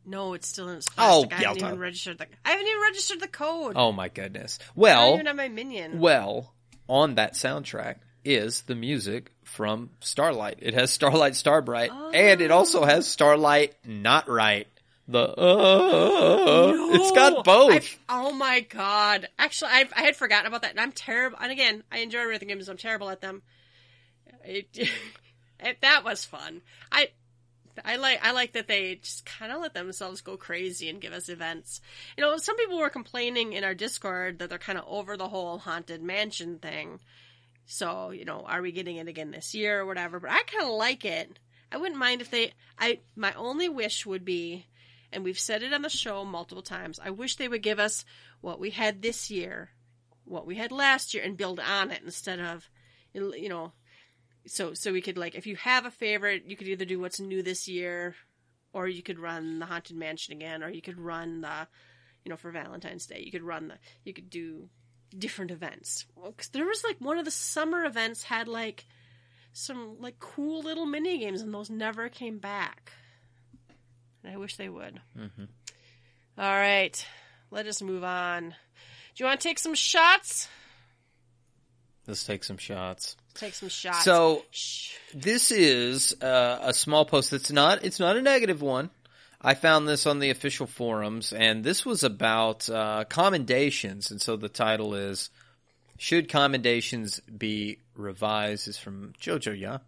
[0.04, 1.26] No, it's still in its Oh.
[1.30, 2.26] I haven't even registered the.
[2.44, 3.74] I haven't even registered the code.
[3.76, 4.58] Oh my goodness.
[4.60, 5.98] I don't Well, even have my minion.
[6.00, 6.54] well,
[6.88, 10.58] on that soundtrack is the music from Starlight.
[10.60, 14.66] It has Starlight Starbright, and it also has Starlight Not Right.
[15.08, 17.98] The uh, it's got both.
[18.08, 19.28] I- oh my god!
[19.38, 21.38] Actually, I, I had forgotten about that, and I'm terrible.
[21.40, 22.68] And again, I enjoy rhythm games.
[22.68, 23.42] I'm terrible at them.
[24.44, 24.68] It,
[25.60, 26.60] it, that was fun.
[26.92, 27.08] I
[27.84, 31.12] I like I like that they just kind of let themselves go crazy and give
[31.12, 31.80] us events.
[32.16, 35.28] You know, some people were complaining in our Discord that they're kind of over the
[35.28, 37.00] whole haunted mansion thing.
[37.66, 40.20] So you know, are we getting it again this year or whatever?
[40.20, 41.38] But I kind of like it.
[41.70, 42.52] I wouldn't mind if they.
[42.78, 44.66] I my only wish would be,
[45.12, 47.00] and we've said it on the show multiple times.
[47.02, 48.04] I wish they would give us
[48.40, 49.70] what we had this year,
[50.24, 52.68] what we had last year, and build on it instead of,
[53.12, 53.72] you know,
[54.46, 57.20] so so we could like if you have a favorite, you could either do what's
[57.20, 58.14] new this year,
[58.72, 61.66] or you could run the haunted mansion again, or you could run the,
[62.24, 64.68] you know, for Valentine's Day, you could run the, you could do
[65.16, 66.04] different events.
[66.14, 68.86] Well, 'cause there was like one of the summer events had like
[69.52, 72.92] some like cool little mini games, and those never came back.
[74.28, 75.00] I wish they would.
[75.18, 75.44] Mm-hmm.
[76.38, 77.06] All right,
[77.50, 78.50] let us move on.
[78.50, 80.48] Do you want to take some shots?
[82.06, 83.16] Let's take some shots.
[83.34, 84.04] Take some shots.
[84.04, 84.94] So Shh.
[85.14, 88.90] this is uh, a small post that's not it's not a negative one.
[89.40, 94.36] I found this on the official forums, and this was about uh, commendations, and so
[94.36, 95.30] the title is
[95.98, 99.78] "Should commendations be revised?" is from Jojo Ya,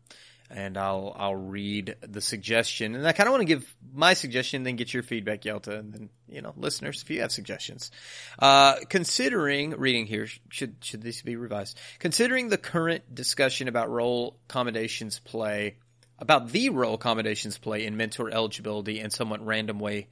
[0.50, 4.62] and I'll I'll read the suggestion, and I kind of want to give my suggestion,
[4.62, 7.90] then get your feedback, Yelta, and then you know listeners if you have suggestions.
[8.38, 11.78] Uh, considering reading here, should should this be revised?
[11.98, 15.76] Considering the current discussion about role commendations play
[16.18, 20.08] about the role commendations play in mentor eligibility and somewhat random way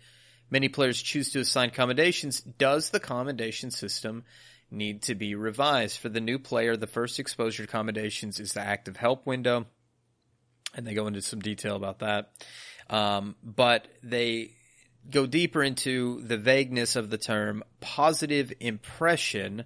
[0.51, 4.25] many players choose to assign commendations, does the commendation system
[4.71, 5.99] need to be revised?
[5.99, 9.67] For the new player, the first exposure to is the active help window,
[10.75, 12.31] and they go into some detail about that.
[12.91, 14.53] Um, but they
[15.11, 19.65] go deeper into the vagueness of the term positive impression.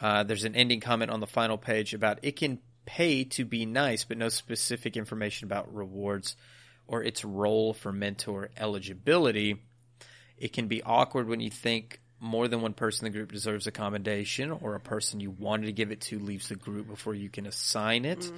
[0.00, 3.66] Uh, there's an ending comment on the final page about it can pay to be
[3.66, 6.36] nice, but no specific information about rewards
[6.86, 9.62] or its role for mentor eligibility.
[10.38, 13.66] It can be awkward when you think more than one person in the group deserves
[13.66, 17.14] a commendation, or a person you wanted to give it to leaves the group before
[17.14, 18.30] you can assign it.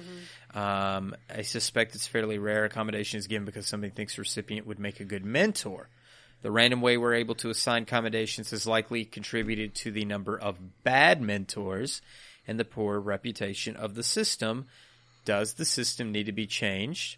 [0.53, 4.65] Um, I suspect it's fairly rare a commendation is given because somebody thinks the recipient
[4.67, 5.89] would make a good mentor.
[6.43, 10.83] The random way we're able to assign commendations has likely contributed to the number of
[10.83, 12.01] bad mentors
[12.47, 14.67] and the poor reputation of the system.
[15.25, 17.17] Does the system need to be changed?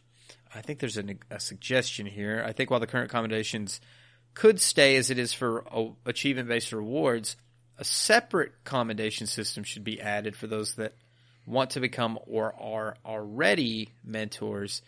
[0.53, 2.43] I think there's a, a suggestion here.
[2.45, 3.81] I think while the current commendations
[4.35, 5.65] could stay as it is for
[6.05, 7.37] achievement based rewards,
[7.79, 10.93] a separate commendation system should be added for those that
[11.45, 14.81] want to become or are already mentors.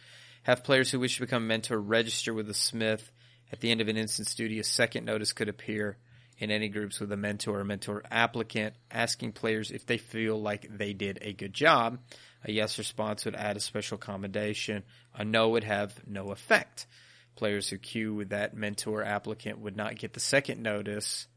[0.43, 3.11] Have players who wish to become a mentor register with the Smith
[3.51, 5.97] At the end of an instance duty, a second notice could appear
[6.37, 10.67] in any groups with a mentor or mentor applicant asking players if they feel like
[10.69, 11.99] they did a good job.
[12.43, 14.83] A yes response would add a special commendation.
[15.15, 16.85] A no would have no effect.
[17.37, 21.27] Players who queue with that mentor applicant would not get the second notice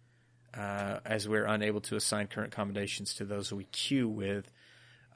[0.56, 4.50] uh, as we're unable to assign current commendations to those we queue with.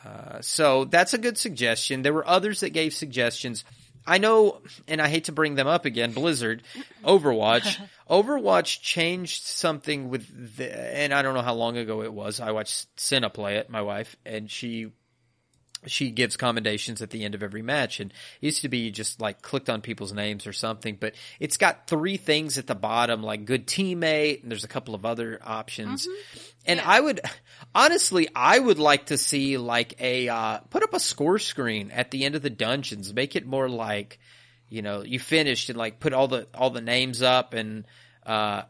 [0.04, 2.02] Uh, so that's a good suggestion.
[2.02, 3.64] There were others that gave suggestions.
[4.06, 6.12] I know, and I hate to bring them up again.
[6.12, 6.62] Blizzard,
[7.04, 7.80] Overwatch,
[8.10, 12.40] Overwatch changed something with the, and I don't know how long ago it was.
[12.40, 14.92] I watched Cinna play it, my wife, and she
[15.90, 19.20] she gives commendations at the end of every match and it used to be just
[19.20, 23.22] like clicked on people's names or something but it's got three things at the bottom
[23.22, 26.38] like good teammate and there's a couple of other options mm-hmm.
[26.66, 26.88] and yeah.
[26.88, 27.20] i would
[27.74, 32.10] honestly i would like to see like a uh, put up a score screen at
[32.10, 34.18] the end of the dungeons make it more like
[34.68, 37.84] you know you finished and like put all the all the names up and
[38.26, 38.62] uh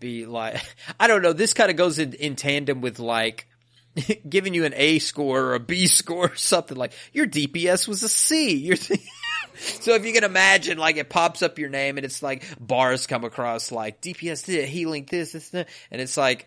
[0.00, 0.60] be like
[1.00, 3.46] i don't know this kind of goes in, in tandem with like
[4.28, 8.02] giving you an A score or a B score or something like your DPS was
[8.02, 8.54] a C.
[8.54, 8.76] You're
[9.56, 13.06] so if you can imagine, like it pops up your name and it's like bars
[13.06, 16.46] come across like DPS this, healing this, this, this, and it's like,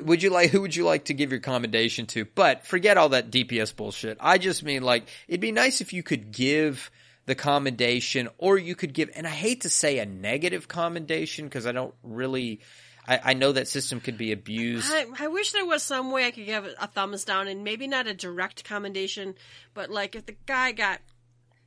[0.00, 2.24] would you like who would you like to give your commendation to?
[2.24, 4.18] But forget all that DPS bullshit.
[4.20, 6.90] I just mean like it'd be nice if you could give
[7.26, 11.66] the commendation or you could give, and I hate to say a negative commendation because
[11.66, 12.60] I don't really
[13.08, 14.92] I, I know that system could be abused.
[14.92, 17.86] I, I, wish there was some way I could give a thumbs down and maybe
[17.86, 19.34] not a direct commendation,
[19.74, 21.00] but like if the guy got,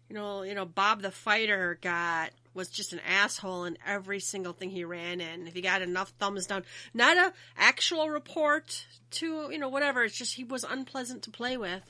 [0.10, 4.54] you know, you know, Bob the fighter got was just an asshole in every single
[4.54, 5.48] thing he ran in.
[5.48, 6.64] If he got enough thumbs down,
[6.94, 10.04] not a actual report to you know whatever.
[10.04, 11.84] It's just he was unpleasant to play with.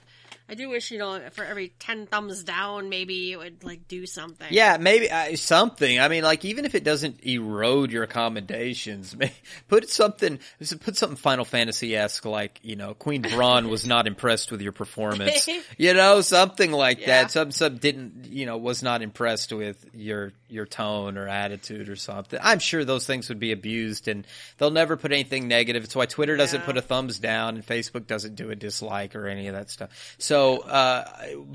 [0.50, 4.06] I do wish, you know, for every 10 thumbs down, maybe it would, like, do
[4.06, 4.48] something.
[4.50, 6.00] Yeah, maybe uh, something.
[6.00, 9.16] I mean, like, even if it doesn't erode your commendations,
[9.68, 10.40] put something,
[10.80, 15.48] put something Final Fantasy-esque, like, you know, Queen Brahne was not impressed with your performance.
[15.78, 17.24] you know, something like yeah.
[17.24, 17.32] that.
[17.32, 21.96] Some, some didn't, you know, was not impressed with your, your tone or attitude or
[21.96, 22.40] something.
[22.42, 24.26] I'm sure those things would be abused and
[24.58, 25.84] they'll never put anything negative.
[25.84, 26.66] It's why Twitter doesn't yeah.
[26.66, 29.90] put a thumbs down and Facebook doesn't do a dislike or any of that stuff.
[30.20, 31.06] So, uh,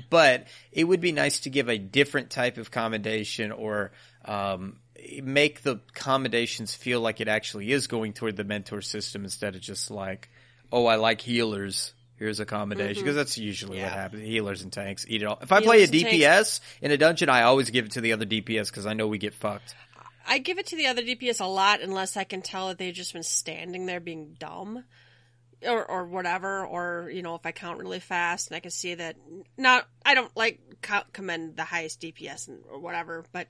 [0.09, 3.91] but it would be nice to give a different type of commendation or
[4.25, 4.79] um,
[5.23, 9.61] make the commendations feel like it actually is going toward the mentor system instead of
[9.61, 10.29] just like,
[10.71, 11.93] oh, I like healers.
[12.17, 13.17] Here's a commendation because mm-hmm.
[13.17, 13.85] that's usually yeah.
[13.85, 14.23] what happens.
[14.23, 15.37] Healers and tanks eat it all.
[15.41, 18.25] If I play a DPS in a dungeon, I always give it to the other
[18.25, 19.75] DPS because I know we get fucked.
[20.27, 22.93] I give it to the other DPS a lot unless I can tell that they've
[22.93, 24.85] just been standing there being dumb
[25.61, 28.95] or or whatever, or you know, if I count really fast and I can see
[28.95, 29.15] that
[29.57, 30.59] not I don't like
[31.13, 33.47] commend the highest DPS and, or whatever, but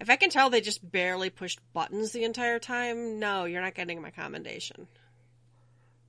[0.00, 3.74] if I can tell they just barely pushed buttons the entire time, no, you're not
[3.74, 4.86] getting my commendation.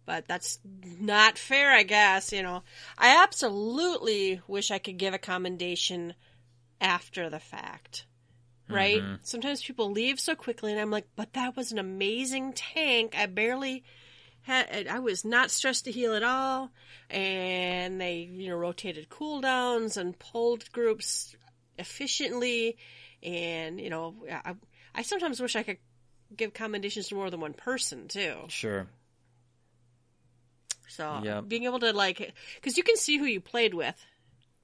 [0.05, 2.31] But that's not fair, I guess.
[2.31, 2.63] You know,
[2.97, 6.13] I absolutely wish I could give a commendation
[6.79, 8.05] after the fact
[8.69, 9.01] right?
[9.01, 9.15] Mm-hmm.
[9.23, 13.15] Sometimes people leave so quickly, and I'm like, but that was an amazing tank.
[13.17, 13.83] I barely
[14.47, 16.71] had, I was not stressed to heal at all,
[17.09, 21.35] and they you know rotated cooldowns and pulled groups
[21.77, 22.77] efficiently,
[23.21, 24.55] and you know I,
[24.95, 25.77] I sometimes wish I could
[26.35, 28.35] give commendations to more than one person too.
[28.47, 28.87] Sure.
[30.87, 31.47] So yep.
[31.47, 33.95] being able to like, because you can see who you played with.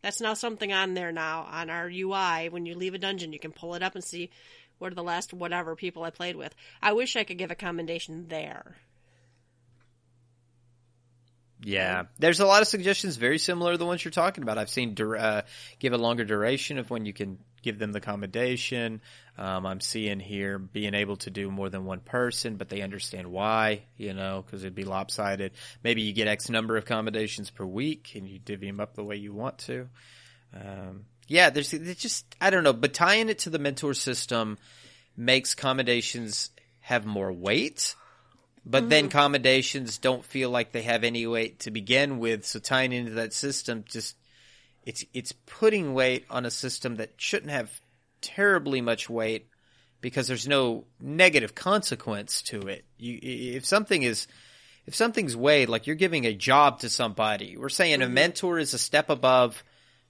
[0.01, 2.49] That's now something on there now on our UI.
[2.49, 4.31] When you leave a dungeon, you can pull it up and see
[4.77, 6.55] what are the last whatever people I played with.
[6.81, 8.77] I wish I could give a commendation there.
[11.65, 14.57] Yeah, there's a lot of suggestions very similar to the ones you're talking about.
[14.57, 15.44] I've seen uh,
[15.80, 19.02] give a longer duration of when you can give them the accommodation.
[19.38, 23.31] Um, I'm seeing here being able to do more than one person, but they understand
[23.31, 25.53] why, you know, because it'd be lopsided.
[25.84, 29.03] Maybe you get X number of commendations per week and you divvy them up the
[29.03, 29.88] way you want to.
[30.53, 34.57] Um, yeah, there's just, I don't know, but tying it to the mentor system
[35.15, 36.49] makes commendations
[36.81, 37.95] have more weight
[38.65, 38.90] but mm-hmm.
[38.90, 42.45] then commendations don't feel like they have any weight to begin with.
[42.45, 44.15] So tying into that system, just
[44.85, 47.81] it's it's putting weight on a system that shouldn't have
[48.22, 49.48] terribly much weight
[50.02, 52.85] because there's no negative consequence to it.
[52.98, 54.27] You, if something is
[54.85, 58.11] if something's weighed, like you're giving a job to somebody, we're saying mm-hmm.
[58.11, 59.64] a mentor is a step above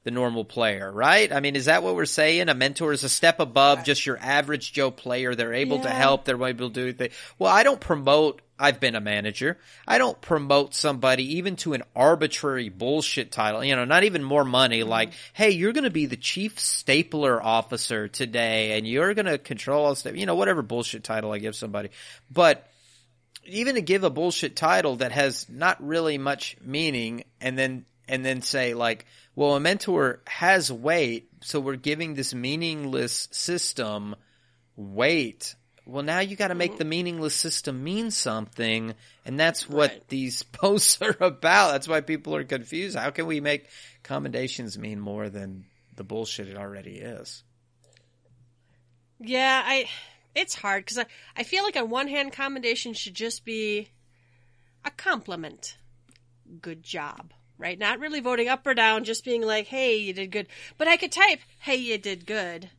[0.04, 1.32] the normal player, right?
[1.32, 2.50] I mean, is that what we're saying?
[2.50, 5.34] A mentor is a step above just your average Joe player.
[5.34, 6.26] They're able to help.
[6.26, 7.14] They're able to do things.
[7.40, 8.42] Well, I don't promote.
[8.60, 9.58] I've been a manager.
[9.88, 13.64] I don't promote somebody even to an arbitrary bullshit title.
[13.64, 14.82] You know, not even more money.
[14.82, 14.90] Mm-hmm.
[14.90, 19.38] Like, hey, you're going to be the chief stapler officer today, and you're going to
[19.38, 20.18] control all stuff.
[20.18, 21.90] You know, whatever bullshit title I give somebody,
[22.30, 22.68] but
[23.46, 28.26] even to give a bullshit title that has not really much meaning and then and
[28.26, 34.16] then say like well a mentor has weight so we're giving this meaningless system
[34.76, 35.56] weight
[35.86, 38.94] well now you got to make the meaningless system mean something
[39.26, 40.08] and that's what Right.
[40.10, 43.68] these posts are about that's why people are confused how can we make
[44.04, 45.66] commendations mean more than
[45.96, 47.44] the bullshit it already is
[49.20, 49.88] Yeah, I.
[50.36, 51.06] It's hard because I,
[51.38, 53.90] I feel like on one hand, commendation should just be
[54.84, 55.78] a compliment.
[56.62, 57.32] Good job,
[57.64, 57.80] right?
[57.80, 60.98] Not really voting up or down, just being like, "Hey, you did good." But I
[60.98, 62.70] could type, "Hey, you did good,"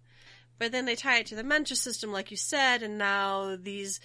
[0.59, 3.99] but then they tie it to the mentor system, like you said, and now these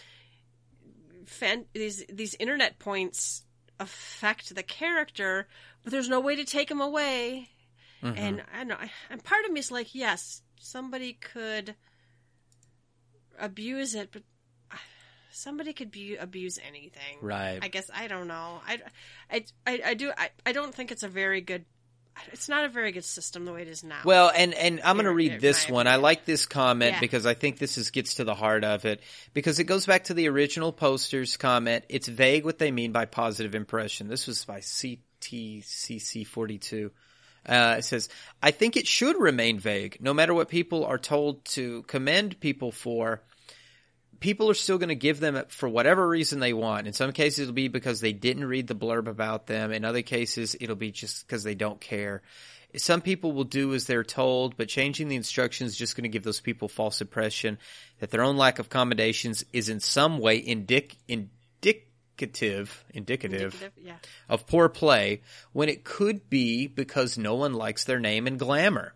[1.26, 3.44] fan, these these internet points
[3.78, 5.50] affect the character,
[5.84, 7.50] but there's no way to take them away.
[8.02, 8.18] Mm-hmm.
[8.18, 11.76] And I know, I, and part of me is like, yes, somebody could
[13.38, 14.24] abuse it, but
[15.32, 17.18] somebody could be, abuse anything.
[17.22, 17.60] Right.
[17.62, 18.62] I guess I don't know.
[18.68, 18.80] I,
[19.32, 20.12] I, I, I do.
[20.18, 21.66] I, I don't think it's a very good.
[22.34, 24.00] It's not a very good system the way it is now.
[24.04, 25.88] Well, and and I'm going to read this one.
[25.88, 27.00] I like this comment Yeah.
[27.00, 29.00] because I think this is gets to the heart of it
[29.34, 31.86] because it goes back to the original poster's comment.
[31.88, 34.10] It's vague what they mean by positive impression.
[34.10, 36.92] This was by CTCC42.
[37.46, 38.10] Uh, it says,
[38.44, 42.74] I think it should remain vague, no matter what people are told to commend people
[42.74, 43.22] for
[44.20, 46.88] people are still going to give them for whatever reason they want.
[46.88, 49.72] In some cases, it'll be because they didn't read the blurb about them.
[49.72, 52.22] In other cases, it'll be just because they don't care.
[52.78, 56.10] Some people will do as they're told, but changing the instructions is just going to
[56.10, 57.58] give those people false impression
[58.00, 61.86] that their own lack of commendations is in some way indic- indicative,
[62.20, 63.96] indicative Indicative, yeah.
[64.28, 65.22] of poor play
[65.52, 68.94] when it could be because no one likes their name and glamour.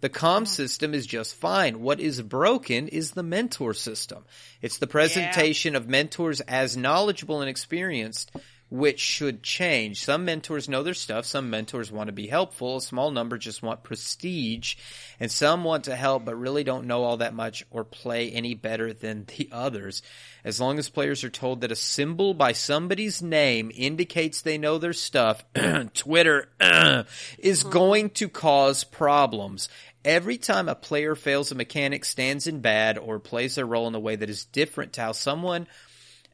[0.00, 1.80] The comm system is just fine.
[1.80, 4.24] What is broken is the mentor system.
[4.60, 8.30] It's the presentation of mentors as knowledgeable and experienced,
[8.68, 10.04] which should change.
[10.04, 11.24] Some mentors know their stuff.
[11.24, 12.78] Some mentors want to be helpful.
[12.78, 14.74] A small number just want prestige.
[15.20, 18.54] And some want to help but really don't know all that much or play any
[18.54, 20.02] better than the others.
[20.44, 24.78] As long as players are told that a symbol by somebody's name indicates they know
[24.78, 25.44] their stuff,
[25.94, 26.48] Twitter
[27.38, 29.68] is going to cause problems.
[30.04, 33.94] Every time a player fails a mechanic, stands in bad, or plays their role in
[33.96, 35.66] a way that is different to how someone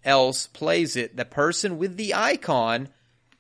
[0.05, 2.89] else plays it, the person with the icon,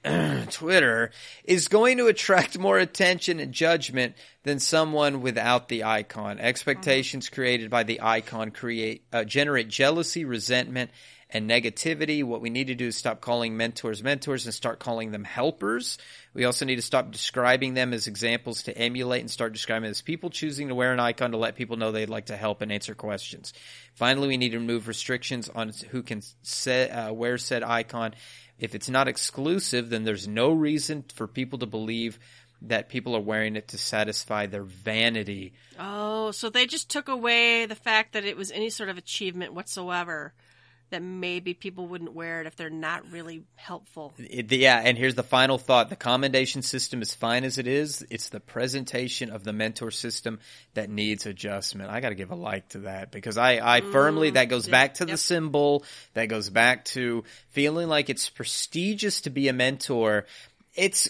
[0.51, 1.11] Twitter,
[1.45, 6.39] is going to attract more attention and judgment than someone without the icon.
[6.39, 10.91] Expectations created by the icon create uh, generate jealousy, resentment,
[11.33, 12.23] and negativity.
[12.23, 15.99] What we need to do is stop calling mentors mentors and start calling them helpers.
[16.35, 19.91] We also need to stop describing them as examples to emulate and start describing them
[19.91, 22.61] as people choosing to wear an icon to let people know they'd like to help
[22.61, 23.53] and answer questions.
[23.95, 28.15] Finally, we need to remove restrictions on who can set, uh, wear said icon.
[28.59, 32.19] If it's not exclusive, then there's no reason for people to believe
[32.63, 35.53] that people are wearing it to satisfy their vanity.
[35.79, 39.53] Oh, so they just took away the fact that it was any sort of achievement
[39.53, 40.33] whatsoever.
[40.93, 44.13] That maybe people wouldn't wear it if they're not really helpful.
[44.19, 45.89] It- yeah, and here's the final thought.
[45.89, 48.05] The commendation system is fine as it is.
[48.11, 50.39] It's the presentation of the mentor system
[50.75, 51.91] that needs adjustment.
[51.91, 54.69] I got to give a like to that because I, I mm, firmly, that goes
[54.69, 55.85] back to the symbol.
[56.13, 60.27] That goes back to feeling like it's prestigious to be a mentor.
[60.75, 61.09] It's,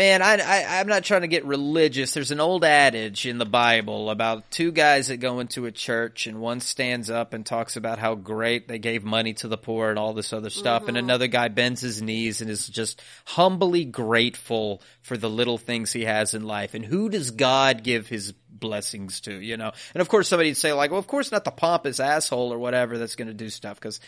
[0.00, 2.14] Man, I, I, I'm not trying to get religious.
[2.14, 6.26] There's an old adage in the Bible about two guys that go into a church
[6.26, 9.90] and one stands up and talks about how great they gave money to the poor
[9.90, 10.88] and all this other stuff.
[10.88, 11.04] And mm-hmm.
[11.04, 16.06] another guy bends his knees and is just humbly grateful for the little things he
[16.06, 16.72] has in life.
[16.72, 19.70] And who does God give his blessings to, you know?
[19.92, 22.96] And of course somebody'd say like, well, of course not the pompous asshole or whatever
[22.96, 24.00] that's going to do stuff because,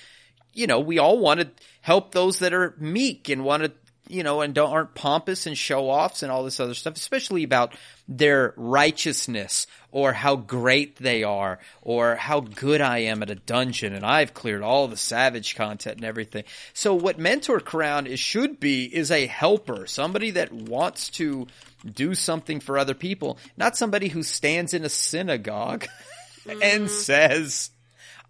[0.55, 1.51] you know, we all want to
[1.83, 3.73] help those that are meek and want to
[4.09, 7.45] you know, and don't, aren't pompous and show offs and all this other stuff, especially
[7.45, 7.75] about
[8.09, 13.95] their righteousness or how great they are or how good I am at a dungeon
[13.95, 16.45] and I've cleared all the savage content and everything.
[16.75, 21.47] So what Mentor Crown is, should be is a helper, somebody that wants to
[21.91, 25.87] do something for other people, not somebody who stands in a synagogue
[26.49, 26.89] and mm.
[26.89, 27.71] says,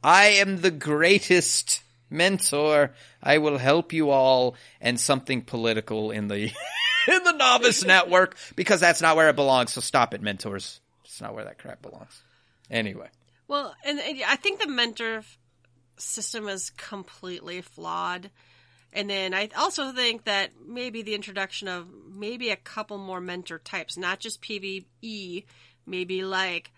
[0.05, 1.83] I am the greatest
[2.13, 2.93] mentor.
[3.23, 6.53] I will help you all and something political in the
[7.09, 9.73] in the novice network because that's not where it belongs.
[9.73, 10.81] So stop it, mentors.
[11.05, 12.23] It's not where that crap belongs.
[12.71, 13.09] Anyway.
[13.49, 15.25] Well, and, and I think the mentor
[15.99, 18.31] system is completely flawed.
[18.93, 23.59] And then I also think that maybe the introduction of maybe a couple more mentor
[23.59, 25.45] types, not just PVE,
[25.87, 26.71] maybe like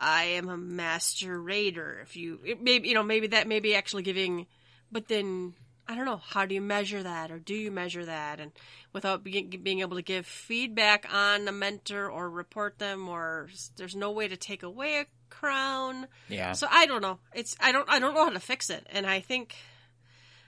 [0.00, 1.98] I am a master raider.
[2.02, 4.46] If you maybe you know maybe that maybe actually giving,
[4.90, 5.54] but then
[5.86, 8.52] I don't know how do you measure that or do you measure that and
[8.92, 13.96] without being, being able to give feedback on a mentor or report them or there's
[13.96, 16.06] no way to take away a crown.
[16.28, 16.52] Yeah.
[16.52, 17.18] So I don't know.
[17.34, 19.54] It's I don't I don't know how to fix it, and I think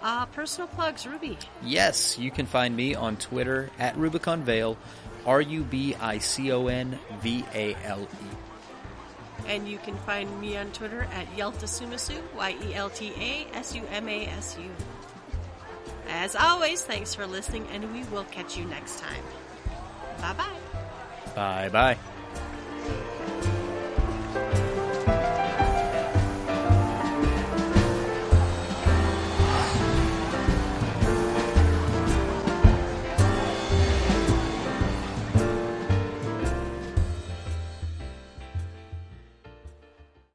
[0.02, 1.36] Uh, personal plugs, Ruby.
[1.62, 4.76] Yes, you can find me on Twitter at Rubicon Vale,
[5.26, 9.46] R U B I C O N V A L E.
[9.48, 13.74] And you can find me on Twitter at Yeltasumasu, Y E L T A S
[13.74, 14.70] U M A S U.
[16.10, 19.22] As always, thanks for listening, and we will catch you next time.
[20.20, 20.58] Bye bye.
[21.34, 23.14] Bye bye.